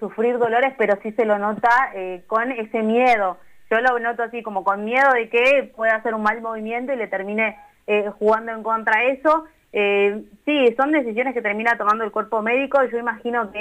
sufrir 0.00 0.38
dolores, 0.38 0.74
pero 0.76 0.98
sí 1.02 1.12
se 1.12 1.24
lo 1.24 1.38
nota 1.38 1.70
eh, 1.94 2.22
con 2.26 2.50
ese 2.52 2.82
miedo. 2.82 3.38
Yo 3.70 3.80
lo 3.80 3.98
noto 3.98 4.22
así 4.22 4.42
como 4.42 4.62
con 4.62 4.84
miedo 4.84 5.12
de 5.12 5.28
que 5.28 5.72
pueda 5.74 5.96
hacer 5.96 6.14
un 6.14 6.22
mal 6.22 6.40
movimiento 6.40 6.92
y 6.92 6.96
le 6.96 7.08
termine 7.08 7.56
eh, 7.86 8.10
jugando 8.18 8.52
en 8.52 8.62
contra 8.62 9.00
de 9.00 9.12
eso. 9.12 9.44
Eh, 9.72 10.22
sí, 10.44 10.74
son 10.76 10.92
decisiones 10.92 11.34
que 11.34 11.42
termina 11.42 11.76
tomando 11.76 12.04
el 12.04 12.10
cuerpo 12.12 12.40
médico. 12.42 12.82
Yo 12.84 12.98
imagino 12.98 13.50
que 13.52 13.58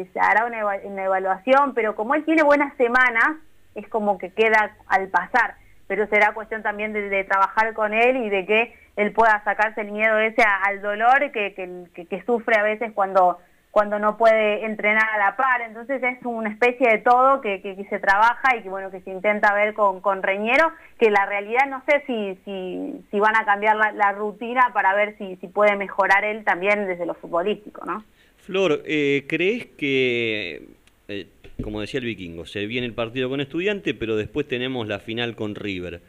eh, 0.00 0.10
se 0.12 0.20
hará 0.20 0.44
una, 0.44 0.58
eva- 0.60 0.80
una 0.84 1.04
evaluación, 1.04 1.74
pero 1.74 1.94
como 1.94 2.14
él 2.14 2.24
tiene 2.24 2.42
buenas 2.42 2.76
semanas, 2.76 3.36
es 3.74 3.88
como 3.88 4.18
que 4.18 4.30
queda 4.32 4.76
al 4.88 5.08
pasar. 5.08 5.54
Pero 5.86 6.06
será 6.08 6.34
cuestión 6.34 6.62
también 6.62 6.92
de, 6.92 7.24
trabajar 7.24 7.72
con 7.72 7.94
él 7.94 8.18
y 8.18 8.28
de 8.28 8.44
que 8.44 8.74
él 8.96 9.12
pueda 9.12 9.42
sacarse 9.44 9.80
el 9.80 9.92
miedo 9.92 10.18
ese 10.18 10.42
al 10.42 10.82
dolor 10.82 11.30
que, 11.32 11.54
que- 11.54 11.84
que- 11.94 12.06
que 12.06 12.22
sufre 12.24 12.56
a 12.56 12.62
veces 12.62 12.92
cuando, 12.92 13.38
cuando 13.78 14.00
no 14.00 14.16
puede 14.16 14.64
entrenar 14.66 15.08
a 15.14 15.18
la 15.18 15.36
par. 15.36 15.60
Entonces 15.60 16.02
es 16.02 16.18
una 16.24 16.50
especie 16.50 16.88
de 16.90 16.98
todo 16.98 17.40
que, 17.40 17.62
que- 17.62 17.76
se 17.88 18.00
trabaja 18.00 18.56
y 18.56 18.62
que 18.62 18.68
bueno 18.68 18.90
que 18.90 19.00
se 19.02 19.10
intenta 19.10 19.54
ver 19.54 19.72
con, 19.72 20.00
con 20.00 20.20
Reñero, 20.20 20.72
que 20.98 21.12
la 21.12 21.26
realidad 21.26 21.66
no 21.70 21.80
sé 21.88 22.02
si, 22.08 22.36
si, 22.44 23.04
si 23.08 23.20
van 23.20 23.36
a 23.36 23.44
cambiar 23.44 23.76
la, 23.76 23.92
la 23.92 24.10
rutina 24.10 24.72
para 24.74 24.94
ver 24.96 25.16
si, 25.16 25.36
si 25.36 25.46
puede 25.46 25.76
mejorar 25.76 26.24
él 26.24 26.42
también 26.42 26.88
desde 26.88 27.06
lo 27.06 27.14
futbolístico, 27.14 27.84
¿no? 27.86 28.02
Flor, 28.38 28.82
eh, 28.84 29.24
¿crees 29.28 29.66
que, 29.66 30.66
eh, 31.06 31.26
como 31.62 31.80
decía 31.80 32.00
el 32.00 32.06
vikingo, 32.06 32.46
se 32.46 32.66
viene 32.66 32.84
el 32.88 32.94
partido 32.94 33.28
con 33.28 33.40
estudiante, 33.40 33.94
pero 33.94 34.16
después 34.16 34.48
tenemos 34.48 34.88
la 34.88 34.98
final 34.98 35.36
con 35.36 35.54
River? 35.54 36.00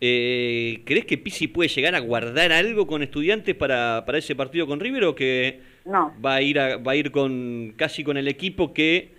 Eh, 0.00 0.82
¿Crees 0.84 1.06
que 1.06 1.16
Pisi 1.16 1.48
puede 1.48 1.68
llegar 1.70 1.94
a 1.94 2.00
guardar 2.00 2.52
algo 2.52 2.86
con 2.86 3.02
estudiantes 3.02 3.54
para, 3.54 4.04
para 4.04 4.18
ese 4.18 4.36
partido 4.36 4.66
con 4.66 4.78
River 4.78 5.04
o 5.04 5.14
que 5.14 5.60
No. 5.86 6.12
va 6.24 6.34
a 6.36 6.42
ir, 6.42 6.60
a- 6.60 6.76
va 6.76 6.92
a 6.92 6.96
ir 6.96 7.10
con 7.10 7.72
casi 7.76 8.04
con 8.04 8.16
el 8.18 8.28
equipo 8.28 8.74
que, 8.74 9.14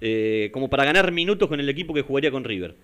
eh, 0.00 0.50
como 0.52 0.68
para 0.68 0.84
ganar 0.84 1.12
minutos 1.12 1.48
con 1.48 1.60
el 1.60 1.68
equipo 1.68 1.94
que 1.94 2.02
jugaría 2.02 2.30
con 2.32 2.42
River? 2.44 2.74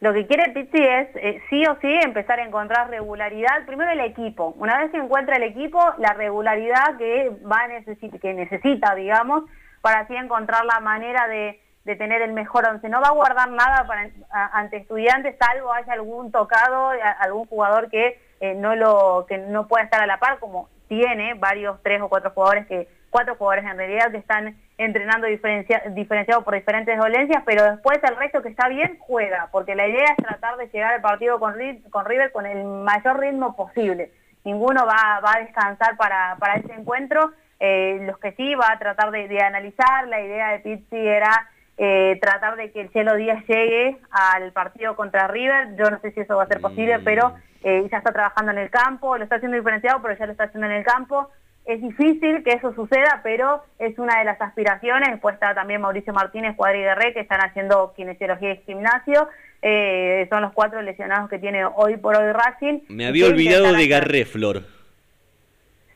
Lo 0.00 0.12
que 0.12 0.26
quiere 0.26 0.52
Pizzi 0.52 0.82
es 0.82 1.08
eh, 1.16 1.40
sí 1.50 1.64
o 1.66 1.76
sí 1.80 1.88
empezar 2.04 2.38
a 2.38 2.44
encontrar 2.46 2.90
regularidad. 2.90 3.64
Primero 3.66 3.90
el 3.90 4.00
equipo. 4.00 4.54
Una 4.58 4.78
vez 4.80 4.90
que 4.90 4.98
encuentra 4.98 5.36
el 5.36 5.44
equipo, 5.44 5.80
la 5.98 6.12
regularidad 6.14 6.96
que 6.98 7.30
va 7.50 7.60
a 7.64 7.68
necesi- 7.68 8.20
que 8.20 8.34
necesita, 8.34 8.94
digamos, 8.94 9.44
para 9.80 10.00
así 10.00 10.14
encontrar 10.14 10.64
la 10.64 10.80
manera 10.80 11.26
de, 11.28 11.58
de 11.84 11.96
tener 11.96 12.22
el 12.22 12.32
mejor 12.32 12.66
once. 12.66 12.88
No 12.88 13.00
va 13.00 13.08
a 13.08 13.12
guardar 13.12 13.50
nada 13.50 13.86
para, 13.86 14.08
ante 14.52 14.78
estudiantes, 14.78 15.36
salvo 15.38 15.72
haya 15.72 15.92
algún 15.92 16.32
tocado, 16.32 16.90
algún 17.20 17.46
jugador 17.46 17.90
que 17.90 18.20
eh, 18.40 18.54
no 18.54 18.74
lo 18.74 19.26
que 19.28 19.38
no 19.38 19.68
pueda 19.68 19.84
estar 19.84 20.02
a 20.02 20.06
la 20.06 20.18
par 20.18 20.38
como 20.38 20.68
tiene 20.88 21.34
varios 21.34 21.82
tres 21.82 22.00
o 22.00 22.08
cuatro 22.08 22.30
jugadores 22.30 22.66
que 22.66 22.88
cuatro 23.10 23.36
jugadores 23.36 23.64
en 23.64 23.76
realidad 23.76 24.10
que 24.10 24.16
están 24.16 24.56
entrenando 24.76 25.28
diferencia, 25.28 25.82
diferenciados 25.90 26.42
por 26.42 26.54
diferentes 26.54 26.98
dolencias, 26.98 27.44
pero 27.46 27.62
después 27.62 28.00
el 28.02 28.16
resto 28.16 28.42
que 28.42 28.48
está 28.48 28.68
bien 28.68 28.98
juega, 28.98 29.48
porque 29.52 29.76
la 29.76 29.86
idea 29.86 30.06
es 30.10 30.16
tratar 30.16 30.56
de 30.56 30.66
llegar 30.66 30.94
al 30.94 31.00
partido 31.00 31.38
con, 31.38 31.54
con 31.90 32.04
River 32.06 32.32
con 32.32 32.44
el 32.44 32.64
mayor 32.64 33.20
ritmo 33.20 33.54
posible. 33.54 34.10
Ninguno 34.42 34.84
va, 34.84 35.20
va 35.20 35.34
a 35.36 35.40
descansar 35.40 35.96
para, 35.96 36.36
para 36.40 36.56
ese 36.56 36.72
encuentro. 36.72 37.32
Eh, 37.60 38.00
los 38.02 38.18
que 38.18 38.32
sí 38.32 38.54
va 38.56 38.72
a 38.72 38.78
tratar 38.80 39.12
de, 39.12 39.28
de 39.28 39.40
analizar, 39.40 40.08
la 40.08 40.20
idea 40.20 40.48
de 40.48 40.58
Pizzi 40.58 41.06
era 41.06 41.48
eh, 41.76 42.18
tratar 42.20 42.56
de 42.56 42.70
que 42.70 42.82
el 42.82 42.88
Cielo 42.90 43.16
Díaz 43.16 43.44
llegue 43.46 43.96
al 44.10 44.52
partido 44.52 44.94
contra 44.96 45.26
River. 45.28 45.76
Yo 45.76 45.90
no 45.90 45.98
sé 46.00 46.12
si 46.12 46.20
eso 46.20 46.36
va 46.36 46.44
a 46.44 46.48
ser 46.48 46.60
posible, 46.60 46.98
Mm. 46.98 47.04
pero 47.04 47.34
eh, 47.62 47.86
ya 47.90 47.98
está 47.98 48.12
trabajando 48.12 48.52
en 48.52 48.58
el 48.58 48.70
campo, 48.70 49.16
lo 49.16 49.24
está 49.24 49.36
haciendo 49.36 49.56
diferenciado, 49.56 50.00
pero 50.02 50.16
ya 50.16 50.26
lo 50.26 50.32
está 50.32 50.44
haciendo 50.44 50.66
en 50.66 50.74
el 50.74 50.84
campo. 50.84 51.30
Es 51.64 51.80
difícil 51.80 52.44
que 52.44 52.52
eso 52.52 52.74
suceda, 52.74 53.20
pero 53.22 53.62
es 53.78 53.98
una 53.98 54.18
de 54.18 54.24
las 54.26 54.38
aspiraciones. 54.40 55.10
Después 55.12 55.34
está 55.34 55.54
también 55.54 55.80
Mauricio 55.80 56.12
Martínez, 56.12 56.54
Cuadri 56.56 56.80
Guerré, 56.80 57.14
que 57.14 57.20
están 57.20 57.40
haciendo 57.40 57.94
kinesiología 57.96 58.52
y 58.52 58.56
gimnasio. 58.66 59.28
Eh, 59.62 60.26
son 60.28 60.42
los 60.42 60.52
cuatro 60.52 60.82
lesionados 60.82 61.30
que 61.30 61.38
tiene 61.38 61.64
hoy 61.64 61.96
por 61.96 62.16
hoy 62.16 62.30
Racing. 62.32 62.80
Me 62.88 63.06
había 63.06 63.26
olvidado 63.28 63.72
de 63.72 63.88
Garré, 63.88 64.26
Flor. 64.26 64.62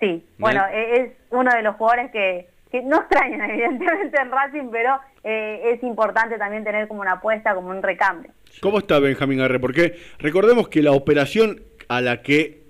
Sí, 0.00 0.24
bueno, 0.38 0.64
e- 0.72 1.00
es 1.02 1.10
uno 1.30 1.50
de 1.52 1.62
los 1.62 1.76
jugadores 1.76 2.10
que, 2.12 2.48
que 2.70 2.82
no 2.82 2.96
extrañan 3.02 3.50
evidentemente 3.50 4.20
en 4.20 4.30
Racing, 4.30 4.68
pero 4.70 4.98
eh, 5.30 5.74
es 5.74 5.82
importante 5.82 6.38
también 6.38 6.64
tener 6.64 6.88
como 6.88 7.02
una 7.02 7.12
apuesta, 7.12 7.54
como 7.54 7.68
un 7.68 7.82
recambio. 7.82 8.30
¿Cómo 8.62 8.78
está 8.78 8.98
Benjamín 8.98 9.38
Garre? 9.38 9.60
Porque 9.60 9.94
recordemos 10.18 10.68
que 10.68 10.80
la 10.80 10.92
operación 10.92 11.60
a 11.86 12.00
la 12.00 12.22
que 12.22 12.62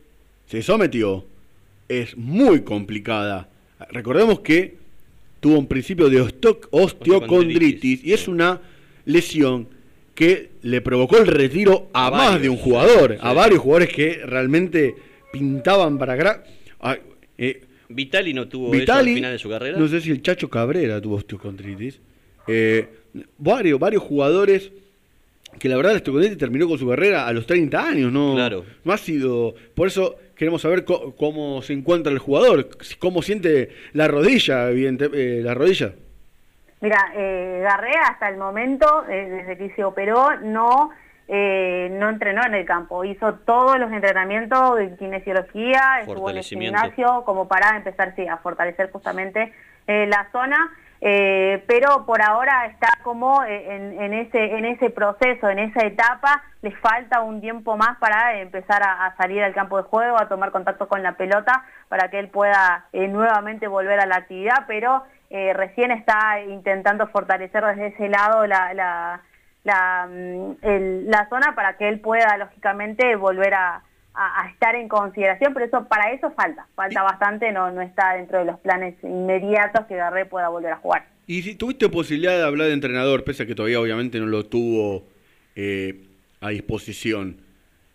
se 0.47 0.61
sometió 0.63 1.25
es 1.89 2.17
muy 2.17 2.63
complicada. 2.63 3.49
Recordemos 3.91 4.41
que 4.41 4.75
tuvo 5.39 5.57
un 5.57 5.69
principio 5.69 6.11
de 6.11 6.21
osteocondritis 6.21 8.03
y 8.03 8.13
es 8.13 8.27
una 8.27 8.61
lesión 9.05 9.69
que 10.17 10.51
le 10.63 10.81
provocó 10.81 11.19
el 11.19 11.29
retiro 11.29 11.89
a, 11.93 12.09
A 12.09 12.11
más 12.11 12.21
varios, 12.21 12.43
de 12.43 12.49
un 12.49 12.57
jugador, 12.57 13.13
sí, 13.13 13.19
a 13.23 13.33
varios 13.35 13.61
jugadores 13.61 13.95
que 13.95 14.21
realmente 14.27 14.97
pintaban 15.33 15.97
para 15.97 16.15
acá. 16.15 16.43
Ah, 16.81 16.97
eh, 17.39 17.63
Vitali 17.89 18.35
no 18.35 18.49
tuvo 18.49 18.67
eso 18.67 18.75
al 18.75 18.81
Vitali, 18.81 19.15
final 19.15 19.31
de 19.31 19.39
su 19.39 19.49
carrera. 19.49 19.79
no 19.79 19.87
sé 19.87 20.01
si 20.01 20.11
el 20.11 20.23
Chacho 20.23 20.51
Cabrera 20.51 21.01
tuvo 21.01 21.15
osteocondritis. 21.15 22.01
Eh, 22.49 22.89
varios, 23.39 23.79
varios 23.79 24.03
jugadores 24.03 24.71
que 25.59 25.69
la 25.69 25.77
verdad 25.77 25.95
osteocondritis 25.97 26.39
terminó 26.39 26.69
con 26.69 26.79
su 26.79 26.89
carrera 26.89 27.27
a 27.27 27.33
los 27.33 27.47
30 27.47 27.81
años, 27.89 28.13
¿no? 28.13 28.35
Claro. 28.35 28.65
No 28.85 28.93
ha 28.93 28.97
sido. 28.99 29.55
Por 29.75 29.89
eso 29.89 30.17
queremos 30.37 30.63
saber 30.63 30.85
co- 30.85 31.15
cómo 31.17 31.63
se 31.63 31.73
encuentra 31.73 32.13
el 32.13 32.19
jugador, 32.21 32.69
cómo 33.01 33.23
siente 33.23 33.71
la 33.93 34.07
rodilla, 34.09 34.71
evidente, 34.71 35.11
eh, 35.13 35.43
la 35.43 35.55
rodilla. 35.55 35.93
Mira, 36.81 37.13
eh, 37.17 37.61
Garré 37.65 37.91
hasta 38.09 38.29
el 38.29 38.37
momento, 38.37 39.05
eh, 39.09 39.29
desde 39.29 39.59
que 39.59 39.75
se 39.75 39.83
operó, 39.83 40.39
no, 40.43 40.91
eh, 41.27 41.89
no 41.99 42.09
entrenó 42.09 42.47
en 42.47 42.55
el 42.55 42.65
campo. 42.65 43.05
Hizo 43.05 43.35
todos 43.45 43.81
los 43.81 43.91
entrenamientos 43.91 44.77
de 44.77 44.95
kinesiología, 44.97 46.01
estuvo 46.03 46.31
en 46.31 46.37
el 46.37 46.45
Fortalecimiento. 46.45 46.79
gimnasio 46.83 47.25
como 47.25 47.49
para 47.49 47.77
empezar 47.77 48.15
sí, 48.15 48.29
a 48.29 48.37
fortalecer 48.37 48.93
justamente 48.93 49.53
eh, 49.89 50.07
la 50.07 50.29
zona. 50.31 50.71
Eh, 51.01 51.65
pero 51.67 52.05
por 52.07 52.23
ahora 52.23 52.67
está 52.67 52.89
como 53.03 53.45
eh, 53.45 53.77
en, 53.77 54.13
ese 54.13 54.57
en 54.57 54.65
ese 54.65 54.91
proceso, 54.91 55.49
en 55.49 55.61
esa 55.61 55.87
etapa, 55.87 56.43
le 56.63 56.73
falta 56.73 57.21
un 57.21 57.41
tiempo 57.41 57.77
más 57.77 57.99
para 57.99 58.41
empezar 58.41 58.83
a, 58.83 59.15
salir 59.17 59.43
al 59.43 59.55
campo 59.55 59.77
de 59.77 59.85
juego, 59.85 60.19
a 60.19 60.29
tomar 60.29 60.51
contacto 60.51 60.89
con 60.89 61.03
la 61.03 61.13
pelota, 61.13 61.65
para 61.89 62.11
que 62.11 62.19
él 62.19 62.29
pueda 62.29 62.87
eh, 62.93 63.07
nuevamente 63.09 63.69
volver 63.69 64.01
a 64.01 64.07
la 64.07 64.17
actividad, 64.17 64.65
pero 64.67 65.05
recién 65.31 65.91
está 65.91 66.41
intentando 66.41 67.07
fortalecer 67.09 67.63
desde 67.63 67.89
ese 67.89 68.09
lado 68.09 68.47
la, 68.47 68.73
la, 68.73 69.21
la, 69.63 70.07
mm, 70.07 70.57
zona 71.29 71.55
para 71.55 71.77
que 71.77 71.87
él 71.87 72.01
pueda 72.01 72.39
lógicamente 72.39 73.15
volver 73.15 73.53
a, 73.53 73.83
a- 74.19 74.43
a 74.43 74.49
estar 74.51 74.75
en 74.75 74.89
consideración, 74.89 75.55
pero 75.55 75.67
eso 75.67 75.87
para 75.89 76.13
eso 76.13 76.31
falta, 76.33 76.67
falta 76.75 77.03
bastante, 77.03 77.53
no, 77.53 77.71
no 77.71 77.81
está 77.83 78.15
dentro 78.15 78.41
de 78.41 78.45
los 78.47 78.59
planes 78.59 78.95
inmediatos 79.05 79.87
que 79.87 79.95
Garré 79.97 80.27
pueda 80.27 80.49
volver 80.49 80.73
a 80.73 80.77
jugar. 80.77 81.07
Y 81.27 81.43
si 81.43 81.55
tuviste 81.55 81.89
posibilidad 81.89 82.37
de 82.37 82.43
hablar 82.45 82.67
de 82.69 82.73
entrenador, 82.75 83.23
pese 83.23 83.45
a 83.45 83.47
que 83.47 83.55
todavía 83.55 83.81
obviamente 83.81 84.19
no 84.19 84.27
lo 84.27 84.45
tuvo 84.47 85.07
eh, 85.57 86.01
a 86.41 86.49
disposición, 86.51 87.37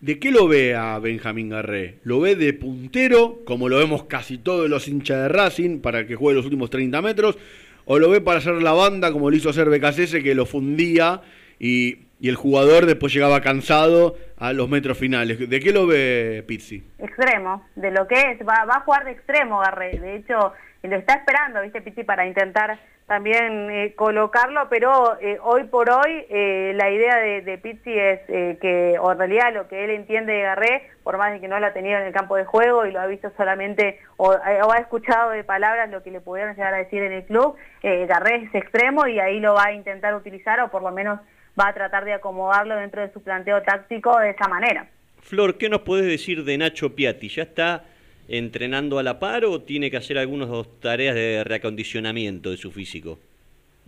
¿de 0.02 0.20
qué 0.20 0.32
lo 0.32 0.48
ve 0.48 0.76
a 0.76 1.00
Benjamín 1.00 1.50
Garré? 1.50 2.00
¿Lo 2.04 2.20
ve 2.20 2.36
de 2.36 2.54
puntero, 2.54 3.40
como 3.46 3.70
lo 3.70 3.78
vemos 3.78 4.04
casi 4.04 4.38
todos 4.38 4.70
los 4.70 4.88
hinchas 4.88 5.18
de 5.24 5.30
Racing, 5.30 5.80
para 5.80 6.06
que 6.06 6.16
juegue 6.16 6.36
los 6.38 6.46
últimos 6.46 6.70
30 6.70 7.02
metros? 7.02 7.38
¿O 7.86 8.00
lo 8.00 8.10
ve 8.10 8.22
para 8.22 8.38
hacer 8.40 8.54
la 8.62 8.72
banda, 8.74 9.12
como 9.12 9.30
lo 9.30 9.36
hizo 9.36 9.50
hacer 9.50 9.70
Becasese, 9.70 10.22
que 10.24 10.36
lo 10.36 10.46
fundía 10.46 11.22
y, 11.60 11.98
y 12.24 12.30
el 12.30 12.38
jugador 12.38 12.86
después 12.86 13.14
llegaba 13.14 13.42
cansado 13.42 14.16
a 14.38 14.54
los 14.54 14.70
metros 14.70 14.98
finales? 14.98 15.38
¿De 15.38 15.60
qué 15.60 15.74
lo 15.74 15.86
ve 15.86 16.42
Pizzi? 16.48 16.82
extremo, 16.98 17.68
de 17.76 17.92
lo 17.92 18.08
que 18.08 18.16
es, 18.16 18.40
va, 18.48 18.64
va 18.64 18.78
a 18.78 18.80
jugar 18.80 19.04
de 19.04 19.12
extremo 19.12 19.60
Garré, 19.60 20.00
de 20.00 20.16
hecho 20.16 20.54
lo 20.84 20.96
está 20.96 21.16
esperando, 21.16 21.62
viste 21.62 21.82
Pizzi, 21.82 22.06
para 22.06 22.26
intentar 22.26 22.80
también 23.08 23.70
eh, 23.70 23.94
colocarlo, 23.98 24.70
pero 24.70 25.20
eh, 25.20 25.38
hoy 25.44 25.66
por 25.66 25.90
hoy 25.90 26.26
eh, 26.30 26.72
la 26.76 26.90
idea 26.92 27.18
de, 27.18 27.42
de 27.42 27.58
Pizzi 27.58 27.92
es 27.92 28.22
eh, 28.30 28.58
que, 28.62 28.98
o 29.02 29.12
en 29.12 29.18
realidad 29.18 29.54
lo 29.54 29.68
que 29.68 29.84
él 29.84 29.90
entiende 29.90 30.32
de 30.32 30.44
Garré, 30.44 30.92
por 31.04 31.18
más 31.18 31.34
de 31.34 31.42
que 31.42 31.50
no 31.50 31.60
lo 31.60 31.66
ha 31.66 31.74
tenido 31.74 32.00
en 32.00 32.06
el 32.06 32.14
campo 32.14 32.38
de 32.38 32.46
juego 32.46 32.86
y 32.86 32.94
lo 32.94 33.02
ha 33.02 33.06
visto 33.06 33.34
solamente, 33.36 34.00
o, 34.16 34.30
o 34.30 34.72
ha 34.72 34.78
escuchado 34.78 35.32
de 35.32 35.44
palabras 35.44 35.90
lo 35.90 36.02
que 36.02 36.12
le 36.12 36.22
pudieron 36.22 36.56
llegar 36.56 36.74
a 36.74 36.78
decir 36.78 37.04
en 37.04 37.12
el 37.12 37.26
club, 37.26 37.58
Garré 37.82 38.46
es 38.46 38.56
extremo 38.56 39.08
y 39.08 39.20
ahí 39.20 39.42
lo 39.42 39.56
va 39.56 39.66
a 39.66 39.74
intentar 39.74 40.16
utilizar 40.16 40.62
o 40.62 40.72
por 40.72 40.84
lo 40.84 40.92
menos 40.92 41.20
va 41.60 41.68
a 41.68 41.74
tratar 41.74 42.06
de 42.06 42.14
acomodarlo 42.14 42.76
dentro 42.76 43.02
de 43.02 43.12
su 43.12 43.22
planteo 43.22 43.62
táctico 43.62 44.18
de 44.20 44.32
esa 44.32 44.48
manera. 44.48 44.88
Flor, 45.22 45.58
¿qué 45.58 45.70
nos 45.70 45.82
podés 45.82 46.06
decir 46.06 46.44
de 46.44 46.58
Nacho 46.58 46.96
Piatti? 46.96 47.30
¿Ya 47.30 47.44
está 47.44 47.86
entrenando 48.28 49.00
a 49.00 49.04
la 49.04 49.20
par 49.20 49.46
o 49.46 49.62
tiene 49.62 49.92
que 49.92 49.98
hacer 49.98 50.18
algunas 50.18 50.50
tareas 50.80 51.16
de 51.16 51.44
reacondicionamiento 51.44 52.52
de 52.52 52.58
su 52.58 52.72
físico? 52.72 53.20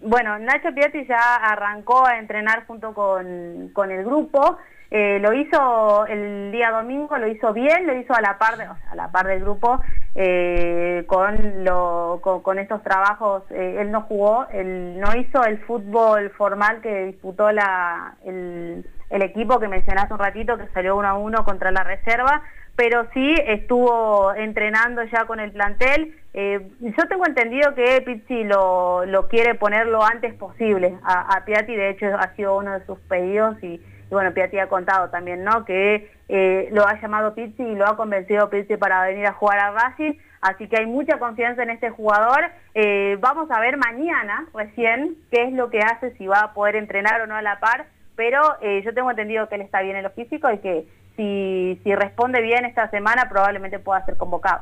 Bueno, 0.02 0.38
Nacho 0.39 0.74
Piatti 0.74 1.06
ya 1.06 1.36
arrancó 1.36 2.06
a 2.06 2.20
entrenar 2.20 2.66
junto 2.68 2.93
con, 2.93 3.70
con 3.74 3.91
el 3.91 4.04
grupo. 4.04 4.58
Eh, 4.91 5.20
lo 5.20 5.34
hizo 5.34 6.06
el 6.06 6.52
día 6.52 6.70
domingo, 6.72 7.18
lo 7.18 7.28
hizo 7.28 7.54
bien, 7.54 7.88
lo 7.88 7.96
hizo 7.98 8.14
a 8.14 8.22
la 8.22 8.38
par, 8.38 8.58
de- 8.58 8.66
a 8.66 8.96
la 8.96 9.12
par 9.12 9.26
del 9.26 9.41
grupo 9.41 9.82
eh, 10.14 11.04
con, 11.08 12.41
con, 12.43 12.60
estos 12.60 12.84
trabajos. 12.84 13.43
Eh, 13.50 13.78
él 13.80 13.91
no 13.91 14.02
jugó, 14.02 14.48
él 14.52 15.00
no 15.00 15.16
hizo 15.16 15.43
el 15.43 15.58
fútbol 15.66 16.30
formal 16.38 16.82
que 16.82 17.06
disputó 17.06 17.52
la, 17.52 18.16
el, 18.26 18.86
equipo 19.10 19.60
que 19.60 19.68
mencionaste 19.68 20.14
un 20.14 20.20
ratito, 20.20 20.58
que 20.58 20.68
salió 20.68 20.96
uno 20.96 21.08
a 21.08 21.18
uno 21.18 21.43
contra 21.43 21.72
la 21.72 21.84
reserva, 21.84 22.43
pero 22.76 23.07
sí 23.13 23.36
estuvo 23.45 24.34
entrenando 24.34 25.03
ya 25.03 25.26
con 25.26 25.39
el 25.39 25.51
plantel. 25.51 26.15
Eh, 26.34 26.67
yo 26.82 27.07
tengo 27.07 27.26
entendido 27.26 27.73
que 27.73 28.01
Pizzi 28.01 28.43
lo, 28.43 29.05
lo 29.05 29.30
quiere 29.30 29.55
poner 29.55 29.88
lo 29.88 30.03
antes 30.03 30.34
posible 30.34 30.97
a, 31.03 31.38
a 31.38 31.45
Piatti, 31.45 31.73
de 31.73 31.91
hecho 31.91 32.07
ha 32.07 32.36
sido 32.36 32.57
uno 32.57 32.78
de 32.78 32.86
sus 32.86 32.99
pedidos 32.99 33.61
y, 33.63 33.82
bueno, 34.09 34.34
Piatti 34.34 34.59
ha 34.59 34.67
contado 34.67 35.09
también, 35.09 35.45
¿no? 35.45 35.63
Que 35.63 36.11
eh, 36.28 36.67
lo 36.73 36.86
ha 36.86 36.99
llamado 36.99 37.34
Pizzi 37.34 37.63
y 37.63 37.76
lo 37.76 37.88
ha 37.88 37.95
convencido 37.95 38.49
Pizzi 38.49 38.76
para 38.76 39.05
venir 39.05 39.26
a 39.26 39.34
jugar 39.34 39.59
a 39.59 39.71
Racing, 39.71 40.15
así 40.41 40.67
que 40.67 40.78
hay 40.78 40.86
mucha 40.86 41.19
confianza 41.19 41.63
en 41.63 41.69
este 41.69 41.89
jugador. 41.89 42.51
Eh, 42.73 43.17
vamos 43.21 43.49
a 43.49 43.61
ver 43.61 43.78
mañana 43.78 44.45
recién 44.53 45.15
qué 45.32 45.43
es 45.43 45.53
lo 45.53 45.69
que 45.69 45.80
hace, 45.80 46.11
si 46.17 46.28
va 46.28 46.41
a 46.41 46.53
poder 46.53 46.76
entrenar 46.76 47.21
o 47.21 47.28
no 47.28 47.36
a 47.36 47.41
la 47.41 47.61
par, 47.61 47.86
pero 48.17 48.41
yo 48.61 48.93
tengo 48.93 49.09
entendido 49.09 49.49
que 49.49 49.55
él 49.55 49.61
está 49.61 49.82
bien 49.82 49.97
en 49.97 50.03
lo 50.03 50.09
físico 50.11 50.49
y 50.49 50.59
que 50.59 50.88
si, 51.16 51.80
si 51.84 51.95
responde 51.95 52.41
bien 52.41 52.66
esta 52.66 52.89
semana 52.89 53.28
probablemente 53.30 53.80
pueda 53.80 54.05
ser 54.05 54.18
convocado. 54.18 54.61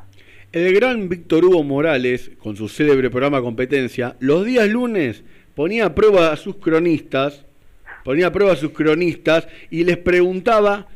El 0.52 0.72
gran 0.74 1.10
Víctor 1.10 1.46
Hugo 1.46 1.64
Morales, 1.64 2.30
con 2.38 2.56
su 2.56 2.70
célebre 2.70 3.10
programa 3.10 3.42
Competencia, 3.42 4.16
los 4.20 4.46
días 4.46 4.70
lunes 4.70 5.24
ponía 5.56 5.88
a 5.88 5.96
prueba 5.96 6.32
a 6.32 6.36
sus 6.36 6.58
cronistas, 6.58 7.46
ponía 8.04 8.28
a 8.28 8.32
prueba 8.32 8.54
a 8.54 8.56
sus 8.56 8.72
cronistas 8.72 9.48
y 9.72 9.84
les 9.84 9.98
preguntaba 9.98 10.88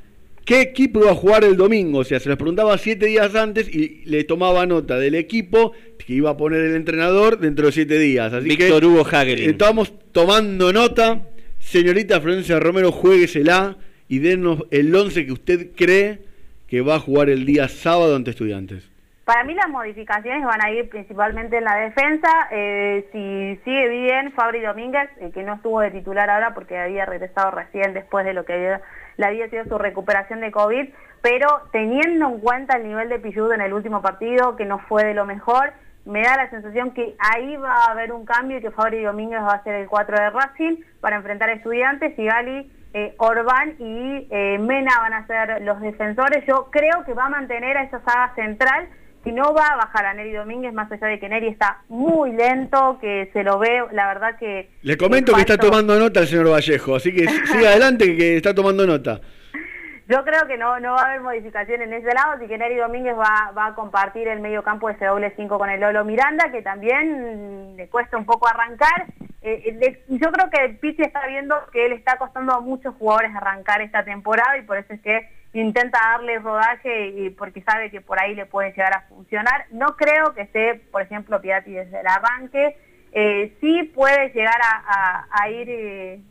qué 0.45 0.61
equipo 0.61 0.99
iba 0.99 1.11
a 1.11 1.15
jugar 1.15 1.43
el 1.43 1.57
domingo. 1.57 1.99
O 1.99 2.03
sea, 2.03 2.19
se 2.19 2.29
les 2.29 2.37
preguntaba 2.37 2.77
siete 2.77 3.07
días 3.07 3.33
antes 3.33 3.67
y 3.67 4.03
le 4.05 4.23
tomaba 4.25 4.65
nota 4.67 4.99
del 4.99 5.15
equipo 5.15 5.71
que 5.97 6.13
iba 6.13 6.29
a 6.29 6.37
poner 6.37 6.61
el 6.61 6.75
entrenador 6.75 7.39
dentro 7.39 7.65
de 7.65 7.71
siete 7.71 7.97
días. 7.97 8.31
Así 8.33 8.49
Víctor 8.49 8.81
que 8.81 8.85
Hugo 8.85 9.05
Hagelin. 9.05 9.49
estamos 9.49 9.91
tomando 10.11 10.71
nota. 10.71 11.29
Señorita 11.59 12.21
Florencia 12.21 12.59
Romero, 12.59 12.91
jueguesela 12.91 13.77
y 14.07 14.19
denos 14.19 14.63
el 14.71 14.93
11 14.93 15.25
que 15.25 15.31
usted 15.31 15.67
cree 15.75 16.19
que 16.67 16.81
va 16.81 16.95
a 16.95 16.99
jugar 16.99 17.29
el 17.29 17.45
día 17.45 17.67
sábado 17.67 18.15
ante 18.15 18.31
estudiantes. 18.31 18.89
Para 19.27 19.43
mí 19.43 19.53
las 19.53 19.67
modificaciones 19.67 20.45
van 20.45 20.63
a 20.63 20.71
ir 20.71 20.87
principalmente 20.87 21.57
en 21.57 21.65
la 21.65 21.75
defensa. 21.75 22.29
Eh, 22.49 23.09
si 23.11 23.59
sigue 23.65 23.89
bien 23.89 24.31
Fabri 24.31 24.61
Domínguez, 24.61 25.09
eh, 25.19 25.31
que 25.33 25.43
no 25.43 25.55
estuvo 25.55 25.81
de 25.81 25.91
titular 25.91 26.29
ahora 26.29 26.53
porque 26.53 26.77
había 26.77 27.05
regresado 27.05 27.51
recién 27.51 27.93
después 27.93 28.25
de 28.25 28.33
lo 28.33 28.45
que 28.45 28.53
había, 28.53 28.81
había 29.21 29.49
sido 29.49 29.65
su 29.65 29.77
recuperación 29.77 30.39
de 30.39 30.51
COVID, 30.51 30.87
pero 31.21 31.47
teniendo 31.73 32.29
en 32.29 32.39
cuenta 32.39 32.77
el 32.77 32.87
nivel 32.87 33.09
de 33.09 33.19
Pilludo 33.19 33.53
en 33.53 33.59
el 33.59 33.73
último 33.73 34.01
partido, 34.01 34.55
que 34.55 34.63
no 34.63 34.79
fue 34.79 35.03
de 35.03 35.13
lo 35.13 35.25
mejor, 35.25 35.73
me 36.05 36.21
da 36.21 36.37
la 36.37 36.49
sensación 36.49 36.91
que 36.91 37.15
ahí 37.19 37.57
va 37.57 37.73
a 37.73 37.91
haber 37.91 38.13
un 38.13 38.25
cambio 38.25 38.59
y 38.59 38.61
que 38.61 38.71
Fabri 38.71 39.03
Domínguez 39.03 39.41
va 39.41 39.55
a 39.55 39.63
ser 39.63 39.75
el 39.75 39.87
4 39.87 40.17
de 40.17 40.29
Racing 40.29 40.77
para 41.01 41.17
enfrentar 41.17 41.49
a 41.49 41.53
estudiantes 41.53 42.17
y 42.17 42.25
Gali, 42.25 42.71
eh, 42.93 43.15
Orbán 43.17 43.75
y 43.79 44.27
eh, 44.29 44.57
Mena 44.59 44.91
van 44.99 45.13
a 45.13 45.27
ser 45.27 45.61
los 45.61 45.79
defensores. 45.81 46.45
Yo 46.47 46.69
creo 46.71 47.03
que 47.05 47.13
va 47.13 47.25
a 47.25 47.29
mantener 47.29 47.77
a 47.77 47.83
esa 47.83 47.99
saga 48.01 48.33
central 48.35 48.87
si 49.27 49.33
no 49.33 49.53
va 49.53 49.67
a 49.67 49.75
bajar 49.75 50.05
a 50.05 50.13
Neri 50.13 50.31
Domínguez, 50.31 50.73
más 50.73 50.89
allá 50.89 51.07
de 51.07 51.19
que 51.19 51.27
Neri 51.27 51.47
está 51.47 51.81
muy 51.89 52.31
lento, 52.31 52.97
que 53.01 53.29
se 53.33 53.43
lo 53.43 53.59
ve, 53.59 53.83
la 53.91 54.07
verdad 54.07 54.37
que... 54.39 54.69
Le 54.83 54.95
comento 54.95 55.33
que 55.33 55.41
está 55.41 55.57
tomando 55.57 55.99
nota 55.99 56.21
el 56.21 56.27
señor 56.27 56.49
Vallejo, 56.49 56.95
así 56.95 57.13
que 57.13 57.27
siga 57.27 57.69
adelante 57.71 58.15
que 58.15 58.37
está 58.37 58.55
tomando 58.55 58.87
nota. 58.87 59.19
Yo 60.07 60.23
creo 60.23 60.47
que 60.47 60.57
no, 60.57 60.79
no 60.79 60.93
va 60.93 61.01
a 61.01 61.05
haber 61.07 61.21
modificación 61.21 61.81
en 61.81 61.91
ese 61.91 62.13
lado, 62.13 62.33
así 62.37 62.47
que 62.47 62.57
Neri 62.57 62.77
Domínguez 62.77 63.15
va, 63.17 63.51
va 63.51 63.65
a 63.67 63.75
compartir 63.75 64.29
el 64.29 64.39
medio 64.39 64.63
campo 64.63 64.87
de 64.87 64.93
ese 64.93 65.07
doble 65.07 65.33
5 65.35 65.57
con 65.57 65.69
el 65.69 65.81
Lolo 65.81 66.05
Miranda, 66.05 66.49
que 66.49 66.61
también 66.61 67.75
le 67.75 67.89
cuesta 67.89 68.15
un 68.15 68.25
poco 68.25 68.47
arrancar. 68.47 69.07
Eh, 69.41 69.77
eh, 69.81 70.03
yo 70.07 70.31
creo 70.31 70.49
que 70.49 70.69
Pizzi 70.75 71.03
está 71.03 71.25
viendo 71.27 71.55
que 71.71 71.85
él 71.85 71.93
está 71.93 72.17
costando 72.17 72.53
a 72.53 72.59
muchos 72.59 72.95
jugadores 72.95 73.35
arrancar 73.35 73.81
esta 73.81 74.03
temporada 74.03 74.57
y 74.57 74.63
por 74.63 74.77
eso 74.77 74.93
es 74.93 75.01
que 75.01 75.29
intenta 75.53 75.99
darle 75.99 76.39
rodaje 76.39 77.07
y 77.07 77.29
porque 77.29 77.61
sabe 77.61 77.89
que 77.89 78.01
por 78.01 78.21
ahí 78.21 78.35
le 78.35 78.45
puede 78.45 78.71
llegar 78.71 78.93
a 78.93 79.01
funcionar. 79.09 79.65
No 79.71 79.95
creo 79.95 80.33
que 80.33 80.41
esté, 80.41 80.75
por 80.91 81.01
ejemplo, 81.01 81.41
Piatti 81.41 81.71
desde 81.71 81.99
el 81.99 82.07
arranque. 82.07 82.77
Eh, 83.13 83.55
sí 83.61 83.83
puede 83.95 84.29
llegar 84.29 84.59
a, 84.61 85.49
ir, 85.49 86.21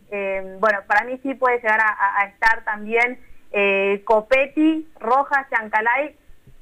bueno, 0.61 0.81
para 0.87 1.05
mí 1.05 1.19
sí 1.23 1.35
puede 1.35 1.57
llegar 1.57 1.81
a, 1.81 2.27
estar 2.27 2.65
también 2.65 3.19
eh, 3.53 4.03
Copetti, 4.05 4.87
Rojas, 5.01 5.47
Chancalay, 5.51 6.15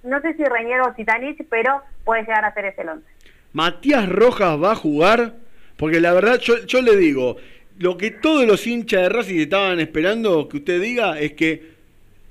no 0.04 0.20
sé 0.20 0.34
si 0.34 0.44
Reñero 0.44 0.86
o 0.86 0.92
Titanich, 0.92 1.44
pero 1.48 1.82
puede 2.04 2.22
llegar 2.22 2.44
a 2.44 2.54
ser 2.54 2.66
ese 2.66 2.88
11. 2.88 3.04
Matías 3.52 4.08
Rojas 4.08 4.62
va 4.62 4.72
a 4.72 4.76
jugar, 4.76 5.32
porque 5.76 6.00
la 6.00 6.12
verdad 6.12 6.38
yo, 6.38 6.82
le 6.82 6.96
digo, 6.96 7.36
lo 7.78 7.96
que 7.96 8.10
todos 8.10 8.46
los 8.46 8.66
hinchas 8.66 9.02
de 9.02 9.08
Racing 9.08 9.40
estaban 9.40 9.80
esperando 9.80 10.48
que 10.48 10.58
usted 10.58 10.80
diga 10.80 11.18
es 11.18 11.32
que 11.32 11.74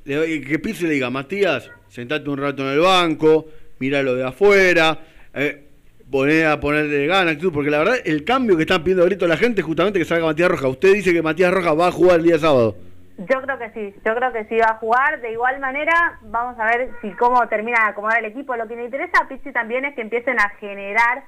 que 0.05 0.59
Pizzi 0.59 0.85
le 0.85 0.95
diga, 0.95 1.09
Matías, 1.09 1.71
sentate 1.87 2.29
un 2.29 2.37
rato 2.37 2.63
en 2.63 2.73
el 2.73 2.79
banco, 2.79 3.47
míralo 3.79 4.15
de 4.15 4.25
afuera, 4.25 4.99
eh, 5.33 5.63
poner 6.11 6.47
a 6.47 6.59
ponerle 6.59 7.07
ganas, 7.07 7.37
porque 7.53 7.69
la 7.69 7.79
verdad 7.79 7.95
el 8.03 8.23
cambio 8.23 8.55
que 8.57 8.63
están 8.63 8.83
pidiendo 8.83 9.03
ahorita 9.03 9.27
la 9.27 9.37
gente 9.37 9.61
es 9.61 9.65
justamente 9.65 9.99
que 9.99 10.05
salga 10.05 10.25
Matías 10.25 10.49
Rojas. 10.49 10.71
Usted 10.71 10.93
dice 10.93 11.13
que 11.13 11.21
Matías 11.21 11.53
Rojas 11.53 11.79
va 11.79 11.87
a 11.87 11.91
jugar 11.91 12.19
el 12.19 12.25
día 12.25 12.37
sábado. 12.37 12.75
Yo 13.17 13.41
creo 13.41 13.59
que 13.59 13.69
sí, 13.71 13.95
yo 14.05 14.15
creo 14.15 14.33
que 14.33 14.45
sí 14.45 14.55
va 14.57 14.71
a 14.71 14.77
jugar. 14.77 15.21
De 15.21 15.31
igual 15.31 15.59
manera, 15.59 16.19
vamos 16.23 16.59
a 16.59 16.65
ver 16.65 16.89
si 17.01 17.11
cómo 17.11 17.47
termina 17.47 17.79
de 17.83 17.91
acomodar 17.91 18.19
el 18.19 18.31
equipo. 18.31 18.55
Lo 18.55 18.67
que 18.67 18.75
me 18.75 18.85
interesa 18.85 19.23
a 19.23 19.27
Pizzi 19.27 19.51
también 19.51 19.85
es 19.85 19.95
que 19.95 20.01
empiecen 20.01 20.39
a 20.39 20.49
generar 20.59 21.23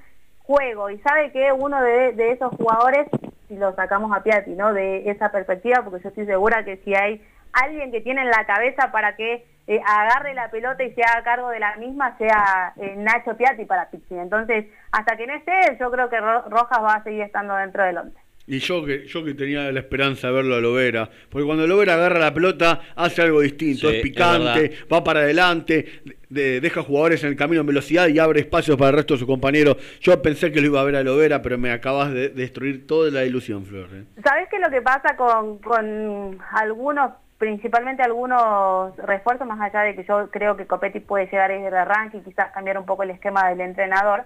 juego. 0.46 0.90
Y 0.90 1.00
sabe 1.00 1.32
que 1.32 1.52
uno 1.52 1.82
de, 1.82 2.32
esos 2.32 2.52
jugadores, 2.56 3.08
si 3.48 3.56
lo 3.56 3.74
sacamos 3.76 4.16
a 4.16 4.24
Piatti, 4.24 4.52
¿no? 4.52 4.74
De 4.74 5.10
esa 5.10 5.32
perspectiva, 5.32 5.84
porque 5.84 6.04
yo 6.04 6.10
estoy 6.10 6.26
segura 6.26 6.64
que 6.64 6.78
si 6.78 6.96
hay 6.96 7.26
alguien 7.54 7.92
que 7.92 8.02
tiene 8.02 8.22
en 8.22 8.30
la 8.30 8.46
cabeza 8.46 8.92
para 8.92 9.16
que 9.16 9.46
eh, 9.68 9.82
agarre 9.86 10.34
la 10.34 10.52
pelota 10.52 10.84
y 10.84 10.94
se 10.94 11.04
haga 11.04 11.24
cargo 11.24 11.50
de 11.50 11.60
la 11.60 11.76
misma, 11.78 12.18
sea 12.18 12.74
eh, 12.78 12.96
Nacho 12.98 13.36
Piatti 13.38 13.66
para 13.66 13.90
Pizzi. 13.90 14.16
Entonces, 14.18 14.66
hasta 14.92 15.16
que 15.18 15.28
no 15.28 15.34
esté, 15.34 15.78
yo 15.80 15.90
creo 15.92 16.10
que 16.10 16.20
Rojas 16.20 16.84
va 16.84 16.94
a 16.96 17.04
seguir 17.04 17.22
estando 17.22 17.56
dentro 17.56 17.84
del 17.84 17.98
once. 17.98 18.25
Y 18.48 18.60
yo 18.60 18.86
que, 18.86 19.08
yo 19.08 19.26
que 19.26 19.34
tenía 19.34 19.72
la 19.72 19.80
esperanza 19.80 20.28
de 20.28 20.34
verlo 20.34 20.56
a 20.56 20.60
Lovera, 20.60 21.10
porque 21.30 21.46
cuando 21.46 21.66
Lovera 21.66 21.96
agarra 21.96 22.20
la 22.20 22.32
pelota 22.32 22.80
hace 22.96 23.24
algo 23.24 23.42
distinto, 23.42 23.90
es 23.90 24.04
picante, 24.04 24.72
va 24.92 25.04
para 25.04 25.22
adelante, 25.22 26.04
deja 26.30 26.84
jugadores 26.84 27.24
en 27.24 27.30
el 27.30 27.36
camino 27.36 27.62
en 27.62 27.68
velocidad 27.68 28.08
y 28.08 28.20
abre 28.20 28.42
espacios 28.42 28.78
para 28.78 28.90
el 28.90 28.96
resto 28.98 29.16
de 29.16 29.20
sus 29.20 29.28
compañeros. 29.28 29.78
Yo 30.00 30.22
pensé 30.22 30.52
que 30.52 30.62
lo 30.62 30.68
iba 30.68 30.80
a 30.80 30.84
ver 30.84 30.96
a 30.96 31.04
Lovera, 31.04 31.42
pero 31.42 31.58
me 31.58 31.72
acabas 31.72 32.14
de 32.14 32.30
destruir 32.30 32.86
toda 32.86 33.10
la 33.10 33.26
ilusión, 33.26 33.66
Flor. 33.66 33.90
¿eh? 33.92 34.04
¿Sabés 34.24 34.48
qué 34.50 34.58
es 34.58 34.62
lo 34.62 34.70
que 34.70 34.84
pasa 34.84 35.16
con, 35.16 35.58
con 35.58 36.38
algunos, 36.52 37.14
principalmente 37.40 38.04
algunos 38.04 38.96
refuerzos, 38.98 39.48
más 39.48 39.60
allá 39.60 39.82
de 39.82 39.96
que 39.96 40.04
yo 40.04 40.30
creo 40.30 40.56
que 40.56 40.68
Copetti 40.68 41.00
puede 41.00 41.26
llegar 41.26 41.50
desde 41.50 41.70
el 41.70 41.76
arranque 41.76 42.18
y 42.18 42.22
quizás 42.22 42.52
cambiar 42.52 42.78
un 42.78 42.86
poco 42.86 43.02
el 43.02 43.10
esquema 43.10 43.50
del 43.50 43.62
entrenador? 43.62 44.26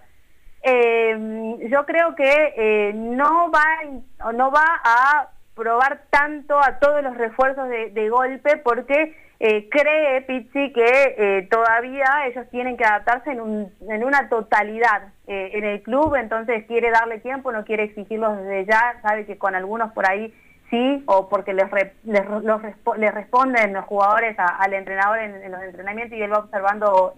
Eh, 0.62 1.58
yo 1.70 1.86
creo 1.86 2.16
que 2.16 2.54
eh, 2.58 2.94
no, 2.94 3.50
va, 3.52 4.32
no 4.34 4.52
va 4.52 4.66
a 4.84 5.30
probar 5.56 6.02
tanto 6.10 6.58
a 6.58 6.80
todos 6.80 7.04
los 7.04 7.16
refuerzos 7.18 7.68
de, 7.70 8.10
golpe 8.10 8.58
porque 8.58 9.16
eh, 9.40 9.70
cree 9.70 10.22
Pizzi 10.22 10.74
que 10.74 11.16
eh, 11.18 11.48
todavía 11.50 12.28
ellos 12.28 12.46
tienen 12.50 12.76
que 12.76 12.86
adaptarse 12.86 13.32
en, 13.32 13.42
un, 13.42 13.74
en 13.90 14.04
una 14.04 14.30
totalidad 14.30 15.14
en 15.28 15.64
el 15.64 15.84
club, 15.84 16.16
entonces 16.16 16.66
quiere 16.66 16.90
darle 16.90 17.20
tiempo, 17.20 17.52
no 17.52 17.64
quiere 17.64 17.84
exigirlos 17.84 18.36
desde 18.40 18.66
ya, 18.66 18.96
sabe 19.04 19.28
que 19.28 19.38
con 19.38 19.54
algunos 19.54 19.94
por 19.94 20.10
ahí 20.10 20.34
sí, 20.72 21.04
o 21.06 21.30
porque 21.30 21.54
les, 21.54 21.68
les 22.04 23.14
responden 23.14 23.74
los 23.74 23.86
jugadores 23.86 24.36
al 24.40 24.74
entrenador 24.74 25.20
en, 25.20 25.52
los 25.52 25.62
entrenamientos 25.62 26.18
y 26.18 26.24
él 26.24 26.34
va 26.34 26.40
observando 26.40 27.14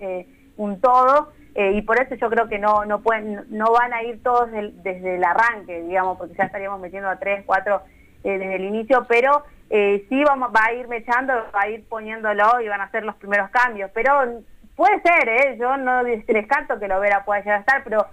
un 0.58 0.82
todo. 0.82 1.32
Eh, 1.54 1.74
y 1.76 1.82
por 1.82 2.02
eso 2.02 2.16
yo 2.16 2.30
creo 2.30 2.48
que 2.48 2.60
no 2.60 2.86
no 2.86 3.02
pueden 3.02 3.42
no 3.50 3.74
van 3.74 3.92
a 3.94 4.04
ir 4.04 4.24
todos 4.24 4.50
desde 4.52 5.16
el 5.16 5.24
arranque 5.24 5.82
digamos 5.82 6.18
porque 6.18 6.34
ya 6.38 6.46
estaríamos 6.46 6.80
metiendo 6.80 7.10
a 7.10 7.20
tres 7.20 7.44
cuatro 7.46 7.82
eh, 8.24 8.38
desde 8.38 8.56
el 8.56 8.64
inicio 8.64 9.06
pero 9.10 9.44
eh, 9.70 10.06
sí 10.08 10.24
vamos 10.24 10.52
va 10.56 10.68
a 10.68 10.74
ir 10.74 10.88
mechando 10.88 11.34
va 11.54 11.64
a 11.64 11.70
ir 11.70 11.84
poniéndolo 11.90 12.62
y 12.62 12.70
van 12.70 12.80
a 12.80 12.86
hacer 12.86 13.04
los 13.04 13.16
primeros 13.16 13.50
cambios 13.50 13.92
pero 13.94 14.44
puede 14.78 15.02
ser 15.02 15.28
eh 15.28 15.58
yo 15.60 15.76
no 15.76 16.06
descarto 16.06 16.80
que 16.80 16.88
lo 16.88 17.02
Vera 17.02 17.26
pueda 17.26 17.42
llegar 17.42 17.58
a 17.58 17.60
estar 17.60 17.84
pero 17.84 18.08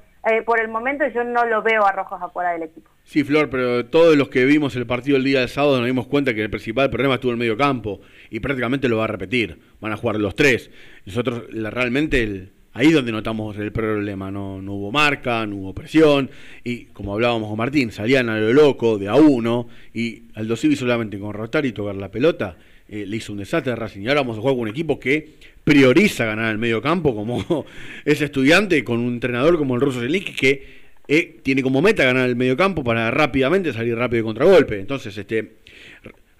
por 0.44 0.60
el 0.60 0.68
momento 0.68 1.06
yo 1.08 1.24
no 1.24 1.46
lo 1.46 1.62
veo 1.62 1.86
a 1.86 1.92
Rojos 1.92 2.20
afuera 2.20 2.50
del 2.50 2.64
equipo. 2.64 2.90
Sí, 3.02 3.24
Flor, 3.24 3.48
pero 3.48 3.86
todos 3.86 4.14
los 4.14 4.28
que 4.28 4.44
vimos 4.44 4.76
el 4.76 4.86
partido 4.86 5.16
el 5.16 5.24
día 5.24 5.40
del 5.40 5.48
sábado 5.48 5.78
nos 5.78 5.86
dimos 5.86 6.06
cuenta 6.06 6.34
que 6.34 6.42
el 6.42 6.50
principal 6.50 6.90
problema 6.90 7.14
estuvo 7.14 7.30
en 7.30 7.36
el 7.36 7.38
medio 7.38 7.56
campo 7.56 8.00
y 8.28 8.40
prácticamente 8.40 8.90
lo 8.90 8.98
va 8.98 9.04
a 9.04 9.06
repetir. 9.06 9.58
Van 9.80 9.92
a 9.92 9.96
jugar 9.96 10.16
los 10.16 10.34
tres. 10.34 10.70
Nosotros 11.06 11.44
realmente 11.50 12.22
el, 12.22 12.52
Ahí 12.78 12.86
es 12.86 12.94
donde 12.94 13.10
notamos 13.10 13.56
el 13.58 13.72
problema, 13.72 14.30
no, 14.30 14.62
no 14.62 14.74
hubo 14.74 14.92
marca, 14.92 15.44
no 15.46 15.56
hubo 15.56 15.74
presión, 15.74 16.30
y 16.62 16.84
como 16.84 17.12
hablábamos 17.12 17.48
con 17.48 17.58
Martín, 17.58 17.90
salían 17.90 18.28
a 18.28 18.38
lo 18.38 18.52
loco 18.52 18.98
de 18.98 19.08
a 19.08 19.16
uno, 19.16 19.66
y 19.92 20.22
Aldo 20.34 20.54
Civi 20.54 20.76
solamente 20.76 21.18
con 21.18 21.32
rotar 21.32 21.66
y 21.66 21.72
tocar 21.72 21.96
la 21.96 22.08
pelota, 22.12 22.56
eh, 22.88 23.04
le 23.04 23.16
hizo 23.16 23.32
un 23.32 23.40
desastre 23.40 23.72
a 23.72 23.74
Racing. 23.74 24.02
Y 24.02 24.08
ahora 24.08 24.20
vamos 24.20 24.38
a 24.38 24.42
jugar 24.42 24.54
con 24.54 24.62
un 24.62 24.68
equipo 24.68 25.00
que 25.00 25.28
prioriza 25.64 26.24
ganar 26.24 26.52
el 26.52 26.58
medio 26.58 26.80
campo, 26.80 27.16
como 27.16 27.66
ese 28.04 28.26
estudiante, 28.26 28.84
con 28.84 29.00
un 29.00 29.14
entrenador 29.14 29.58
como 29.58 29.74
el 29.74 29.80
ruso 29.80 29.98
Zelensky, 29.98 30.32
que 30.34 30.66
eh, 31.08 31.40
tiene 31.42 31.64
como 31.64 31.82
meta 31.82 32.04
ganar 32.04 32.28
el 32.28 32.36
medio 32.36 32.56
campo 32.56 32.84
para 32.84 33.10
rápidamente 33.10 33.72
salir 33.72 33.96
rápido 33.96 34.18
de 34.18 34.24
contragolpe. 34.24 34.78
Entonces, 34.78 35.18
este 35.18 35.54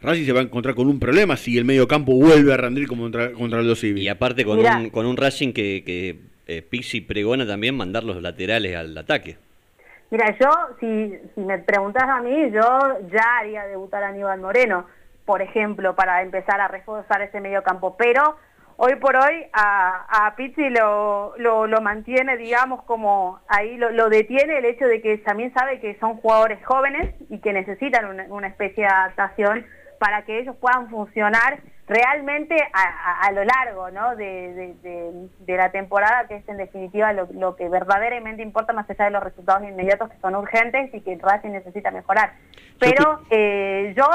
Racing 0.01 0.25
se 0.25 0.33
va 0.33 0.39
a 0.39 0.45
encontrar 0.45 0.77
con 0.77 0.87
un 0.87 1.01
problema 1.01 1.37
si 1.37 1.59
el 1.59 1.65
medio 1.65 1.89
campo 1.89 2.15
vuelve 2.15 2.53
a 2.53 2.57
rendir 2.57 2.87
como 2.87 3.03
contra, 3.03 3.33
contra 3.33 3.59
el 3.59 3.77
Civi. 3.77 4.03
Y 4.03 4.09
aparte 4.09 4.45
con 4.45 4.61
un, 4.61 4.91
con 4.91 5.05
un 5.05 5.17
Racing 5.17 5.53
que, 5.53 5.83
que 5.85 6.28
eh, 6.49 6.63
Pizzi 6.63 7.03
pregona 7.03 7.47
también 7.47 7.77
mandar 7.77 8.03
los 8.03 8.21
laterales 8.23 8.75
al 8.75 8.97
ataque. 8.97 9.37
Mira, 10.11 10.35
yo, 10.39 10.51
si, 10.81 11.41
me 11.41 11.59
preguntas 11.59 12.05
a 12.05 12.23
mí, 12.23 12.51
yo 12.51 12.99
ya 13.13 13.39
haría 13.39 13.67
debutar 13.67 14.03
a 14.03 14.09
Aníbal 14.09 14.41
Moreno, 14.41 14.87
por 15.27 15.43
ejemplo, 15.43 15.95
para 15.95 16.23
empezar 16.23 16.61
a 16.61 16.69
reforzar 16.69 17.21
ese 17.21 17.41
medio 17.41 17.63
campo, 17.63 17.95
pero 17.99 18.37
hoy 18.79 18.95
por 18.95 19.17
hoy 19.17 19.45
a, 19.53 20.27
a 20.27 20.35
Pizzi 20.37 20.71
lo, 20.71 21.35
lo, 21.37 21.81
mantiene, 21.83 22.39
digamos, 22.39 22.83
como 22.85 23.41
ahí 23.49 23.77
lo, 23.77 24.09
detiene 24.09 24.59
el 24.59 24.65
hecho 24.65 24.87
de 24.87 25.03
que 25.03 25.19
también 25.19 25.53
sabe 25.53 25.81
que 25.81 25.99
son 26.01 26.17
jugadores 26.17 26.65
jóvenes 26.65 27.15
y 27.29 27.41
que 27.41 27.53
necesitan 27.53 28.31
una 28.31 28.47
especie 28.47 28.85
de 28.85 28.91
adaptación 28.91 29.67
para 29.99 30.25
que 30.25 30.39
ellos 30.39 30.57
puedan 30.57 30.89
funcionar 30.89 31.61
realmente 31.89 32.57
a, 32.73 33.33
lo 33.33 33.45
largo 33.45 33.91
¿no? 33.91 34.15
de, 34.15 35.29
la 35.47 35.71
temporada, 35.71 36.29
que 36.29 36.37
es 36.37 36.49
en 36.49 36.59
definitiva 36.59 37.13
lo, 37.13 37.57
que 37.57 37.69
verdaderamente 37.69 38.43
importa 38.43 38.73
más 38.73 38.89
allá 38.91 39.07
de 39.07 39.11
los 39.11 39.23
resultados 39.23 39.67
inmediatos 39.67 40.11
que 40.11 40.21
son 40.21 40.37
urgentes 40.37 40.93
y 40.93 41.01
que 41.01 41.19
Racing 41.21 41.51
necesita 41.51 41.91
mejorar. 41.91 42.35
Pero 42.79 43.21
eh, 43.31 43.95
yo, 43.97 44.07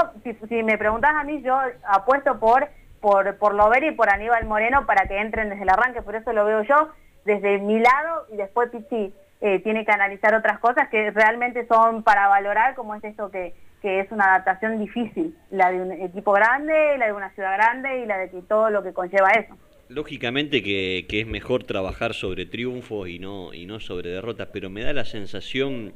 si, 0.48 0.64
me 0.64 0.78
preguntas 0.78 1.14
a 1.16 1.24
mí, 1.24 1.42
yo 1.42 1.60
apuesto 1.86 2.40
por, 2.40 2.70
por, 3.02 3.38
por 3.38 3.56
Lovera 3.56 3.88
y 3.88 3.92
por 3.92 4.10
Aníbal 4.10 4.46
Moreno 4.46 4.86
para 4.86 5.08
que 5.08 5.20
entren 5.20 5.50
desde 5.50 5.64
el 5.64 5.70
arranque, 5.70 6.02
por 6.02 6.16
eso 6.16 6.32
lo 6.32 6.46
veo 6.46 6.62
yo 6.62 6.90
desde 7.26 7.58
mi 7.58 7.80
lado 7.80 8.28
y 8.32 8.38
después 8.38 8.70
Pichi 8.70 9.14
eh, 9.42 9.60
tiene 9.60 9.84
que 9.84 9.92
analizar 9.92 10.36
otras 10.36 10.60
cosas 10.60 10.90
que 10.90 11.12
realmente 11.12 11.66
son 11.68 12.04
para 12.04 12.28
valorar, 12.28 12.76
como 12.76 12.96
es 12.96 13.04
esto 13.04 13.32
que 13.32 13.54
que 13.84 14.00
es 14.00 14.12
una 14.12 14.26
adaptación 14.34 14.80
difícil, 14.80 15.36
la 15.52 15.70
de 15.72 15.82
un 15.82 15.92
equipo 15.92 16.32
grande, 16.32 16.98
la 16.98 17.06
de 17.08 17.14
una 17.14 17.30
ciudad 17.36 17.54
grande 17.56 18.02
y 18.02 18.06
la 18.08 18.18
de 18.18 18.32
que 18.32 18.42
todo 18.42 18.72
lo 18.72 18.82
que 18.82 18.94
conlleva 18.94 19.30
eso. 19.32 19.56
lógicamente 19.90 20.64
que, 20.64 21.06
que 21.08 21.20
es 21.20 21.28
mejor 21.28 21.66
trabajar 21.66 22.14
sobre 22.16 22.46
triunfos 22.48 23.10
y 23.10 23.20
no, 23.20 23.54
y 23.54 23.66
no 23.68 23.80
sobre 23.80 24.10
derrotas, 24.10 24.48
pero 24.52 24.70
me 24.72 24.82
da 24.82 24.94
la 24.94 25.06
sensación, 25.06 25.94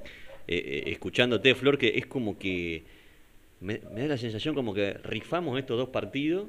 eh, 0.48 0.58
eh, 0.66 0.84
escuchándote, 0.92 1.56
Flor, 1.56 1.78
que 1.80 1.94
es 1.98 2.06
como 2.06 2.38
que. 2.38 2.84
Me, 3.60 3.80
me 3.92 4.02
da 4.02 4.08
la 4.10 4.18
sensación 4.18 4.54
como 4.54 4.72
que 4.76 4.94
rifamos 5.04 5.58
estos 5.58 5.78
dos 5.80 5.90
partidos 5.90 6.48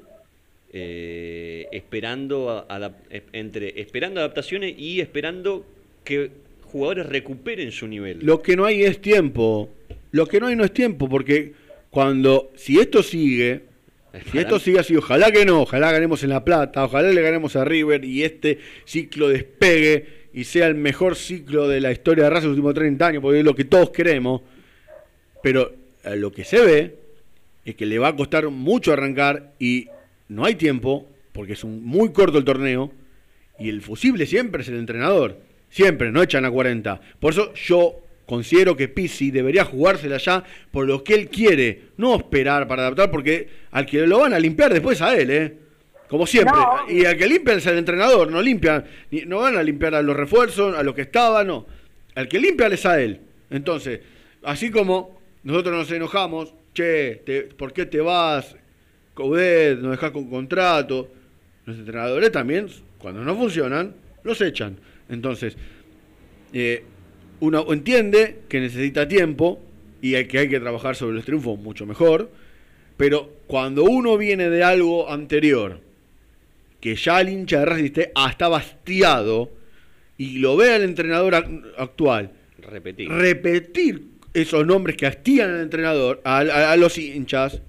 eh, 0.71 1.67
esperando 1.71 2.51
a- 2.51 2.59
a 2.69 2.77
la- 2.79 2.93
entre 3.33 3.81
esperando 3.81 4.19
adaptaciones 4.19 4.75
y 4.77 5.01
esperando 5.01 5.65
que 6.03 6.29
jugadores 6.65 7.07
recuperen 7.07 7.71
su 7.71 7.87
nivel. 7.87 8.19
Lo 8.23 8.41
que 8.43 8.55
no 8.55 8.65
hay 8.65 8.83
es 8.83 9.01
tiempo. 9.01 9.69
Lo 10.11 10.25
que 10.25 10.39
no 10.39 10.47
hay 10.47 10.55
no 10.55 10.63
es 10.63 10.73
tiempo, 10.73 11.07
porque 11.07 11.53
cuando, 11.89 12.51
si 12.55 12.79
esto 12.79 13.03
sigue, 13.03 13.63
si 14.31 14.39
esto 14.39 14.59
sigue 14.59 14.79
así, 14.79 14.95
ojalá 14.95 15.31
que 15.31 15.45
no, 15.45 15.61
ojalá 15.61 15.91
ganemos 15.91 16.23
en 16.23 16.29
La 16.29 16.43
Plata, 16.43 16.85
ojalá 16.85 17.11
le 17.11 17.21
ganemos 17.21 17.55
a 17.55 17.65
River 17.65 18.03
y 18.03 18.23
este 18.23 18.59
ciclo 18.85 19.29
despegue 19.29 20.19
y 20.33 20.43
sea 20.43 20.67
el 20.67 20.75
mejor 20.75 21.15
ciclo 21.15 21.67
de 21.67 21.81
la 21.81 21.91
historia 21.91 22.25
de 22.25 22.29
Racing 22.29 22.45
en 22.45 22.49
los 22.49 22.57
últimos 22.57 22.73
30 22.75 23.07
años, 23.07 23.21
porque 23.21 23.39
es 23.39 23.45
lo 23.45 23.55
que 23.55 23.65
todos 23.65 23.89
queremos. 23.91 24.41
Pero 25.41 25.71
eh, 26.03 26.15
lo 26.15 26.31
que 26.31 26.43
se 26.43 26.59
ve 26.59 26.95
es 27.65 27.75
que 27.75 27.85
le 27.85 27.99
va 27.99 28.09
a 28.09 28.15
costar 28.15 28.49
mucho 28.49 28.93
arrancar 28.93 29.53
y 29.59 29.87
no 30.27 30.45
hay 30.45 30.55
tiempo, 30.55 31.07
porque 31.33 31.53
es 31.53 31.63
un 31.63 31.83
muy 31.83 32.11
corto 32.11 32.37
el 32.37 32.45
torneo, 32.45 32.91
y 33.57 33.69
el 33.69 33.81
fusible 33.81 34.25
siempre 34.25 34.61
es 34.61 34.69
el 34.69 34.77
entrenador. 34.77 35.37
Siempre, 35.69 36.11
no 36.11 36.23
echan 36.23 36.45
a 36.45 36.51
40. 36.51 36.99
Por 37.19 37.33
eso 37.33 37.53
yo 37.53 38.01
considero 38.29 38.77
que 38.77 38.87
Pizzi 38.87 39.31
debería 39.31 39.65
jugársela 39.65 40.17
ya 40.17 40.43
por 40.71 40.85
lo 40.85 41.03
que 41.03 41.15
él 41.15 41.29
quiere, 41.29 41.81
no 41.97 42.15
esperar 42.15 42.67
para 42.67 42.83
adaptar, 42.83 43.09
porque 43.09 43.49
al 43.71 43.87
que 43.87 44.05
lo 44.05 44.19
van 44.19 44.33
a 44.33 44.39
limpiar 44.39 44.71
después 44.71 45.01
a 45.01 45.17
él, 45.17 45.31
¿eh? 45.31 45.53
Como 46.07 46.27
siempre. 46.27 46.55
No. 46.55 46.91
Y 46.91 47.05
al 47.05 47.17
que 47.17 47.27
limpia 47.27 47.55
es 47.55 47.65
el 47.65 47.79
entrenador, 47.79 48.31
no 48.31 48.39
limpian, 48.41 48.85
no 49.25 49.39
van 49.39 49.57
a 49.57 49.63
limpiar 49.63 49.95
a 49.95 50.01
los 50.03 50.15
refuerzos, 50.15 50.77
a 50.77 50.83
los 50.83 50.93
que 50.93 51.01
estaban, 51.01 51.47
no. 51.47 51.65
Al 52.13 52.27
que 52.27 52.39
limpia 52.39 52.67
es 52.67 52.85
a 52.85 53.01
él. 53.01 53.19
Entonces, 53.49 53.99
así 54.43 54.69
como 54.69 55.19
nosotros 55.43 55.75
nos 55.75 55.91
enojamos, 55.91 56.53
che, 56.73 57.15
te- 57.25 57.43
¿por 57.43 57.73
qué 57.73 57.85
te 57.87 57.99
vas? 57.99 58.55
Coudet, 59.15 59.79
nos 59.79 59.91
dejas 59.91 60.11
con 60.11 60.29
contrato. 60.29 61.09
Los 61.65 61.77
entrenadores 61.77 62.31
también, 62.31 62.67
cuando 62.99 63.21
no 63.23 63.35
funcionan, 63.35 63.93
los 64.23 64.39
echan. 64.41 64.77
Entonces, 65.09 65.55
eh, 66.53 66.83
uno 67.41 67.65
entiende 67.71 68.39
que 68.49 68.59
necesita 68.59 69.07
tiempo 69.07 69.59
y 70.01 70.15
hay 70.15 70.25
que 70.25 70.39
hay 70.39 70.49
que 70.49 70.59
trabajar 70.59 70.95
sobre 70.95 71.15
los 71.15 71.25
triunfos 71.25 71.59
mucho 71.59 71.85
mejor, 71.85 72.29
pero 72.97 73.29
cuando 73.47 73.83
uno 73.83 74.17
viene 74.17 74.49
de 74.49 74.63
algo 74.63 75.09
anterior, 75.09 75.79
que 76.79 76.95
ya 76.95 77.19
el 77.21 77.29
hincha 77.29 77.59
de 77.59 77.65
Racing 77.65 77.91
hasta 78.15 78.47
bastiado 78.47 79.51
y 80.17 80.39
lo 80.39 80.55
ve 80.57 80.73
al 80.73 80.83
entrenador 80.83 81.33
ac- 81.33 81.63
actual 81.77 82.31
Repetir. 82.61 83.09
repetir 83.09 84.03
esos 84.33 84.65
nombres 84.65 84.95
que 84.95 85.05
hastían 85.07 85.49
al 85.51 85.61
entrenador, 85.61 86.21
a, 86.23 86.39
a- 86.39 86.71
a 86.71 86.77
los 86.77 86.97
hinchas, 86.97 87.61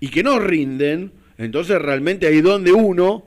y 0.00 0.08
que 0.08 0.22
no 0.22 0.38
rinden, 0.38 1.12
entonces 1.38 1.80
realmente 1.80 2.26
ahí 2.26 2.40
donde 2.40 2.72
uno 2.72 3.26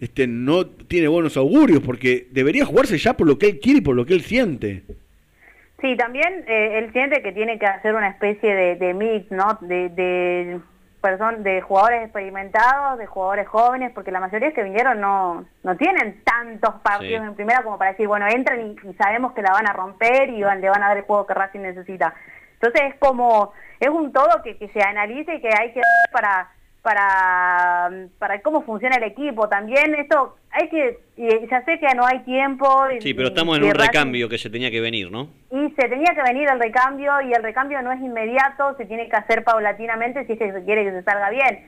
este, 0.00 0.26
no 0.26 0.66
tiene 0.66 1.08
buenos 1.08 1.36
augurios, 1.36 1.80
porque 1.84 2.28
debería 2.30 2.64
jugarse 2.66 2.98
ya 2.98 3.16
por 3.16 3.26
lo 3.26 3.38
que 3.38 3.46
él 3.46 3.58
quiere 3.60 3.78
y 3.78 3.82
por 3.82 3.96
lo 3.96 4.04
que 4.06 4.14
él 4.14 4.22
siente. 4.22 4.82
Sí, 5.80 5.96
también 5.96 6.44
eh, 6.46 6.78
él 6.78 6.92
siente 6.92 7.22
que 7.22 7.32
tiene 7.32 7.58
que 7.58 7.66
hacer 7.66 7.94
una 7.94 8.08
especie 8.08 8.54
de, 8.54 8.76
de 8.76 8.94
mix, 8.94 9.30
¿no? 9.30 9.58
De, 9.60 9.88
de, 9.90 10.60
person- 11.02 11.38
de 11.42 11.60
jugadores 11.60 12.04
experimentados, 12.04 12.98
de 12.98 13.06
jugadores 13.06 13.46
jóvenes, 13.48 13.92
porque 13.94 14.10
la 14.12 14.20
mayoría 14.20 14.52
que 14.52 14.62
vinieron 14.62 15.00
no, 15.00 15.44
no 15.62 15.76
tienen 15.76 16.22
tantos 16.24 16.76
partidos 16.82 17.20
Sí. 17.22 17.26
en 17.28 17.34
primera 17.34 17.62
como 17.62 17.76
para 17.76 17.90
decir, 17.90 18.06
bueno, 18.08 18.26
entran 18.28 18.60
y, 18.60 18.76
y 18.88 18.94
sabemos 18.94 19.32
que 19.32 19.42
la 19.42 19.52
van 19.52 19.66
a 19.68 19.72
romper 19.74 20.30
y 20.30 20.42
van- 20.42 20.60
le 20.60 20.70
van 20.70 20.82
a 20.82 20.88
dar 20.88 20.96
el 20.96 21.04
juego 21.04 21.26
que 21.26 21.34
Racing 21.34 21.60
necesita. 21.60 22.14
Entonces 22.54 22.80
es 22.92 22.94
como, 22.98 23.52
es 23.80 23.88
un 23.90 24.12
todo 24.12 24.42
que, 24.42 24.56
que 24.56 24.68
se 24.68 24.80
analice 24.80 25.34
y 25.34 25.40
que 25.42 25.50
hay 25.58 25.72
que 25.72 25.82
para 26.12 26.48
para, 26.84 27.90
para 28.18 28.42
cómo 28.42 28.62
funciona 28.62 28.96
el 28.96 29.04
equipo 29.04 29.48
también 29.48 29.94
esto 29.94 30.36
hay 30.50 30.68
que 30.68 30.98
ya 31.16 31.64
sé 31.64 31.80
que 31.80 31.94
no 31.96 32.04
hay 32.04 32.18
tiempo 32.20 32.68
Sí, 33.00 33.14
pero 33.14 33.28
estamos 33.28 33.56
en 33.56 33.64
un 33.64 33.74
recambio 33.74 34.28
que 34.28 34.36
se 34.36 34.50
tenía 34.50 34.70
que 34.70 34.82
venir, 34.82 35.10
¿no? 35.10 35.30
y 35.50 35.70
se 35.70 35.88
tenía 35.88 36.14
que 36.14 36.22
venir 36.22 36.48
el 36.48 36.60
recambio 36.60 37.20
y 37.22 37.32
el 37.32 37.42
recambio 37.42 37.80
no 37.80 37.90
es 37.90 38.00
inmediato, 38.00 38.76
se 38.76 38.84
tiene 38.84 39.08
que 39.08 39.16
hacer 39.16 39.44
paulatinamente 39.44 40.26
si 40.26 40.36
se 40.36 40.64
quiere 40.64 40.84
que 40.84 40.90
se 40.90 41.02
salga 41.04 41.30
bien. 41.30 41.64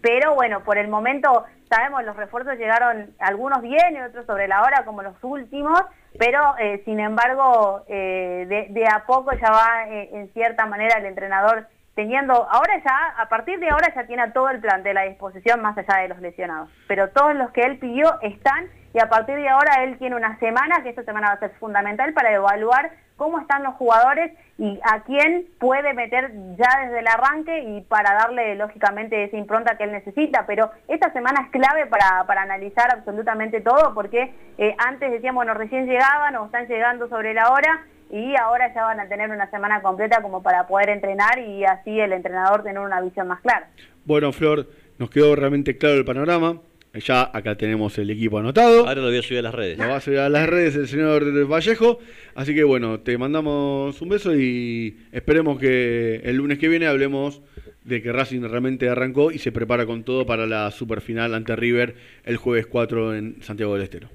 Pero 0.00 0.34
bueno, 0.34 0.64
por 0.64 0.76
el 0.76 0.88
momento 0.88 1.44
sabemos 1.70 2.04
los 2.04 2.16
refuerzos 2.16 2.56
llegaron 2.56 3.10
algunos 3.18 3.62
bien 3.62 3.94
y 3.96 4.00
otros 4.00 4.26
sobre 4.26 4.48
la 4.48 4.62
hora 4.62 4.84
como 4.84 5.02
los 5.02 5.14
últimos, 5.22 5.80
pero 6.18 6.56
eh, 6.58 6.82
sin 6.84 6.98
embargo 7.00 7.84
eh, 7.88 8.46
de, 8.48 8.66
de 8.70 8.86
a 8.86 9.04
poco 9.06 9.30
ya 9.32 9.50
va 9.50 9.88
eh, 9.88 10.08
en 10.12 10.32
cierta 10.32 10.66
manera 10.66 10.98
el 10.98 11.06
entrenador 11.06 11.66
teniendo, 11.98 12.32
ahora 12.48 12.80
ya, 12.84 13.14
a 13.20 13.28
partir 13.28 13.58
de 13.58 13.70
ahora 13.70 13.92
ya 13.92 14.06
tiene 14.06 14.22
a 14.22 14.32
todo 14.32 14.48
el 14.50 14.60
plantel 14.60 14.96
a 14.98 15.02
disposición 15.02 15.60
más 15.60 15.76
allá 15.76 16.02
de 16.02 16.06
los 16.06 16.20
lesionados, 16.20 16.70
pero 16.86 17.08
todos 17.08 17.34
los 17.34 17.50
que 17.50 17.62
él 17.62 17.76
pidió 17.80 18.20
están 18.22 18.68
y 18.94 19.00
a 19.00 19.08
partir 19.08 19.34
de 19.34 19.48
ahora 19.48 19.82
él 19.82 19.98
tiene 19.98 20.14
una 20.14 20.38
semana, 20.38 20.84
que 20.84 20.90
esta 20.90 21.02
semana 21.02 21.30
va 21.30 21.32
a 21.32 21.40
ser 21.40 21.50
fundamental 21.58 22.12
para 22.12 22.32
evaluar 22.32 22.92
cómo 23.16 23.40
están 23.40 23.64
los 23.64 23.74
jugadores 23.74 24.32
y 24.58 24.78
a 24.84 25.00
quién 25.00 25.48
puede 25.58 25.92
meter 25.92 26.30
ya 26.56 26.84
desde 26.84 27.00
el 27.00 27.08
arranque 27.08 27.64
y 27.64 27.80
para 27.80 28.14
darle 28.14 28.54
lógicamente 28.54 29.24
esa 29.24 29.36
impronta 29.36 29.76
que 29.76 29.82
él 29.82 29.90
necesita. 29.90 30.46
Pero 30.46 30.70
esta 30.86 31.12
semana 31.12 31.42
es 31.42 31.50
clave 31.50 31.86
para, 31.86 32.24
para 32.28 32.42
analizar 32.42 32.92
absolutamente 32.92 33.60
todo 33.60 33.92
porque 33.92 34.32
eh, 34.56 34.76
antes 34.78 35.10
decíamos, 35.10 35.44
bueno, 35.44 35.54
recién 35.54 35.86
llegaban 35.86 36.36
o 36.36 36.46
están 36.46 36.68
llegando 36.68 37.08
sobre 37.08 37.34
la 37.34 37.50
hora 37.50 37.82
y 38.10 38.34
ahora 38.36 38.72
ya 38.74 38.84
van 38.84 39.00
a 39.00 39.08
tener 39.08 39.30
una 39.30 39.50
semana 39.50 39.82
completa 39.82 40.22
como 40.22 40.42
para 40.42 40.66
poder 40.66 40.90
entrenar 40.90 41.38
y 41.38 41.64
así 41.64 41.98
el 41.98 42.12
entrenador 42.12 42.62
tener 42.62 42.78
una 42.78 43.00
visión 43.00 43.28
más 43.28 43.40
clara. 43.40 43.68
Bueno, 44.04 44.32
Flor, 44.32 44.68
nos 44.98 45.10
quedó 45.10 45.36
realmente 45.36 45.76
claro 45.76 45.96
el 45.96 46.04
panorama. 46.04 46.60
Ya 46.94 47.30
acá 47.32 47.54
tenemos 47.54 47.96
el 47.98 48.10
equipo 48.10 48.38
anotado. 48.38 48.80
Ahora 48.80 49.02
lo 49.02 49.08
voy 49.08 49.18
a 49.18 49.22
subir 49.22 49.38
a 49.38 49.42
las 49.42 49.54
redes. 49.54 49.78
Lo 49.78 49.88
va 49.88 49.96
a 49.96 50.00
subir 50.00 50.18
a 50.18 50.28
las 50.28 50.48
redes 50.48 50.74
el 50.74 50.88
señor 50.88 51.46
Vallejo. 51.46 51.98
Así 52.34 52.54
que 52.54 52.64
bueno, 52.64 53.00
te 53.00 53.16
mandamos 53.18 54.00
un 54.00 54.08
beso 54.08 54.34
y 54.34 54.98
esperemos 55.12 55.58
que 55.58 56.16
el 56.24 56.36
lunes 56.36 56.58
que 56.58 56.66
viene 56.66 56.86
hablemos 56.86 57.42
de 57.84 58.02
que 58.02 58.12
Racing 58.12 58.42
realmente 58.42 58.88
arrancó 58.88 59.30
y 59.30 59.38
se 59.38 59.52
prepara 59.52 59.86
con 59.86 60.02
todo 60.02 60.26
para 60.26 60.46
la 60.46 60.70
superfinal 60.70 61.34
ante 61.34 61.56
River 61.56 61.94
el 62.24 62.36
jueves 62.36 62.66
4 62.66 63.14
en 63.14 63.42
Santiago 63.42 63.74
del 63.74 63.82
Estero. 63.82 64.08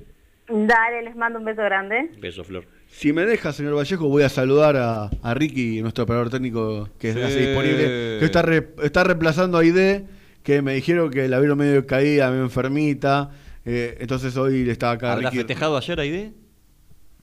Dale, 0.47 1.03
les 1.03 1.15
mando 1.15 1.39
un 1.39 1.45
beso 1.45 1.63
grande. 1.63 2.09
Beso, 2.19 2.43
Flor. 2.43 2.65
Si 2.95 3.11
me 3.11 3.25
deja, 3.25 3.51
señor 3.53 3.75
Vallejo, 3.75 4.07
voy 4.07 4.21
a 4.21 4.29
saludar 4.29 4.77
a, 4.77 5.09
a 5.23 5.33
Ricky, 5.33 5.81
nuestro 5.81 6.03
operador 6.03 6.29
técnico 6.29 6.87
que 6.99 7.11
Sí. 7.13 7.19
hace 7.21 7.39
disponible, 7.47 7.85
que 8.19 8.25
está, 8.25 8.43
re- 8.43 8.69
está 8.83 9.03
reemplazando 9.03 9.57
a 9.57 9.65
Ide, 9.65 10.05
que 10.43 10.61
me 10.61 10.75
dijeron 10.75 11.09
que 11.09 11.27
la 11.27 11.39
vieron 11.39 11.57
medio 11.57 11.85
caída, 11.87 12.29
medio 12.29 12.43
enfermita. 12.43 13.31
eh, 13.65 13.97
entonces 13.99 14.37
hoy 14.37 14.69
está 14.69 14.91
acá 14.91 15.13
¿Habrá 15.13 15.29
Ricky. 15.31 15.37
festejado 15.37 15.75
ayer, 15.77 15.99
Aide? 15.99 16.33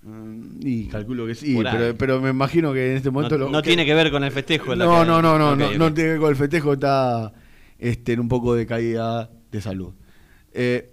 Mm, 0.03 0.59
Y 0.67 0.87
calculo 0.89 1.27
que 1.27 1.35
sí, 1.37 1.57
pero, 1.63 1.95
pero 1.97 2.21
me 2.21 2.31
imagino 2.31 2.73
que 2.73 2.91
en 2.91 2.97
este 2.97 3.11
momento 3.11 3.39
No, 3.39 3.45
lo- 3.45 3.51
no 3.53 3.63
que- 3.63 3.69
tiene 3.69 3.85
que 3.87 3.95
ver 3.95 4.11
con 4.11 4.25
el 4.25 4.33
festejo. 4.33 4.75
No, 4.75 5.01
que- 5.03 5.07
no, 5.07 5.23
no, 5.23 5.39
no, 5.39 5.55
no 5.55 5.95
tiene 5.95 5.95
que 5.95 6.13
ver 6.15 6.19
con 6.19 6.31
el 6.31 6.37
festejo, 6.37 6.73
está 6.73 7.33
este, 7.79 8.15
en 8.15 8.21
un 8.21 8.29
poco 8.29 8.55
de 8.55 8.67
caída 8.67 9.31
de 9.53 9.61
salud. 9.61 9.93
Eh, 10.53 10.91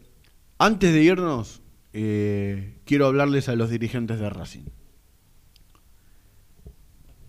antes 0.59 0.93
de 0.93 1.01
irnos, 1.01 1.61
eh, 1.99 2.75
quiero 2.85 3.07
hablarles 3.07 3.49
a 3.49 3.55
los 3.55 3.71
dirigentes 3.71 4.19
de 4.19 4.29
Racing. 4.29 4.65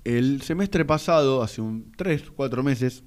El 0.04 0.42
semestre 0.42 0.84
pasado, 0.84 1.42
hace 1.42 1.62
un 1.62 1.90
3, 1.96 2.24
4 2.36 2.62
meses, 2.62 3.02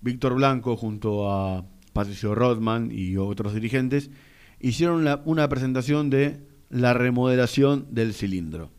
Víctor 0.00 0.34
Blanco 0.34 0.76
junto 0.76 1.30
a 1.30 1.64
Patricio 1.92 2.34
Rodman 2.34 2.90
y 2.90 3.16
otros 3.16 3.54
dirigentes 3.54 4.10
hicieron 4.58 5.06
una 5.24 5.48
presentación 5.48 6.10
de 6.10 6.40
la 6.68 6.94
remodelación 6.94 7.86
del 7.92 8.12
cilindro. 8.12 8.72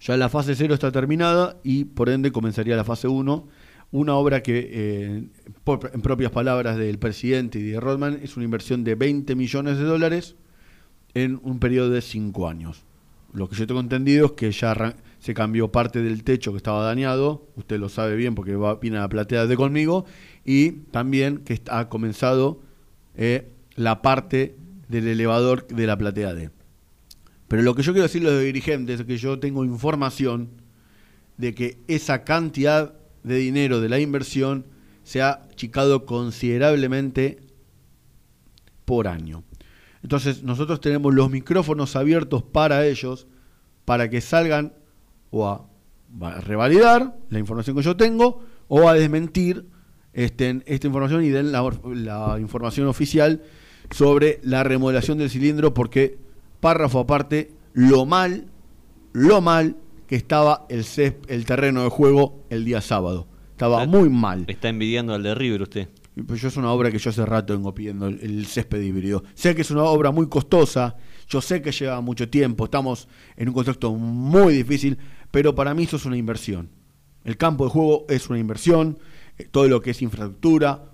Ya 0.00 0.18
la 0.18 0.28
fase 0.28 0.54
0 0.54 0.74
está 0.74 0.92
terminada 0.92 1.58
y 1.64 1.86
por 1.86 2.10
ende 2.10 2.32
comenzaría 2.32 2.76
la 2.76 2.84
fase 2.84 3.08
1, 3.08 3.48
una 3.92 4.14
obra 4.14 4.42
que, 4.42 4.68
eh, 4.70 5.28
en 5.94 6.02
propias 6.02 6.32
palabras 6.32 6.76
del 6.76 6.98
presidente 6.98 7.60
y 7.60 7.62
de 7.62 7.80
Rodman, 7.80 8.20
es 8.22 8.36
una 8.36 8.44
inversión 8.44 8.84
de 8.84 8.94
20 8.94 9.34
millones 9.36 9.78
de 9.78 9.84
dólares 9.84 10.36
en 11.14 11.40
un 11.42 11.58
periodo 11.58 11.90
de 11.90 12.00
5 12.00 12.48
años. 12.48 12.82
Lo 13.32 13.48
que 13.48 13.56
yo 13.56 13.66
tengo 13.66 13.80
entendido 13.80 14.26
es 14.26 14.32
que 14.32 14.50
ya 14.50 14.94
se 15.18 15.34
cambió 15.34 15.70
parte 15.70 16.02
del 16.02 16.24
techo 16.24 16.52
que 16.52 16.56
estaba 16.56 16.82
dañado, 16.84 17.46
usted 17.56 17.78
lo 17.78 17.88
sabe 17.88 18.16
bien 18.16 18.34
porque 18.34 18.56
va, 18.56 18.76
viene 18.76 18.98
a 18.98 19.02
la 19.02 19.08
platea 19.08 19.46
de 19.46 19.56
conmigo, 19.56 20.06
y 20.44 20.72
también 20.90 21.38
que 21.38 21.60
ha 21.70 21.88
comenzado 21.88 22.60
eh, 23.16 23.50
la 23.74 24.00
parte 24.00 24.56
del 24.88 25.08
elevador 25.08 25.66
de 25.66 25.86
la 25.86 25.98
platea 25.98 26.34
D. 26.34 26.50
Pero 27.48 27.62
lo 27.62 27.74
que 27.74 27.82
yo 27.82 27.92
quiero 27.92 28.04
decirle 28.04 28.28
a 28.28 28.32
los 28.32 28.42
dirigentes 28.42 29.00
es 29.00 29.06
que 29.06 29.16
yo 29.16 29.38
tengo 29.38 29.64
información 29.64 30.48
de 31.36 31.54
que 31.54 31.78
esa 31.88 32.24
cantidad 32.24 32.94
de 33.22 33.36
dinero 33.36 33.80
de 33.80 33.88
la 33.88 34.00
inversión 34.00 34.66
se 35.04 35.22
ha 35.22 35.44
achicado 35.50 36.04
considerablemente 36.04 37.38
por 38.84 39.08
año. 39.08 39.44
Entonces 40.02 40.42
nosotros 40.42 40.80
tenemos 40.80 41.14
los 41.14 41.30
micrófonos 41.30 41.96
abiertos 41.96 42.42
para 42.42 42.86
ellos, 42.86 43.26
para 43.84 44.08
que 44.10 44.20
salgan 44.20 44.72
o 45.30 45.46
a, 45.48 45.66
a 46.20 46.40
revalidar 46.40 47.16
la 47.30 47.38
información 47.38 47.76
que 47.76 47.82
yo 47.82 47.96
tengo 47.96 48.42
o 48.68 48.88
a 48.88 48.94
desmentir 48.94 49.66
este, 50.12 50.62
esta 50.66 50.86
información 50.86 51.24
y 51.24 51.28
den 51.28 51.52
la, 51.52 51.68
la 51.84 52.38
información 52.40 52.86
oficial 52.86 53.42
sobre 53.90 54.40
la 54.42 54.62
remodelación 54.64 55.18
del 55.18 55.30
cilindro 55.30 55.74
porque 55.74 56.18
párrafo 56.60 57.00
aparte, 57.00 57.52
lo 57.72 58.04
mal, 58.06 58.46
lo 59.12 59.40
mal 59.40 59.76
que 60.06 60.16
estaba 60.16 60.66
el, 60.68 60.84
cés- 60.84 61.16
el 61.28 61.44
terreno 61.44 61.82
de 61.84 61.88
juego 61.90 62.42
el 62.50 62.64
día 62.64 62.80
sábado. 62.80 63.26
Estaba 63.52 63.84
Está- 63.84 63.96
muy 63.98 64.08
mal. 64.08 64.44
Está 64.46 64.68
envidiando 64.68 65.14
al 65.14 65.22
de 65.22 65.34
River 65.34 65.62
usted. 65.62 65.88
Pues 66.26 66.40
yo 66.40 66.48
es 66.48 66.56
una 66.56 66.72
obra 66.72 66.90
que 66.90 66.98
yo 66.98 67.10
hace 67.10 67.24
rato 67.24 67.52
vengo 67.52 67.74
pidiendo, 67.74 68.06
el, 68.06 68.20
el 68.20 68.46
césped 68.46 68.80
híbrido. 68.80 69.22
Sé 69.34 69.54
que 69.54 69.62
es 69.62 69.70
una 69.70 69.84
obra 69.84 70.10
muy 70.10 70.28
costosa, 70.28 70.96
yo 71.28 71.40
sé 71.40 71.62
que 71.62 71.72
lleva 71.72 72.00
mucho 72.00 72.28
tiempo, 72.28 72.64
estamos 72.64 73.08
en 73.36 73.48
un 73.48 73.54
contexto 73.54 73.92
muy 73.94 74.54
difícil, 74.54 74.98
pero 75.30 75.54
para 75.54 75.74
mí 75.74 75.84
eso 75.84 75.96
es 75.96 76.06
una 76.06 76.16
inversión. 76.16 76.70
El 77.24 77.36
campo 77.36 77.64
de 77.64 77.70
juego 77.70 78.06
es 78.08 78.30
una 78.30 78.38
inversión, 78.38 78.98
eh, 79.36 79.46
todo 79.50 79.68
lo 79.68 79.82
que 79.82 79.90
es 79.90 80.02
infraestructura, 80.02 80.90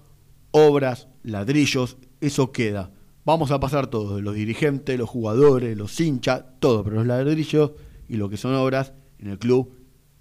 obras, 0.51 1.09
ladrillos, 1.23 1.97
eso 2.21 2.53
queda. 2.53 2.93
Vamos 3.25 3.51
a 3.51 3.61
pasar 3.61 3.87
todos, 3.87 4.21
los 4.21 4.35
dirigentes, 4.35 4.99
los 4.99 5.09
jugadores, 5.09 5.77
los 5.77 5.99
hinchas, 6.01 6.45
todo, 6.59 6.85
pero 6.85 6.97
los 6.97 7.07
ladrillos 7.07 7.73
y 8.09 8.17
lo 8.17 8.29
que 8.29 8.37
son 8.37 8.55
obras 8.55 8.93
en 9.19 9.29
el 9.29 9.39
club 9.39 9.73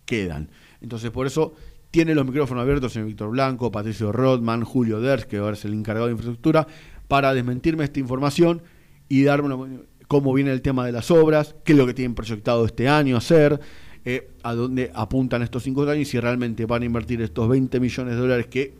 quedan. 0.05 0.49
Entonces, 0.81 1.11
por 1.11 1.27
eso 1.27 1.53
tiene 1.93 2.15
los 2.15 2.25
micrófonos 2.25 2.63
abiertos 2.63 2.95
en 2.95 3.05
Víctor 3.05 3.29
Blanco, 3.29 3.71
Patricio 3.71 4.11
Rodman, 4.11 4.63
Julio 4.63 4.99
Ders, 4.99 5.27
que 5.27 5.37
ahora 5.37 5.53
es 5.53 5.63
el 5.63 5.73
encargado 5.75 6.07
de 6.07 6.13
infraestructura, 6.13 6.65
para 7.07 7.35
desmentirme 7.35 7.83
esta 7.83 7.99
información 7.99 8.63
y 9.09 9.21
darme 9.21 9.53
una- 9.53 9.81
cómo 10.07 10.33
viene 10.33 10.51
el 10.51 10.63
tema 10.63 10.87
de 10.87 10.91
las 10.91 11.11
obras, 11.11 11.55
qué 11.63 11.73
es 11.73 11.77
lo 11.77 11.85
que 11.85 11.93
tienen 11.93 12.15
proyectado 12.15 12.65
este 12.65 12.89
año 12.89 13.15
hacer, 13.15 13.59
eh, 14.05 14.31
a 14.41 14.55
dónde 14.55 14.89
apuntan 14.95 15.43
estos 15.43 15.61
cinco 15.61 15.83
años 15.83 15.97
y 15.97 16.05
si 16.05 16.19
realmente 16.19 16.65
van 16.65 16.81
a 16.81 16.85
invertir 16.85 17.21
estos 17.21 17.47
20 17.47 17.79
millones 17.79 18.15
de 18.15 18.19
dólares 18.21 18.47
que 18.47 18.73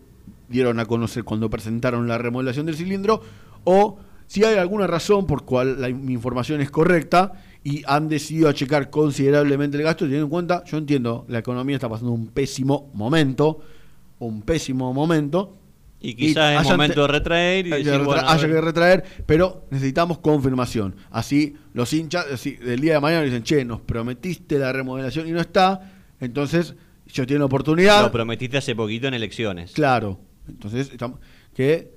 dieron 0.50 0.80
a 0.80 0.86
conocer 0.88 1.24
cuando 1.24 1.52
presentaron 1.52 2.08
la 2.08 2.18
remodelación 2.18 2.66
del 2.66 2.76
cilindro, 2.76 3.22
o 3.64 4.00
si 4.26 4.44
hay 4.44 4.58
alguna 4.58 4.88
razón 4.88 5.28
por 5.28 5.46
cual 5.46 5.80
la 5.80 5.90
mi 5.90 6.14
información 6.14 6.62
es 6.62 6.72
correcta 6.72 7.34
y 7.64 7.82
han 7.86 8.10
decidido 8.10 8.50
achicar 8.50 8.90
considerablemente 8.90 9.78
el 9.78 9.84
gasto, 9.84 10.06
teniendo 10.06 10.26
en 10.26 10.30
cuenta, 10.30 10.64
yo 10.66 10.78
entiendo, 10.78 11.26
la 11.30 11.40
economía 11.40 11.76
está 11.78 11.88
pasando 11.90 12.12
un 12.12 12.28
pésimo 12.28 12.92
momento, 12.94 13.62
un 14.20 14.42
pésimo 14.42 14.94
momento. 14.94 15.58
Y 16.06 16.16
quizás 16.16 16.54
es 16.56 16.60
hayan 16.60 16.74
momento 16.78 17.02
de 17.04 17.08
retraer 17.08 17.68
y 17.68 17.72
haya, 17.72 17.78
decir, 17.92 18.02
retra- 18.02 18.06
bueno, 18.06 18.24
haya 18.28 18.48
que 18.48 18.60
retraer, 18.62 19.04
pero 19.26 19.64
necesitamos 19.72 20.18
confirmación. 20.20 20.96
Así 21.12 21.56
los 21.74 21.94
hinchas 21.94 22.26
así, 22.34 22.58
del 22.58 22.82
día 22.82 22.96
de 22.96 23.00
mañana 23.00 23.22
dicen, 23.24 23.44
che, 23.44 23.64
nos 23.64 23.80
prometiste 23.80 24.60
la 24.60 24.74
remodelación 24.74 25.30
y 25.30 25.32
no 25.32 25.40
está, 25.40 25.94
entonces 26.20 26.76
yo 27.08 27.26
tengo 27.26 27.40
la 27.40 27.46
oportunidad. 27.46 28.02
Lo 28.02 28.12
prometiste 28.12 28.58
hace 28.58 28.76
poquito 28.76 29.08
en 29.08 29.14
elecciones. 29.14 29.72
Claro. 29.72 30.20
Entonces, 30.50 30.90
estamos, 30.92 31.20
que 31.56 31.94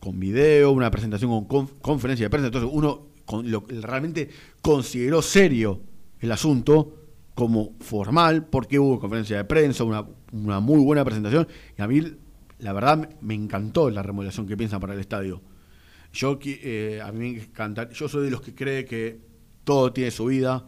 con 0.00 0.18
video, 0.18 0.72
una 0.72 0.90
presentación 0.90 1.30
con 1.30 1.46
conf- 1.46 1.78
conferencia 1.80 2.26
de 2.26 2.30
prensa, 2.30 2.46
entonces 2.48 2.68
uno 2.72 3.06
con 3.24 3.50
lo, 3.50 3.64
realmente 3.68 4.28
consideró 4.62 5.22
serio 5.22 5.80
el 6.20 6.32
asunto 6.32 7.00
como 7.34 7.74
formal, 7.80 8.46
porque 8.46 8.78
hubo 8.78 9.00
conferencia 9.00 9.36
de 9.38 9.44
prensa, 9.44 9.84
una, 9.84 10.04
una 10.32 10.60
muy 10.60 10.78
buena 10.84 11.04
presentación, 11.04 11.48
y 11.76 11.82
a 11.82 11.88
mí, 11.88 12.00
la 12.60 12.72
verdad, 12.72 13.10
me- 13.20 13.34
encantó 13.34 13.90
la 13.90 14.02
remodelación 14.02 14.46
que 14.46 14.56
piensan 14.56 14.78
para 14.80 14.94
el 14.94 15.00
estadio. 15.00 15.42
Yo, 16.12 16.38
eh, 16.44 17.00
a 17.04 17.10
mí 17.10 17.18
me 17.18 17.42
encanta, 17.42 17.90
yo 17.90 18.08
soy 18.08 18.24
de 18.24 18.30
los 18.30 18.40
que 18.40 18.54
cree 18.54 18.84
que 18.84 19.18
todo 19.64 19.92
tiene 19.92 20.12
su 20.12 20.26
vida 20.26 20.64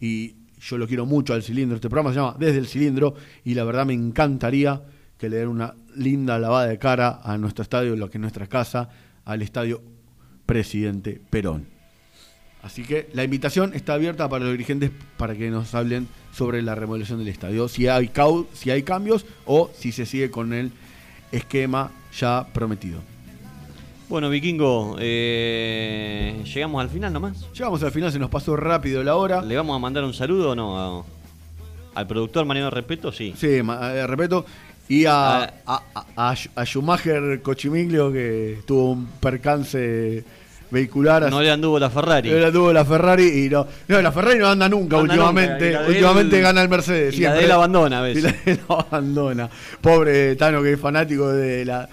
y 0.00 0.36
yo 0.58 0.78
lo 0.78 0.86
quiero 0.88 1.04
mucho 1.04 1.34
al 1.34 1.42
cilindro. 1.42 1.74
Este 1.76 1.90
programa 1.90 2.14
se 2.14 2.20
llama 2.20 2.36
Desde 2.38 2.58
el 2.58 2.66
Cilindro 2.66 3.14
y 3.44 3.52
la 3.52 3.64
verdad 3.64 3.84
me 3.84 3.92
encantaría 3.92 4.82
que 5.18 5.28
le 5.28 5.36
den 5.36 5.48
una 5.48 5.74
linda 5.94 6.38
lavada 6.38 6.66
de 6.66 6.78
cara 6.78 7.20
a 7.22 7.36
nuestro 7.36 7.62
estadio, 7.62 7.94
lo 7.94 8.08
que 8.08 8.16
es 8.16 8.20
nuestra 8.22 8.46
casa, 8.46 8.88
al 9.26 9.42
estadio 9.42 9.82
Presidente 10.46 11.20
Perón. 11.28 11.75
Así 12.66 12.82
que 12.82 13.08
la 13.12 13.22
invitación 13.22 13.72
está 13.74 13.94
abierta 13.94 14.28
para 14.28 14.42
los 14.44 14.52
dirigentes 14.52 14.90
para 15.16 15.36
que 15.36 15.50
nos 15.50 15.72
hablen 15.72 16.08
sobre 16.34 16.62
la 16.62 16.74
remodelación 16.74 17.20
del 17.20 17.28
estadio, 17.28 17.68
si 17.68 17.86
hay, 17.86 18.10
si 18.54 18.70
hay 18.70 18.82
cambios 18.82 19.24
o 19.44 19.70
si 19.78 19.92
se 19.92 20.04
sigue 20.04 20.32
con 20.32 20.52
el 20.52 20.72
esquema 21.30 21.92
ya 22.18 22.44
prometido. 22.52 22.98
Bueno, 24.08 24.28
Vikingo, 24.30 24.96
eh, 24.98 26.42
llegamos 26.52 26.82
al 26.82 26.90
final 26.90 27.12
nomás. 27.12 27.46
Llegamos 27.52 27.80
al 27.84 27.92
final, 27.92 28.10
se 28.10 28.18
nos 28.18 28.30
pasó 28.30 28.56
rápido 28.56 29.02
la 29.04 29.14
hora. 29.14 29.42
¿Le 29.42 29.56
vamos 29.56 29.76
a 29.76 29.78
mandar 29.78 30.02
un 30.02 30.12
saludo 30.14 30.50
o 30.50 30.54
no? 30.56 30.98
A- 31.00 31.04
al 31.94 32.06
productor 32.08 32.44
Mariano 32.46 32.70
Respeto, 32.70 33.12
sí. 33.12 33.32
Sí, 33.36 33.46
eh, 33.46 34.06
respeto. 34.08 34.44
Y 34.88 35.04
a, 35.06 35.44
Ah. 35.66 35.82
a- 36.16 36.34
a 36.56 36.64
Schumacher 36.66 37.40
Cochimiglio, 37.42 38.12
que 38.12 38.58
tuvo 38.66 38.90
un 38.92 39.06
percance 39.06 40.24
vehicular. 40.70 41.30
No 41.30 41.40
le 41.42 41.50
anduvo 41.50 41.78
la 41.78 41.90
Ferrari. 41.90 42.30
Él 42.30 42.52
tuvo 42.52 42.72
la 42.72 42.84
Ferrari 42.84 43.44
y 43.44 43.48
no. 43.48 43.66
No, 43.88 44.00
la 44.02 44.12
Ferrari 44.12 44.38
no 44.38 44.48
anda 44.48 44.68
nunca 44.68 44.96
No 44.96 45.02
anda 45.02 45.14
últimamente. 45.14 45.72
nunca, 45.72 45.86
últimamente 45.88 46.36
él- 46.36 46.42
gana 46.42 46.62
el 46.62 46.68
Mercedes. 46.68 47.14
y 47.14 47.20
la 47.20 47.30
de 47.30 47.34
siempre. 47.36 47.44
él 47.44 47.52
abandona 47.52 47.98
a 47.98 48.02
veces. 48.02 48.22
Y 48.22 48.26
la 48.26 48.32
de 48.32 48.50
él 48.52 48.60
abandona. 48.68 49.50
Pobre 49.80 50.36
Tano, 50.36 50.62
que 50.62 50.72
es 50.72 50.80
fanático 50.80 51.28
de 51.32 51.64
la. 51.64 51.88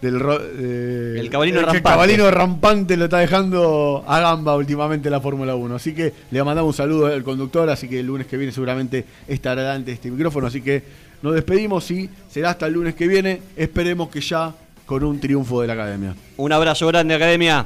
Del 0.00 0.18
de- 0.18 1.20
El 1.20 1.30
cabalino 1.30 1.60
que 1.60 1.64
rampante. 1.66 1.82
cabalino 1.88 2.30
rampante 2.32 2.96
lo 2.96 3.04
está 3.04 3.18
dejando 3.18 4.02
a 4.08 4.18
gamba 4.18 4.56
últimamente 4.56 5.08
la 5.08 5.20
Fórmula 5.20 5.54
1. 5.54 5.76
Así 5.76 5.94
que 5.94 6.12
le 6.32 6.42
mandamos 6.42 6.70
un 6.70 6.76
saludo 6.76 7.06
al 7.06 7.22
conductor. 7.22 7.70
Así 7.70 7.88
que 7.88 8.00
el 8.00 8.06
lunes 8.06 8.26
que 8.26 8.36
viene 8.36 8.52
seguramente 8.52 9.04
estará 9.28 9.62
delante 9.62 9.92
de 9.92 9.94
este 9.94 10.10
micrófono. 10.10 10.48
Así 10.48 10.60
que 10.60 10.82
nos 11.22 11.34
despedimos 11.34 11.88
y 11.92 12.10
será 12.28 12.50
hasta 12.50 12.66
el 12.66 12.72
lunes 12.72 12.96
que 12.96 13.06
viene. 13.06 13.40
Esperemos 13.56 14.08
que 14.08 14.20
ya 14.20 14.52
con 14.86 15.04
un 15.04 15.20
triunfo 15.20 15.60
de 15.60 15.68
la 15.68 15.74
academia. 15.74 16.16
Un 16.36 16.52
abrazo 16.52 16.88
grande, 16.88 17.14
Academia. 17.14 17.64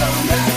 so 0.00 0.06
now 0.24 0.49